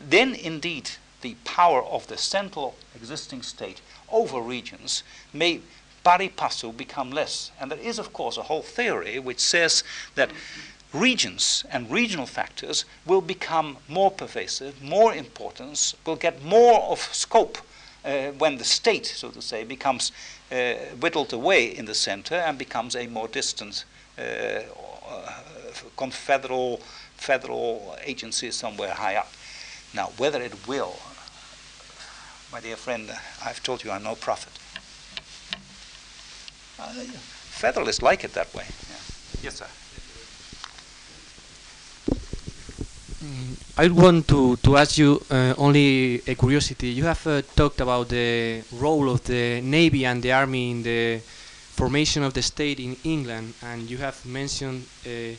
then 0.00 0.34
indeed 0.34 0.90
the 1.20 1.36
power 1.44 1.82
of 1.84 2.06
the 2.06 2.16
central 2.16 2.74
existing 2.96 3.42
state 3.42 3.82
over 4.10 4.40
regions 4.40 5.02
may 5.34 5.60
pari 6.02 6.30
passu 6.30 6.72
become 6.72 7.10
less. 7.10 7.50
And 7.60 7.70
there 7.70 7.78
is, 7.78 7.98
of 7.98 8.14
course, 8.14 8.38
a 8.38 8.42
whole 8.44 8.62
theory 8.62 9.18
which 9.18 9.38
says 9.38 9.84
that 10.14 10.30
regions 10.92 11.64
and 11.70 11.90
regional 11.90 12.26
factors 12.26 12.84
will 13.06 13.20
become 13.20 13.76
more 13.88 14.10
pervasive, 14.10 14.82
more 14.82 15.14
importance, 15.14 15.94
will 16.06 16.16
get 16.16 16.42
more 16.44 16.80
of 16.82 16.98
scope 16.98 17.58
uh, 18.04 18.28
when 18.38 18.58
the 18.58 18.64
state, 18.64 19.06
so 19.06 19.30
to 19.30 19.42
say, 19.42 19.64
becomes 19.64 20.12
uh, 20.50 20.74
whittled 21.00 21.32
away 21.32 21.66
in 21.66 21.84
the 21.84 21.94
center 21.94 22.34
and 22.34 22.58
becomes 22.58 22.96
a 22.96 23.06
more 23.06 23.28
distant 23.28 23.84
uh, 24.18 24.60
confederal 25.96 26.80
federal 27.16 27.96
agency 28.04 28.50
somewhere 28.50 28.94
high 28.94 29.14
up. 29.16 29.30
Now, 29.92 30.10
whether 30.16 30.40
it 30.40 30.66
will, 30.66 30.96
my 32.50 32.60
dear 32.60 32.76
friend, 32.76 33.10
I've 33.44 33.62
told 33.62 33.84
you 33.84 33.90
I'm 33.90 34.02
no 34.02 34.14
prophet. 34.14 34.52
Uh, 36.78 36.92
Federalists 37.50 38.00
like 38.00 38.24
it 38.24 38.32
that 38.32 38.52
way. 38.54 38.64
Yeah. 38.64 39.42
Yes, 39.42 39.56
sir. 39.56 39.66
Mm, 42.08 43.00
I 43.76 43.88
want 43.88 44.28
to, 44.28 44.56
to 44.56 44.76
ask 44.78 44.96
you 44.96 45.20
uh, 45.30 45.54
only 45.58 46.22
a 46.26 46.34
curiosity. 46.34 46.88
You 46.88 47.04
have 47.04 47.26
uh, 47.26 47.42
talked 47.54 47.80
about 47.80 48.08
the 48.08 48.62
role 48.72 49.10
of 49.10 49.24
the 49.24 49.60
Navy 49.60 50.06
and 50.06 50.22
the 50.22 50.32
Army 50.32 50.70
in 50.70 50.82
the 50.82 51.20
formation 51.20 52.22
of 52.22 52.32
the 52.32 52.42
state 52.42 52.80
in 52.80 52.96
England, 53.04 53.54
and 53.62 53.90
you 53.90 53.98
have 53.98 54.24
mentioned 54.24 54.86
uh, 55.04 55.36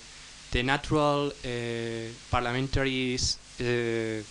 the 0.51 0.63
natural 0.63 1.27
uh, 1.27 1.49
parliamentary. 2.29 3.15
Uh, 3.59 4.23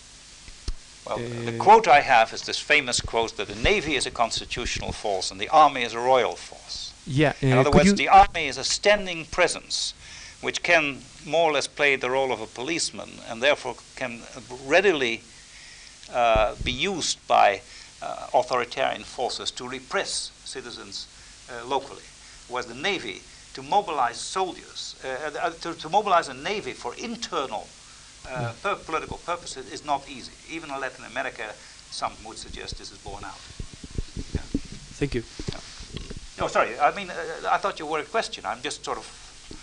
well, 1.06 1.18
the 1.18 1.56
quote 1.58 1.88
I 1.88 2.00
have 2.02 2.32
is 2.32 2.42
this 2.42 2.58
famous 2.58 3.00
quote 3.00 3.36
that 3.36 3.48
the 3.48 3.56
Navy 3.56 3.96
is 3.96 4.06
a 4.06 4.10
constitutional 4.12 4.92
force 4.92 5.32
and 5.32 5.40
the 5.40 5.48
Army 5.48 5.82
is 5.82 5.94
a 5.94 5.98
royal 5.98 6.36
force. 6.36 6.92
Yeah. 7.06 7.32
in 7.40 7.58
other 7.58 7.70
words, 7.70 7.94
the 7.94 8.08
Army 8.08 8.46
is 8.46 8.58
a 8.58 8.64
standing 8.64 9.24
presence 9.24 9.94
which 10.40 10.62
can 10.62 10.98
more 11.26 11.50
or 11.50 11.52
less 11.52 11.66
play 11.66 11.96
the 11.96 12.10
role 12.10 12.32
of 12.32 12.40
a 12.40 12.46
policeman 12.46 13.10
and 13.28 13.42
therefore 13.42 13.76
can 13.96 14.20
readily 14.64 15.20
uh, 16.12 16.54
be 16.64 16.72
used 16.72 17.18
by 17.28 17.60
uh, 18.02 18.26
authoritarian 18.32 19.04
forces 19.04 19.50
to 19.50 19.68
repress 19.68 20.32
citizens 20.44 21.06
uh, 21.50 21.66
locally. 21.66 22.02
Whereas 22.48 22.66
the 22.66 22.74
Navy 22.74 23.20
to 23.54 23.62
mobilize 23.62 24.16
soldiers, 24.16 24.96
uh, 25.04 25.30
uh, 25.38 25.50
to, 25.50 25.74
to, 25.74 25.88
mobilize 25.88 26.28
a 26.28 26.34
navy 26.34 26.72
for 26.72 26.94
internal 26.96 27.66
uh, 28.28 28.52
per 28.62 28.74
political 28.76 29.18
purposes 29.18 29.72
is 29.72 29.84
not 29.84 30.08
easy. 30.08 30.32
Even 30.50 30.70
in 30.70 30.80
Latin 30.80 31.04
America, 31.04 31.52
some 31.90 32.12
would 32.24 32.38
suggest 32.38 32.78
this 32.78 32.92
is 32.92 32.98
borne 32.98 33.24
out. 33.24 33.40
Yeah. 34.34 34.40
Thank 34.98 35.14
you. 35.14 35.24
Yeah. 35.52 35.60
No, 36.38 36.48
sorry. 36.48 36.78
I 36.78 36.94
mean, 36.94 37.10
uh, 37.10 37.48
I 37.50 37.58
thought 37.58 37.78
you 37.78 37.86
were 37.86 37.98
a 37.98 38.04
question. 38.04 38.46
I'm 38.46 38.62
just 38.62 38.84
sort 38.84 38.98
of. 38.98 39.06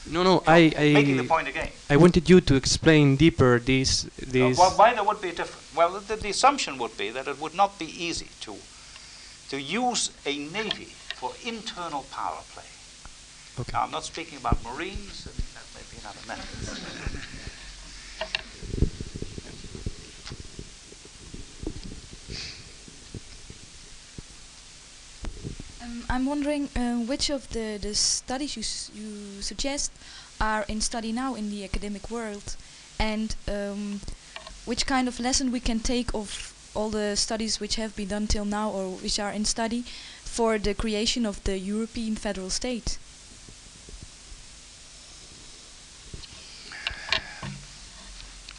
No, 0.09 0.23
no. 0.23 0.43
I, 0.47 0.71
I 0.77 0.93
making 0.93 1.17
the 1.17 1.23
point 1.23 1.47
again. 1.47 1.69
I 1.89 1.97
wanted 1.97 2.29
you 2.29 2.41
to 2.41 2.55
explain 2.55 3.15
deeper 3.15 3.59
this. 3.59 4.05
Uh, 4.05 4.09
this. 4.27 4.57
well, 4.57 4.71
why 4.71 4.93
there 4.93 5.03
would 5.03 5.21
be 5.21 5.31
different? 5.31 5.63
Well, 5.75 5.99
the, 5.99 6.15
the 6.15 6.29
assumption 6.29 6.77
would 6.77 6.97
be 6.97 7.09
that 7.09 7.27
it 7.27 7.39
would 7.39 7.55
not 7.55 7.77
be 7.79 7.85
easy 7.85 8.29
to 8.41 8.55
to 9.49 9.61
use 9.61 10.11
a 10.25 10.37
navy 10.37 10.91
for 11.15 11.31
internal 11.45 12.05
power 12.11 12.41
play. 12.53 12.63
Okay. 13.59 13.71
Now, 13.73 13.83
I'm 13.83 13.91
not 13.91 14.03
speaking 14.03 14.37
about 14.37 14.63
Marines, 14.63 15.23
that 15.23 15.65
may 15.73 15.81
be 15.89 15.97
another 16.01 16.19
matter. 16.27 17.06
Um, 25.87 26.03
I'm 26.09 26.25
wondering 26.25 26.69
uh, 26.75 26.95
which 27.05 27.29
of 27.29 27.49
the, 27.49 27.77
the 27.81 27.95
studies 27.95 28.57
you, 28.57 29.01
you 29.01 29.41
suggest 29.41 29.91
are 30.39 30.65
in 30.67 30.81
study 30.81 31.11
now 31.11 31.35
in 31.35 31.49
the 31.49 31.63
academic 31.63 32.11
world, 32.11 32.55
and 32.99 33.35
um, 33.47 34.01
which 34.65 34.85
kind 34.85 35.07
of 35.07 35.19
lesson 35.19 35.51
we 35.51 35.61
can 35.61 35.79
take 35.79 36.13
of 36.13 36.53
all 36.75 36.89
the 36.89 37.15
studies 37.15 37.59
which 37.59 37.75
have 37.75 37.95
been 37.95 38.09
done 38.09 38.27
till 38.27 38.43
now 38.43 38.69
or 38.69 38.89
which 38.89 39.19
are 39.19 39.31
in 39.31 39.45
study 39.45 39.83
for 40.23 40.57
the 40.57 40.73
creation 40.73 41.25
of 41.25 41.41
the 41.45 41.57
European 41.57 42.15
federal 42.15 42.49
state. 42.49 42.97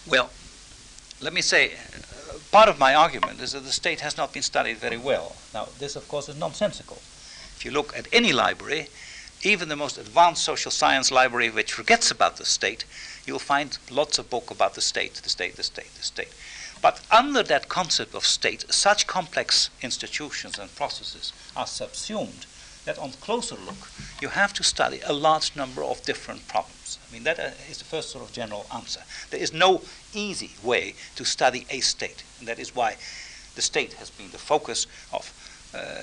Well, 0.06 0.30
let 1.20 1.34
me 1.34 1.42
say, 1.42 1.72
uh, 1.72 2.38
part 2.50 2.70
of 2.70 2.78
my 2.78 2.94
argument 2.94 3.40
is 3.42 3.52
that 3.52 3.64
the 3.64 3.72
state 3.72 4.00
has 4.00 4.16
not 4.16 4.32
been 4.32 4.42
studied 4.42 4.78
very 4.78 4.96
well. 4.96 5.36
Now, 5.52 5.68
this, 5.78 5.94
of 5.94 6.09
course, 6.09 6.30
is 6.30 6.38
nonsensical. 6.38 6.96
If 7.59 7.64
you 7.64 7.72
look 7.72 7.93
at 7.97 8.06
any 8.12 8.32
library, 8.32 8.86
even 9.43 9.68
the 9.68 9.74
most 9.74 9.98
advanced 9.98 10.44
social 10.44 10.70
science 10.70 11.10
library 11.10 11.51
which 11.51 11.72
forgets 11.72 12.09
about 12.09 12.36
the 12.36 12.44
state, 12.44 12.85
you'll 13.26 13.40
find 13.40 13.76
lots 13.90 14.16
of 14.16 14.30
book 14.30 14.52
about 14.52 14.74
the 14.74 14.80
state, 14.80 15.14
the 15.14 15.28
state, 15.28 15.56
the 15.56 15.64
state, 15.64 15.93
the 15.97 16.05
state. 16.05 16.32
But 16.80 17.01
under 17.10 17.43
that 17.43 17.68
concept 17.68 18.14
of 18.14 18.24
state, 18.24 18.64
such 18.72 19.09
complex 19.09 19.70
institutions 19.82 20.56
and 20.56 20.72
processes 20.76 21.32
are 21.56 21.66
subsumed 21.66 22.47
that 22.85 22.97
on 22.97 23.10
closer 23.14 23.56
look, 23.56 23.90
you 24.22 24.28
have 24.28 24.52
to 24.55 24.62
study 24.62 25.01
a 25.05 25.12
large 25.12 25.56
number 25.56 25.82
of 25.82 26.05
different 26.05 26.47
problems. 26.47 27.01
I 27.09 27.12
mean, 27.12 27.24
that 27.24 27.40
uh, 27.40 27.51
the 27.66 27.85
first 27.85 28.10
sort 28.10 28.24
of 28.24 28.32
general 28.32 28.66
answer. 28.72 29.02
There 29.30 29.40
is 29.40 29.52
no 29.52 29.82
easy 30.14 30.52
way 30.62 30.94
to 31.16 31.24
study 31.24 31.66
a 31.70 31.80
state, 31.80 32.22
and 32.39 32.47
that 32.47 32.60
is 32.60 32.76
why 32.76 32.98
the 33.56 33.62
state 33.62 33.94
has 33.94 34.10
been 34.10 34.30
the 34.30 34.39
focus 34.39 34.86
of 35.12 35.32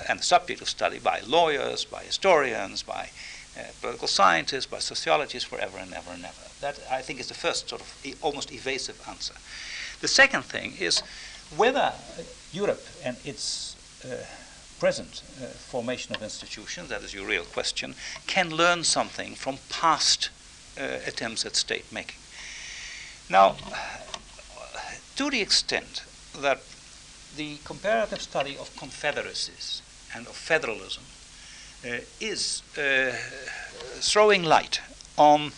and 0.08 0.18
the 0.18 0.24
subject 0.24 0.60
of 0.60 0.68
study 0.68 0.98
by 0.98 1.20
lawyers, 1.26 1.84
by 1.84 2.02
historians, 2.02 2.82
by 2.82 3.10
uh, 3.58 3.62
political 3.80 4.08
scientists, 4.08 4.66
by 4.66 4.78
sociologists 4.78 5.48
forever 5.48 5.78
and 5.78 5.92
ever 5.92 6.12
and 6.12 6.24
ever. 6.24 6.34
That, 6.60 6.78
I 6.90 7.02
think, 7.02 7.20
is 7.20 7.28
the 7.28 7.34
first 7.34 7.68
sort 7.68 7.80
of 7.80 8.00
e- 8.04 8.14
almost 8.22 8.52
evasive 8.52 9.00
answer. 9.08 9.34
The 10.00 10.08
second 10.08 10.44
thing 10.44 10.74
is 10.78 11.02
whether 11.56 11.92
Europe 12.52 12.84
and 13.04 13.16
its 13.24 13.76
uh, 14.04 14.24
present 14.78 15.22
uh, 15.42 15.46
formation 15.46 16.14
of 16.14 16.22
institutions, 16.22 16.88
that 16.90 17.02
is 17.02 17.14
your 17.14 17.26
real 17.26 17.44
question, 17.44 17.94
can 18.26 18.50
learn 18.50 18.84
something 18.84 19.34
from 19.34 19.58
past 19.70 20.30
uh, 20.78 20.98
attempts 21.06 21.46
at 21.46 21.56
state 21.56 21.90
making. 21.90 22.20
Now, 23.30 23.56
to 25.16 25.30
the 25.30 25.40
extent 25.40 26.04
that 26.40 26.60
the 27.36 27.58
comparative 27.64 28.20
study 28.20 28.56
of 28.58 28.74
confederacies 28.76 29.82
and 30.14 30.26
of 30.26 30.34
federalism 30.34 31.02
uh, 31.84 31.98
is 32.20 32.62
uh, 32.78 33.12
throwing 34.00 34.42
light 34.42 34.80
on 35.16 35.52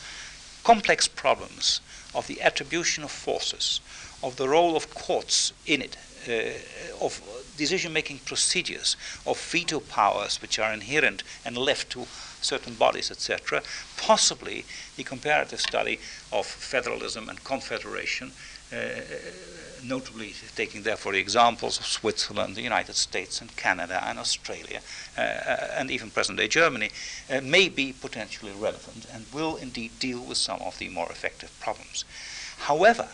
complex 0.64 1.08
problems 1.08 1.80
of 2.14 2.26
the 2.26 2.42
attribution 2.42 3.04
of 3.04 3.10
forces, 3.10 3.80
of 4.22 4.36
the 4.36 4.48
role 4.48 4.76
of 4.76 4.92
courts 4.94 5.52
in 5.66 5.80
it, 5.82 5.96
uh, 6.28 7.04
of 7.04 7.22
decision 7.56 7.92
making 7.92 8.18
procedures, 8.18 8.96
of 9.26 9.38
veto 9.38 9.80
powers 9.80 10.42
which 10.42 10.58
are 10.58 10.72
inherent 10.72 11.22
and 11.44 11.56
left 11.56 11.90
to 11.90 12.06
certain 12.40 12.74
bodies, 12.74 13.10
etc. 13.10 13.62
Possibly 13.96 14.64
the 14.96 15.04
comparative 15.04 15.60
study 15.60 15.98
of 16.32 16.46
federalism 16.46 17.28
and 17.28 17.42
confederation, 17.44 18.32
uh, 18.72 18.76
notably 19.82 20.34
taking 20.56 20.82
therefore 20.82 21.12
the 21.12 21.18
examples 21.18 21.78
of 21.78 21.86
Switzerland, 21.86 22.54
the 22.54 22.62
United 22.62 22.94
States, 22.94 23.40
and 23.40 23.54
Canada, 23.56 24.02
and 24.06 24.18
Australia, 24.18 24.80
uh, 25.16 25.20
uh 25.20 25.68
and 25.76 25.90
even 25.90 26.10
present 26.10 26.38
day 26.38 26.48
Germany, 26.48 26.90
uh, 27.30 27.40
may 27.40 27.68
be 27.68 27.92
potentially 27.92 28.52
relevant 28.52 29.06
and 29.12 29.24
will 29.32 29.56
indeed 29.56 29.92
deal 29.98 30.20
with 30.20 30.38
some 30.38 30.60
of 30.62 30.78
the 30.78 30.88
more 30.88 31.10
effective 31.10 31.50
problems. 31.60 32.04
However, 32.58 33.08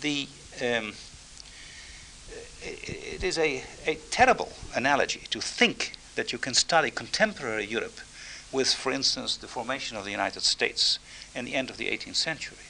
the 0.00 0.28
um, 0.62 0.92
it 2.62 3.22
is 3.22 3.38
a, 3.38 3.62
a 3.86 3.94
terrible 4.10 4.52
analogy 4.74 5.22
to 5.30 5.40
think 5.40 5.92
that 6.16 6.32
you 6.32 6.38
can 6.38 6.54
study 6.54 6.90
contemporary 6.90 7.64
Europe 7.64 8.00
with, 8.52 8.72
for 8.72 8.92
instance, 8.92 9.36
the 9.36 9.46
formation 9.46 9.96
of 9.96 10.04
the 10.04 10.10
United 10.10 10.42
States 10.42 10.98
in 11.34 11.44
the 11.44 11.54
end 11.54 11.70
of 11.70 11.76
the 11.76 11.86
18th 11.86 12.16
century. 12.16 12.65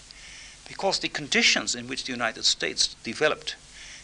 Because 0.68 0.98
the 0.98 1.08
conditions 1.08 1.74
in 1.74 1.86
which 1.88 2.04
the 2.04 2.12
United 2.12 2.44
States 2.44 2.94
developed 3.02 3.56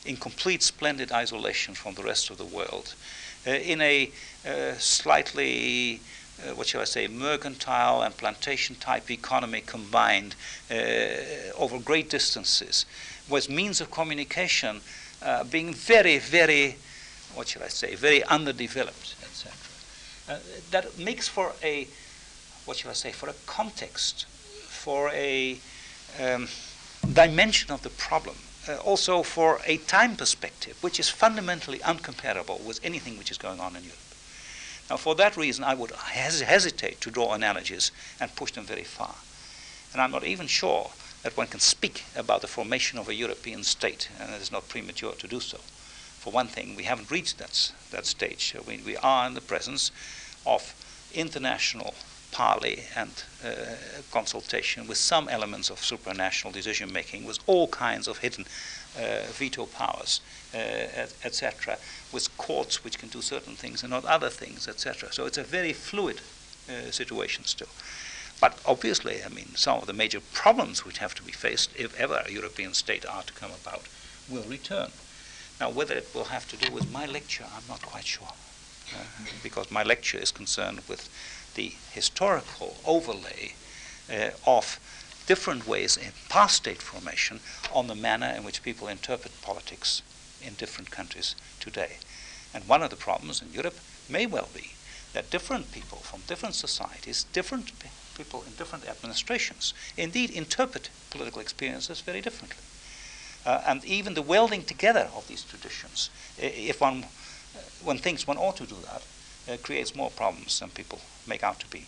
in 0.04 0.16
complete 0.16 0.62
splendid 0.62 1.12
isolation 1.12 1.74
from 1.74 1.94
the 1.94 2.02
rest 2.02 2.30
of 2.30 2.38
the 2.38 2.44
world, 2.44 2.94
uh, 3.46 3.50
in 3.50 3.80
a 3.80 4.10
uh, 4.46 4.74
slightly, 4.78 6.00
uh, 6.40 6.54
what 6.54 6.68
shall 6.68 6.80
I 6.80 6.84
say, 6.84 7.08
mercantile 7.08 8.02
and 8.02 8.16
plantation 8.16 8.76
type 8.76 9.10
economy 9.10 9.62
combined 9.64 10.34
uh, 10.70 10.74
over 11.56 11.78
great 11.78 12.10
distances, 12.10 12.86
was 13.28 13.48
means 13.48 13.80
of 13.80 13.90
communication 13.90 14.80
uh, 15.22 15.44
being 15.44 15.72
very, 15.72 16.18
very, 16.18 16.76
what 17.34 17.48
shall 17.48 17.62
I 17.62 17.68
say, 17.68 17.94
very 17.94 18.24
underdeveloped, 18.24 19.14
etc. 19.22 19.52
Uh, 20.28 20.38
that 20.70 20.98
makes 20.98 21.28
for 21.28 21.52
a, 21.62 21.86
what 22.64 22.76
shall 22.76 22.90
I 22.90 22.94
say, 22.94 23.12
for 23.12 23.28
a 23.28 23.34
context, 23.46 24.26
for 24.68 25.10
a 25.10 25.58
um, 26.20 26.48
dimension 27.12 27.72
of 27.72 27.82
the 27.82 27.90
problem, 27.90 28.36
uh, 28.68 28.76
also 28.76 29.22
for 29.22 29.60
a 29.66 29.76
time 29.78 30.16
perspective, 30.16 30.76
which 30.82 31.00
is 31.00 31.08
fundamentally 31.08 31.78
uncomparable 31.78 32.62
with 32.64 32.80
anything 32.82 33.18
which 33.18 33.30
is 33.30 33.38
going 33.38 33.60
on 33.60 33.76
in 33.76 33.82
Europe. 33.82 33.98
Now, 34.90 34.96
for 34.96 35.14
that 35.14 35.36
reason, 35.36 35.64
I 35.64 35.74
would 35.74 35.92
hes- 35.92 36.40
hesitate 36.40 37.00
to 37.00 37.10
draw 37.10 37.32
analogies 37.32 37.92
and 38.20 38.34
push 38.36 38.52
them 38.52 38.64
very 38.64 38.84
far. 38.84 39.14
And 39.92 40.00
I'm 40.02 40.10
not 40.10 40.24
even 40.24 40.46
sure 40.46 40.90
that 41.22 41.36
one 41.36 41.46
can 41.46 41.60
speak 41.60 42.04
about 42.16 42.40
the 42.40 42.46
formation 42.46 42.98
of 42.98 43.08
a 43.08 43.14
European 43.14 43.62
state, 43.62 44.08
and 44.20 44.32
it 44.32 44.42
is 44.42 44.52
not 44.52 44.68
premature 44.68 45.12
to 45.12 45.28
do 45.28 45.40
so. 45.40 45.58
For 46.18 46.32
one 46.32 46.48
thing, 46.48 46.76
we 46.76 46.84
haven't 46.84 47.10
reached 47.10 47.38
that, 47.38 47.72
that 47.90 48.06
stage. 48.06 48.54
We, 48.66 48.80
we 48.84 48.96
are 48.96 49.26
in 49.26 49.34
the 49.34 49.40
presence 49.40 49.90
of 50.46 50.74
international 51.14 51.94
parley 52.32 52.84
and 52.96 53.24
uh, 53.44 53.50
consultation 54.10 54.88
with 54.88 54.98
some 54.98 55.28
elements 55.28 55.70
of 55.70 55.78
supranational 55.78 56.52
decision 56.52 56.92
making, 56.92 57.24
with 57.24 57.38
all 57.46 57.68
kinds 57.68 58.08
of 58.08 58.18
hidden 58.18 58.44
uh, 58.98 59.22
veto 59.28 59.66
powers, 59.66 60.20
uh, 60.54 60.58
etc., 61.24 61.78
with 62.12 62.36
courts 62.36 62.82
which 62.82 62.98
can 62.98 63.08
do 63.08 63.22
certain 63.22 63.54
things 63.54 63.82
and 63.82 63.90
not 63.90 64.04
other 64.04 64.30
things, 64.30 64.66
etc. 64.66 65.12
So 65.12 65.26
it's 65.26 65.38
a 65.38 65.44
very 65.44 65.72
fluid 65.72 66.20
uh, 66.68 66.90
situation 66.90 67.44
still. 67.44 67.68
But 68.40 68.58
obviously, 68.66 69.22
I 69.24 69.28
mean, 69.28 69.54
some 69.54 69.78
of 69.78 69.86
the 69.86 69.92
major 69.92 70.20
problems 70.32 70.84
which 70.84 70.98
have 70.98 71.14
to 71.14 71.22
be 71.22 71.32
faced, 71.32 71.70
if 71.76 71.98
ever 72.00 72.24
a 72.26 72.32
European 72.32 72.74
state 72.74 73.06
are 73.06 73.22
to 73.22 73.32
come 73.34 73.52
about, 73.62 73.84
will 74.28 74.42
return. 74.42 74.90
Now, 75.60 75.70
whether 75.70 75.94
it 75.94 76.08
will 76.12 76.24
have 76.24 76.48
to 76.48 76.56
do 76.56 76.72
with 76.72 76.90
my 76.90 77.06
lecture, 77.06 77.44
I'm 77.54 77.62
not 77.68 77.82
quite 77.82 78.06
sure, 78.06 78.32
uh, 78.94 79.04
because 79.44 79.70
my 79.70 79.84
lecture 79.84 80.18
is 80.18 80.32
concerned 80.32 80.80
with 80.88 81.08
the 81.54 81.74
historical 81.90 82.76
overlay 82.84 83.54
uh, 84.12 84.30
of 84.46 84.78
different 85.26 85.66
ways 85.66 85.96
in 85.96 86.12
past 86.28 86.56
state 86.56 86.82
formation 86.82 87.40
on 87.72 87.86
the 87.86 87.94
manner 87.94 88.32
in 88.36 88.44
which 88.44 88.62
people 88.62 88.88
interpret 88.88 89.32
politics 89.42 90.02
in 90.42 90.54
different 90.54 90.90
countries 90.90 91.34
today. 91.60 91.96
And 92.52 92.66
one 92.68 92.82
of 92.82 92.90
the 92.90 92.96
problems 92.96 93.40
in 93.40 93.52
Europe 93.52 93.78
may 94.08 94.26
well 94.26 94.48
be 94.54 94.72
that 95.12 95.30
different 95.30 95.72
people 95.72 95.98
from 95.98 96.22
different 96.26 96.54
societies, 96.54 97.24
different 97.32 97.72
people 98.16 98.42
in 98.46 98.54
different 98.54 98.88
administrations 98.88 99.74
indeed 99.96 100.30
interpret 100.30 100.90
political 101.10 101.40
experiences 101.40 102.00
very 102.00 102.20
differently. 102.20 102.62
Uh, 103.44 103.62
and 103.66 103.84
even 103.84 104.14
the 104.14 104.22
welding 104.22 104.62
together 104.62 105.08
of 105.16 105.26
these 105.28 105.42
traditions, 105.42 106.10
if 106.38 106.80
one, 106.80 107.04
uh, 107.04 107.58
one 107.82 107.98
thinks 107.98 108.26
one 108.26 108.38
ought 108.38 108.56
to 108.56 108.66
do 108.66 108.76
that, 108.84 109.02
uh, 109.48 109.56
creates 109.62 109.94
more 109.94 110.10
problems 110.10 110.60
than 110.60 110.70
people 110.70 111.00
make 111.26 111.42
out 111.42 111.60
to 111.60 111.66
be. 111.68 111.86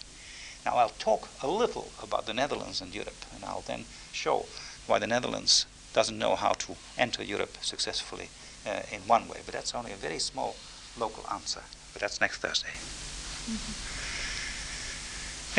Now, 0.64 0.76
I'll 0.76 0.90
talk 0.98 1.28
a 1.42 1.48
little 1.48 1.90
about 2.02 2.26
the 2.26 2.32
Netherlands 2.34 2.80
and 2.80 2.94
Europe, 2.94 3.26
and 3.34 3.44
I'll 3.44 3.64
then 3.66 3.84
show 4.12 4.46
why 4.86 4.98
the 4.98 5.06
Netherlands 5.06 5.66
doesn't 5.92 6.18
know 6.18 6.34
how 6.36 6.52
to 6.52 6.76
enter 6.98 7.22
Europe 7.22 7.58
successfully 7.60 8.28
uh, 8.66 8.80
in 8.90 9.00
one 9.02 9.28
way. 9.28 9.40
But 9.44 9.54
that's 9.54 9.74
only 9.74 9.92
a 9.92 9.96
very 9.96 10.18
small 10.18 10.56
local 10.98 11.24
answer. 11.30 11.60
But 11.92 12.00
that's 12.00 12.20
next 12.20 12.38
Thursday. 12.38 12.70
Mm-hmm. 13.44 14.00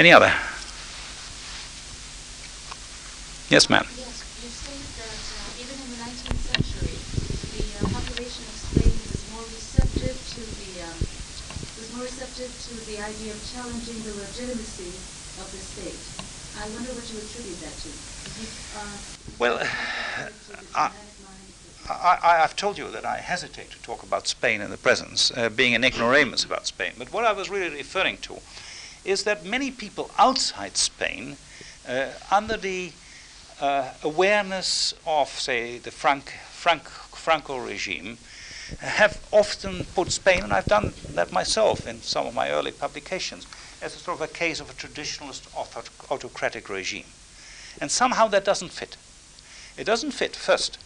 Any 0.02 0.12
other? 0.12 0.34
Yes, 3.48 3.70
ma'am. 3.70 3.86
Yes, 3.96 4.26
you 4.42 4.50
stated 4.50 4.90
that 4.98 5.22
uh, 5.22 5.62
even 5.62 5.78
in 5.86 5.90
the 5.94 6.02
19th 6.02 6.44
century, 6.50 6.98
the 7.54 7.62
uh, 7.78 7.86
population 7.94 8.42
of 8.42 8.58
Spain 8.58 8.90
was 8.90 9.22
more 9.32 9.46
receptive 9.46 10.18
to 10.34 10.42
the 10.42 10.82
um, 10.82 10.98
was 11.86 11.96
more 11.96 12.06
receptive 12.06 12.50
to 12.66 12.74
the 12.90 12.98
idea 13.04 13.32
of 13.32 13.54
challenging 13.54 14.02
the 14.04 14.14
legitimacy 14.18 14.90
of 15.42 15.48
the 15.52 15.58
state. 15.58 16.02
I 16.58 16.70
wonder 16.74 16.90
what 16.94 17.06
you 17.12 17.20
attribute 17.20 17.60
that 17.62 17.76
to. 17.84 17.90
Uh, 18.78 18.98
well, 19.38 19.60
I, 21.90 22.18
I, 22.24 22.38
have 22.38 22.56
told 22.56 22.78
you 22.78 22.90
that 22.92 23.06
I 23.06 23.18
hesitate 23.18 23.72
to 23.72 23.82
talk 23.82 24.04
about 24.04 24.28
Spain 24.28 24.62
in 24.62 24.72
the 24.72 24.78
present, 24.78 25.32
uh, 25.36 25.50
being 25.50 25.76
an 25.76 25.84
ignoramus 25.84 26.44
about 26.44 26.66
Spain. 26.66 26.94
But 26.98 27.12
what 27.12 27.26
I 27.26 27.34
was 27.34 27.50
really 27.50 27.76
referring 27.76 28.18
to 28.20 28.40
is 29.04 29.24
that 29.24 29.46
many 29.46 29.70
people 29.70 30.10
outside 30.18 30.78
Spain, 30.78 31.38
uh, 31.88 32.08
under 32.32 32.58
the 32.58 32.94
uh, 33.62 33.92
awareness 34.02 34.94
of, 35.06 35.30
say, 35.30 35.78
the 35.78 35.92
Frank, 35.92 36.34
Frank, 36.50 36.88
Franco 36.88 37.58
regime, 37.58 38.18
have 38.80 39.20
often 39.32 39.86
put 39.96 40.12
Spain, 40.12 40.44
and 40.44 40.54
I've 40.54 40.68
done 40.68 40.94
that 41.14 41.32
myself 41.32 41.88
in 41.88 42.02
some 42.02 42.28
of 42.28 42.34
my 42.34 42.52
early 42.52 42.72
publications, 42.72 43.48
as 43.82 43.96
a 43.96 44.00
sort 44.00 44.22
of 44.22 44.30
a 44.30 44.34
case 44.34 44.60
of 44.60 44.70
a 44.70 44.74
traditionalist 44.74 45.48
autocratic 46.12 46.70
regime. 46.70 47.06
And 47.80 47.92
somehow 47.92 48.28
that 48.30 48.46
doesn't 48.46 48.72
fit. 48.72 48.98
It 49.78 49.84
doesn't 49.84 50.12
fit, 50.12 50.36
first, 50.36 50.78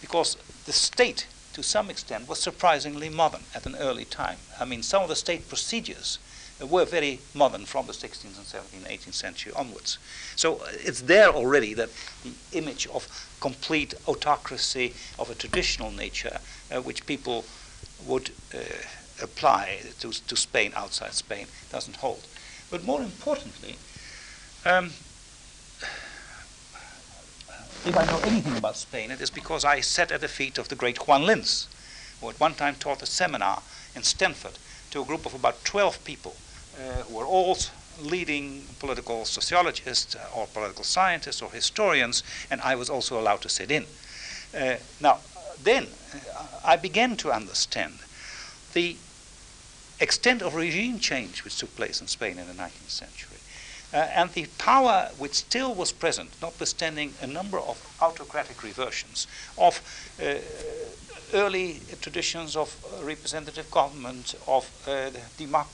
because 0.00 0.36
the 0.64 0.72
state, 0.72 1.26
to 1.52 1.62
some 1.62 1.90
extent, 1.90 2.28
was 2.28 2.40
surprisingly 2.40 3.08
modern 3.08 3.42
at 3.54 3.66
an 3.66 3.76
early 3.76 4.04
time. 4.04 4.38
I 4.60 4.64
mean, 4.64 4.82
some 4.82 5.02
of 5.02 5.08
the 5.08 5.16
state 5.16 5.48
procedures 5.48 6.18
were 6.64 6.84
very 6.84 7.20
modern 7.34 7.66
from 7.66 7.86
the 7.86 7.92
16th 7.92 8.24
and 8.24 8.86
17th, 8.86 8.90
18th 8.90 9.14
century 9.14 9.52
onwards. 9.54 9.98
So 10.36 10.56
uh, 10.56 10.68
it's 10.72 11.02
there 11.02 11.28
already 11.28 11.74
that 11.74 11.90
the 12.24 12.32
image 12.52 12.86
of 12.88 13.06
complete 13.40 13.92
autocracy 14.08 14.94
of 15.18 15.28
a 15.30 15.34
traditional 15.34 15.90
nature, 15.90 16.38
uh, 16.72 16.80
which 16.80 17.06
people 17.06 17.44
would 18.06 18.30
uh, 18.54 18.58
apply 19.22 19.80
to, 20.00 20.10
to 20.26 20.36
Spain 20.36 20.72
outside 20.74 21.12
Spain, 21.12 21.46
doesn't 21.70 21.96
hold. 21.96 22.26
But 22.70 22.84
more 22.84 23.02
importantly, 23.02 23.76
um, 24.64 24.86
if 27.84 27.96
I 27.96 28.04
know 28.06 28.18
anything 28.24 28.56
about 28.56 28.76
Spain, 28.76 29.10
it 29.10 29.20
is 29.20 29.30
because 29.30 29.64
I 29.64 29.80
sat 29.80 30.10
at 30.10 30.22
the 30.22 30.28
feet 30.28 30.58
of 30.58 30.68
the 30.68 30.74
great 30.74 31.06
Juan 31.06 31.24
Linz, 31.24 31.68
who 32.20 32.30
at 32.30 32.40
one 32.40 32.54
time 32.54 32.74
taught 32.76 33.02
a 33.02 33.06
seminar 33.06 33.62
in 33.94 34.02
Stanford 34.02 34.58
to 34.90 35.02
a 35.02 35.04
group 35.04 35.26
of 35.26 35.34
about 35.34 35.62
12 35.64 36.02
people 36.04 36.34
uh, 36.34 36.45
who 37.08 37.16
were 37.16 37.24
all 37.24 37.56
leading 38.00 38.64
political 38.78 39.24
sociologists 39.24 40.14
uh, 40.16 40.20
or 40.34 40.46
political 40.48 40.84
scientists 40.84 41.42
or 41.42 41.50
historians, 41.50 42.22
and 42.50 42.60
I 42.60 42.74
was 42.74 42.90
also 42.90 43.18
allowed 43.18 43.40
to 43.42 43.48
sit 43.48 43.70
in. 43.70 43.86
Uh, 44.56 44.76
now, 45.00 45.18
then 45.62 45.86
I 46.64 46.76
began 46.76 47.16
to 47.18 47.32
understand 47.32 47.98
the 48.72 48.96
extent 50.00 50.42
of 50.42 50.54
regime 50.54 50.98
change 50.98 51.44
which 51.44 51.58
took 51.58 51.74
place 51.76 52.00
in 52.00 52.06
Spain 52.06 52.38
in 52.38 52.46
the 52.46 52.52
19th 52.52 52.90
century. 52.90 53.38
Uh, 53.94 53.98
and 54.14 54.30
the 54.32 54.46
power 54.58 55.10
which 55.16 55.34
still 55.34 55.72
was 55.74 55.92
present, 55.92 56.30
notwithstanding 56.42 57.14
a 57.22 57.26
number 57.26 57.58
of 57.58 57.80
autocratic 58.02 58.62
reversions, 58.62 59.26
of 59.56 59.80
uh, 60.20 60.34
early 61.32 61.80
traditions 62.00 62.56
of 62.56 62.76
representative 63.02 63.70
government, 63.70 64.34
of 64.46 64.68
uh, 64.86 65.10
democ- 65.38 65.66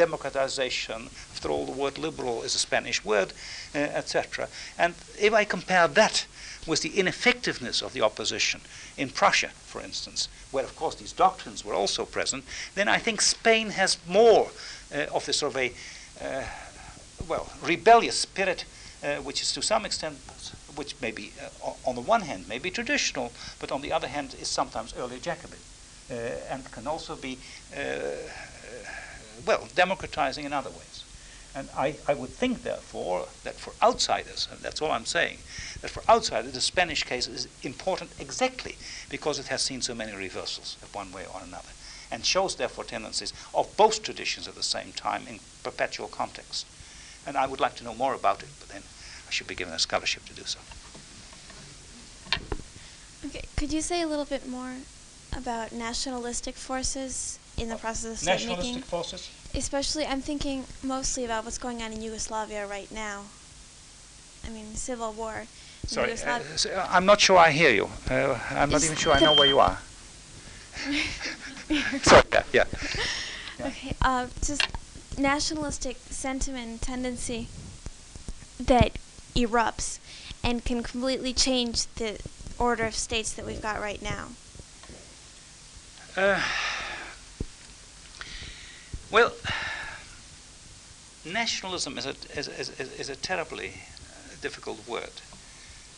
democratization. 0.00 1.10
After 1.34 1.50
all, 1.50 1.66
the 1.66 1.80
word 1.82 1.98
liberal 1.98 2.42
is 2.42 2.54
a 2.54 2.58
Spanish 2.58 3.04
word, 3.04 3.34
uh, 3.74 3.78
etc. 4.00 4.48
And 4.78 4.94
if 5.18 5.32
I 5.34 5.44
compare 5.44 5.88
that 5.88 6.26
with 6.66 6.80
the 6.80 6.98
ineffectiveness 6.98 7.82
of 7.82 7.92
the 7.92 8.00
opposition 8.00 8.60
in 8.96 9.10
Prussia, 9.10 9.50
for 9.66 9.80
instance, 9.82 10.28
where 10.52 10.64
of 10.64 10.74
course 10.74 10.94
these 10.94 11.12
doctrines 11.12 11.64
were 11.64 11.74
also 11.74 12.04
present, 12.06 12.44
then 12.74 12.88
I 12.88 12.98
think 12.98 13.20
Spain 13.20 13.70
has 13.70 13.98
more 14.06 14.48
uh, 14.94 15.16
of 15.16 15.26
the 15.26 15.32
sort 15.32 15.54
of 15.54 15.58
a 15.58 15.72
uh, 16.24 16.44
well 17.28 17.46
rebellious 17.62 18.18
spirit, 18.18 18.64
uh, 19.04 19.16
which 19.16 19.42
is 19.42 19.52
to 19.52 19.62
some 19.62 19.84
extent, 19.84 20.16
which 20.76 20.94
may 21.02 21.12
be 21.12 21.32
uh, 21.42 21.72
on 21.84 21.94
the 21.94 22.00
one 22.14 22.22
hand 22.22 22.48
may 22.48 22.58
be 22.58 22.70
traditional, 22.70 23.32
but 23.58 23.70
on 23.70 23.82
the 23.82 23.92
other 23.92 24.08
hand 24.08 24.34
is 24.40 24.48
sometimes 24.48 24.94
early 24.96 25.20
Jacobin, 25.20 25.62
uh, 26.10 26.14
and 26.52 26.70
can 26.72 26.86
also 26.86 27.16
be 27.16 27.36
well 29.46 29.68
democratizing 29.74 30.44
in 30.44 30.52
other 30.52 30.70
ways. 30.70 31.04
And 31.52 31.68
I, 31.76 31.96
I 32.06 32.14
would 32.14 32.30
think, 32.30 32.62
therefore, 32.62 33.26
that 33.42 33.56
for 33.56 33.72
outsiders, 33.82 34.46
and 34.52 34.60
that's 34.60 34.80
all 34.80 34.92
I'm 34.92 35.04
saying, 35.04 35.38
that 35.80 35.90
for 35.90 36.02
outsiders, 36.08 36.52
the 36.52 36.60
Spanish 36.60 37.02
case 37.02 37.26
is 37.26 37.48
important 37.64 38.12
exactly 38.20 38.76
because 39.08 39.40
it 39.40 39.48
has 39.48 39.60
seen 39.60 39.82
so 39.82 39.92
many 39.92 40.14
reversals 40.14 40.76
of 40.80 40.94
one 40.94 41.10
way 41.10 41.24
or 41.26 41.40
another, 41.42 41.70
and 42.12 42.24
shows, 42.24 42.54
therefore, 42.54 42.84
tendencies 42.84 43.32
of 43.52 43.76
both 43.76 44.04
traditions 44.04 44.46
at 44.46 44.54
the 44.54 44.62
same 44.62 44.92
time 44.92 45.22
in 45.28 45.40
perpetual 45.64 46.06
context. 46.06 46.66
And 47.26 47.36
I 47.36 47.48
would 47.48 47.60
like 47.60 47.74
to 47.76 47.84
know 47.84 47.94
more 47.94 48.14
about 48.14 48.44
it, 48.44 48.48
but 48.60 48.68
then 48.68 48.82
I 49.26 49.32
should 49.32 49.48
be 49.48 49.56
given 49.56 49.74
a 49.74 49.78
scholarship 49.80 50.24
to 50.26 50.34
do 50.34 50.42
so. 50.44 50.60
Okay, 53.26 53.42
could 53.56 53.72
you 53.72 53.82
say 53.82 54.02
a 54.02 54.06
little 54.06 54.24
bit 54.24 54.48
more 54.48 54.76
about 55.36 55.72
nationalistic 55.72 56.54
forces 56.54 57.39
in 57.60 57.68
the 57.68 57.76
process 57.76 58.12
of 58.12 58.18
state 58.18 58.32
Nationalistic 58.32 58.74
making? 58.74 58.82
forces? 58.82 59.30
Especially, 59.54 60.06
I'm 60.06 60.20
thinking 60.20 60.64
mostly 60.82 61.24
about 61.24 61.44
what's 61.44 61.58
going 61.58 61.82
on 61.82 61.92
in 61.92 62.00
Yugoslavia 62.00 62.66
right 62.66 62.90
now. 62.90 63.24
I 64.46 64.50
mean, 64.50 64.74
civil 64.74 65.12
war. 65.12 65.44
Sorry, 65.86 66.12
uh, 66.12 66.38
uh, 66.38 66.86
I'm 66.88 67.04
not 67.04 67.20
sure 67.20 67.36
I 67.36 67.50
hear 67.50 67.70
you. 67.70 67.88
Uh, 68.08 68.38
I'm 68.50 68.70
not 68.70 68.84
even 68.84 68.96
sure 68.96 69.12
I 69.12 69.20
know 69.20 69.34
where 69.34 69.46
you 69.46 69.58
are. 69.58 69.78
Sorry, 72.02 72.22
yeah, 72.32 72.42
yeah. 72.52 72.64
yeah. 72.64 72.64
Okay, 73.66 73.92
uh, 74.00 74.26
just 74.42 74.66
nationalistic 75.18 75.98
sentiment 76.08 76.66
and 76.66 76.80
tendency 76.80 77.48
that 78.58 78.92
erupts 79.34 79.98
and 80.42 80.64
can 80.64 80.82
completely 80.82 81.34
change 81.34 81.84
the 81.96 82.18
order 82.58 82.84
of 82.84 82.94
states 82.94 83.32
that 83.34 83.44
we've 83.44 83.60
got 83.60 83.80
right 83.80 84.00
now. 84.00 84.28
Uh, 86.16 86.40
well, 89.10 89.32
nationalism 91.24 91.98
is 91.98 92.06
a, 92.06 92.14
is, 92.36 92.48
is, 92.48 92.70
is 92.78 93.08
a 93.08 93.16
terribly 93.16 93.68
uh, 93.68 94.34
difficult 94.40 94.86
word. 94.88 95.10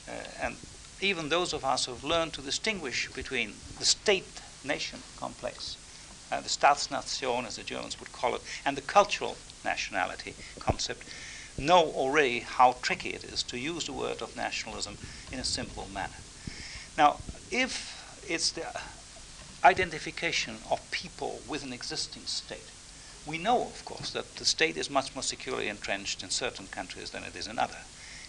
Uh, 0.09 0.13
and 0.41 0.57
even 1.01 1.29
those 1.29 1.53
of 1.53 1.65
us 1.65 1.87
who've 1.87 2.05
learned 2.05 2.33
to 2.33 2.41
distinguish 2.41 3.11
between 3.13 3.55
the 3.79 3.85
state 3.85 4.41
nation 4.65 5.01
complex, 5.19 5.77
uh, 6.31 6.41
the 6.41 6.49
Staatsnation, 6.49 7.47
as 7.47 7.57
the 7.57 7.63
Germans 7.63 7.99
would 8.01 8.13
call 8.13 8.35
it, 8.35 8.43
and 8.65 8.77
the 8.77 8.83
cultural 8.83 9.37
nationality 9.65 10.35
concept, 10.59 11.05
know 11.59 11.85
already 11.93 12.41
how 12.41 12.77
tricky 12.83 13.11
it 13.11 13.25
is 13.25 13.43
to 13.43 13.59
use 13.59 13.85
the 13.85 13.93
word 13.93 14.23
of 14.23 14.35
nationalism 14.37 14.97
in 15.31 15.39
a 15.39 15.45
simple 15.45 15.87
manner. 15.93 16.15
Now, 16.97 17.19
if 17.51 17.99
it's 18.29 18.53
the 18.53 18.67
identification 19.65 20.57
of 20.71 20.91
people 20.91 21.41
with 21.49 21.63
an 21.63 21.73
existing 21.73 22.23
state. 22.27 22.71
We 23.27 23.39
know, 23.39 23.63
of 23.63 23.85
course, 23.85 24.11
that 24.11 24.37
the 24.37 24.45
state 24.45 24.77
is 24.77 24.91
much 24.91 25.15
more 25.15 25.23
securely 25.23 25.69
entrenched 25.69 26.23
in 26.23 26.31
certain 26.31 26.67
countries 26.67 27.11
than 27.11 27.23
it 27.25 27.37
is 27.37 27.47
in 27.47 27.59
other. 27.59 27.79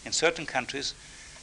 In 0.06 0.12
certain 0.12 0.46
countries, 0.46 0.94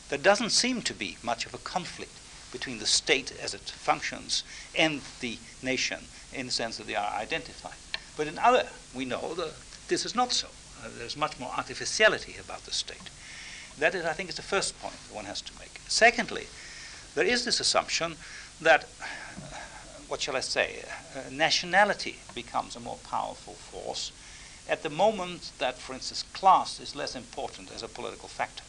there 0.08 0.18
doesn't 0.18 0.50
seem 0.50 0.82
to 0.82 0.94
be 0.94 1.16
much 1.22 1.46
of 1.46 1.54
a 1.54 1.58
conflict 1.58 2.12
between 2.52 2.78
the 2.78 2.86
state 2.86 3.32
as 3.42 3.54
it 3.54 3.60
functions 3.60 4.44
and 4.76 5.00
the 5.20 5.38
nation 5.62 6.00
in 6.32 6.46
the 6.46 6.52
sense 6.52 6.76
that 6.76 6.86
they 6.86 6.94
are 6.94 7.12
identified. 7.14 7.74
But 8.16 8.26
in 8.26 8.38
other, 8.38 8.66
we 8.94 9.04
know 9.04 9.34
that 9.34 9.54
this 9.88 10.04
is 10.04 10.14
not 10.14 10.32
so. 10.32 10.48
Uh, 10.82 10.88
there's 10.98 11.16
much 11.16 11.38
more 11.38 11.50
artificiality 11.56 12.36
about 12.38 12.64
the 12.64 12.72
state. 12.72 13.10
That 13.78 13.94
is, 13.94 14.04
I 14.04 14.12
think, 14.12 14.28
is 14.28 14.36
the 14.36 14.42
first 14.42 14.80
point 14.80 14.94
one 15.12 15.24
has 15.24 15.40
to 15.42 15.52
make. 15.58 15.80
Secondly, 15.88 16.46
there 17.14 17.26
is 17.26 17.44
this 17.44 17.60
assumption 17.60 18.16
that 18.60 18.86
what 20.10 20.22
shall 20.22 20.36
I 20.36 20.40
say, 20.40 20.82
uh, 21.14 21.30
nationality 21.30 22.16
becomes 22.34 22.74
a 22.74 22.80
more 22.80 22.98
powerful 23.08 23.54
force 23.54 24.10
at 24.68 24.82
the 24.82 24.90
moment 24.90 25.52
that, 25.58 25.78
for 25.78 25.94
instance, 25.94 26.24
class 26.32 26.80
is 26.80 26.96
less 26.96 27.14
important 27.14 27.72
as 27.72 27.84
a 27.84 27.88
political 27.88 28.28
factor. 28.28 28.64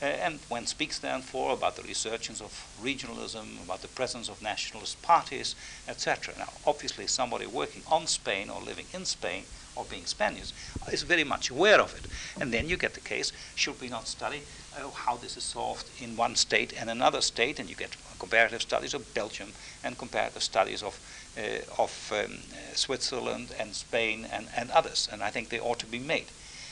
Uh, 0.00 0.06
and 0.06 0.40
when 0.48 0.66
speaks, 0.66 0.98
therefore, 0.98 1.52
about 1.52 1.76
the 1.76 1.82
resurgence 1.82 2.40
of 2.40 2.66
regionalism, 2.82 3.62
about 3.62 3.82
the 3.82 3.88
presence 3.88 4.28
of 4.28 4.42
nationalist 4.42 5.00
parties, 5.02 5.54
etc. 5.86 6.34
Now, 6.38 6.48
obviously, 6.66 7.06
somebody 7.06 7.46
working 7.46 7.82
on 7.86 8.06
Spain 8.06 8.50
or 8.50 8.60
living 8.60 8.86
in 8.94 9.04
Spain 9.04 9.44
or 9.76 9.84
being 9.84 10.06
Spaniards 10.06 10.52
is 10.90 11.02
very 11.02 11.24
much 11.24 11.50
aware 11.50 11.80
of 11.80 11.94
it. 11.94 12.10
And 12.40 12.52
then 12.52 12.68
you 12.68 12.76
get 12.76 12.94
the 12.94 13.00
case 13.00 13.32
should 13.54 13.80
we 13.80 13.88
not 13.88 14.06
study 14.06 14.42
uh, 14.76 14.90
how 14.90 15.16
this 15.16 15.36
is 15.36 15.44
solved 15.44 15.88
in 16.00 16.16
one 16.16 16.36
state 16.36 16.72
and 16.78 16.90
another 16.90 17.20
state? 17.20 17.58
And 17.58 17.68
you 17.68 17.76
get 17.76 17.96
comparative 18.18 18.62
studies 18.62 18.94
of 18.94 19.14
Belgium 19.14 19.52
and 19.82 19.98
comparative 19.98 20.42
studies 20.42 20.82
of, 20.82 20.98
uh, 21.36 21.82
of 21.82 22.12
um, 22.14 22.38
Switzerland 22.74 23.54
and 23.58 23.74
Spain 23.74 24.26
and, 24.32 24.46
and 24.56 24.70
others. 24.70 25.08
And 25.10 25.22
I 25.22 25.30
think 25.30 25.48
they 25.48 25.60
ought 25.60 25.78
to 25.80 25.86
be 25.86 25.98
made. 25.98 26.26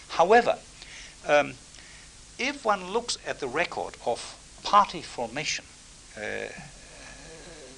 However, 0.08 0.58
um, 1.26 1.54
if 2.38 2.64
one 2.64 2.92
looks 2.92 3.18
at 3.26 3.40
the 3.40 3.48
record 3.48 3.96
of 4.06 4.36
party 4.62 5.02
formation, 5.02 5.64
uh, 6.16 6.48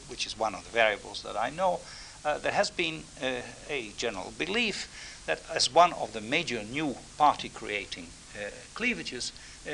which 0.08 0.26
is 0.26 0.38
one 0.38 0.54
of 0.54 0.64
the 0.64 0.70
variables 0.70 1.22
that 1.22 1.36
I 1.36 1.50
know, 1.50 1.80
uh, 2.24 2.38
there 2.38 2.52
has 2.52 2.70
been 2.70 3.02
uh, 3.22 3.40
a 3.68 3.90
general 3.96 4.32
belief 4.38 4.88
that 5.26 5.42
as 5.54 5.72
one 5.72 5.92
of 5.94 6.12
the 6.12 6.20
major 6.20 6.62
new 6.62 6.96
party 7.16 7.48
creating 7.48 8.08
uh, 8.36 8.50
cleavages, 8.74 9.32
uh, 9.66 9.72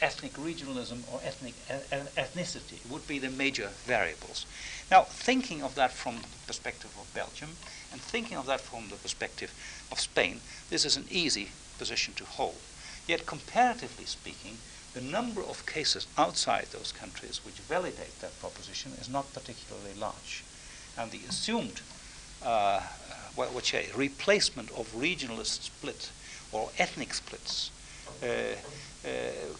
ethnic 0.00 0.32
regionalism 0.34 1.00
or 1.12 1.20
ethnic 1.24 1.54
ethnicity 2.16 2.78
would 2.90 3.06
be 3.08 3.18
the 3.18 3.30
major 3.30 3.68
variables. 3.84 4.46
Now, 4.90 5.02
thinking 5.02 5.62
of 5.62 5.74
that 5.74 5.92
from 5.92 6.16
the 6.16 6.46
perspective 6.46 6.94
of 7.00 7.12
Belgium 7.14 7.50
and 7.92 8.00
thinking 8.00 8.36
of 8.36 8.46
that 8.46 8.60
from 8.60 8.88
the 8.88 8.96
perspective 8.96 9.52
of 9.90 10.00
Spain, 10.00 10.40
this 10.70 10.84
is 10.84 10.96
an 10.96 11.06
easy 11.10 11.50
position 11.78 12.14
to 12.14 12.24
hold. 12.24 12.56
Yet, 13.06 13.26
comparatively 13.26 14.04
speaking, 14.04 14.58
the 14.94 15.00
number 15.00 15.42
of 15.42 15.66
cases 15.66 16.06
outside 16.16 16.66
those 16.72 16.92
countries 16.92 17.40
which 17.44 17.54
validate 17.54 18.20
that 18.20 18.38
proposition 18.40 18.92
is 19.00 19.08
not 19.08 19.32
particularly 19.32 19.94
large. 19.98 20.44
And 20.96 21.10
the 21.10 21.20
assumed, 21.28 21.80
uh, 22.42 22.80
what 23.38 23.54
would 23.54 23.64
say, 23.64 23.86
replacement 23.94 24.68
of 24.72 24.92
regionalist 24.92 25.62
split 25.62 26.10
or 26.50 26.70
ethnic 26.76 27.14
splits 27.14 27.70
uh, 28.22 28.26
uh, 28.26 29.08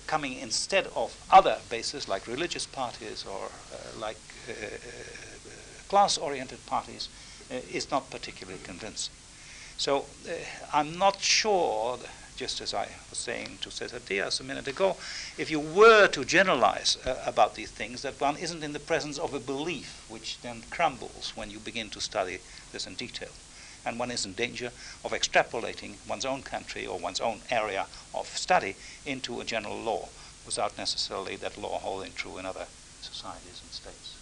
coming 0.09 0.37
instead 0.41 0.89
of 0.97 1.17
other 1.31 1.59
bases 1.71 2.09
like 2.09 2.27
religious 2.27 2.67
parties 2.67 3.25
or 3.25 3.47
uh, 3.47 4.01
like 4.01 4.19
uh, 4.49 4.53
class 5.89 6.19
oriented 6.19 6.65
parties 6.67 7.09
uh, 7.53 7.55
is 7.73 7.89
not 7.89 8.11
particularly 8.11 8.59
convincing. 8.65 9.15
So 9.77 10.07
uh, 10.29 10.33
I'm 10.73 10.99
not 10.99 11.21
sure, 11.21 11.99
just 12.37 12.61
as 12.61 12.75
I 12.75 12.89
was 13.11 13.19
saying 13.19 13.59
to 13.61 13.71
Cesar 13.71 14.01
Diaz 14.01 14.41
a 14.41 14.45
minute 14.45 14.67
ago, 14.67 14.97
if 15.39 15.53
you 15.53 15.61
were 15.61 16.09
to 16.09 16.25
generalize 16.25 16.99
uh, 17.07 17.15
about 17.25 17.55
these 17.55 17.71
things, 17.71 18.03
that 18.03 18.21
one 18.21 18.37
isn't 18.37 18.65
in 18.65 18.73
the 18.73 18.81
presence 18.81 19.19
of 19.19 19.35
a 19.35 19.41
belief 19.41 20.05
which 20.09 20.41
then 20.41 20.63
crumbles 20.69 21.33
when 21.37 21.49
you 21.49 21.61
begin 21.61 21.91
to 21.91 22.01
study 22.01 22.39
this 22.73 22.89
in 22.89 22.95
detail 22.95 23.31
and 23.89 23.99
one 23.99 24.11
is 24.11 24.27
in 24.27 24.35
danger 24.35 24.71
of 25.03 25.13
extrapolating 25.13 25.95
one's 26.07 26.27
own 26.27 26.43
country 26.43 26.87
or 26.87 26.99
one's 26.99 27.21
own 27.21 27.41
area 27.51 27.87
of 28.15 28.27
study 28.27 28.77
into 29.07 29.41
a 29.41 29.45
general 29.45 29.79
law 29.79 30.09
without 30.45 30.77
necessarily 30.77 31.37
that 31.37 31.57
law 31.57 31.79
holding 31.79 32.13
true 32.13 32.37
in 32.37 32.45
other 32.45 32.67
societies 33.01 33.63
and 33.63 33.73
states. 33.73 34.15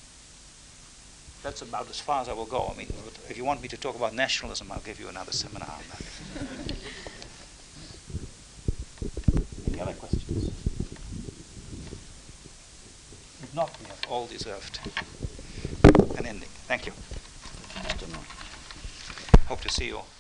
That's 1.42 1.62
about 1.62 1.90
as 1.90 2.00
far 2.00 2.22
as 2.22 2.28
I 2.28 2.32
will 2.32 2.46
go. 2.46 2.70
I 2.72 2.78
mean, 2.78 2.86
if 3.28 3.36
you 3.36 3.44
want 3.44 3.60
me 3.60 3.68
to 3.68 3.76
talk 3.76 3.96
about 3.96 4.14
nationalism, 4.14 4.70
I'll 4.70 4.80
give 4.80 5.00
you 5.00 5.08
another 5.08 5.32
seminar 5.32 5.68
on 5.68 5.82
that. 5.90 6.02
Any 9.68 9.80
other 9.80 9.94
questions? 9.94 10.48
If 13.42 13.52
not, 13.54 13.70
we 13.80 13.86
have 13.86 14.06
all 14.08 14.26
deserved 14.26 14.78
an 16.16 16.26
ending. 16.26 16.48
Thank 16.68 16.86
you. 16.86 16.92
Hope 19.46 19.60
to 19.60 19.68
see 19.68 19.86
you 19.86 20.15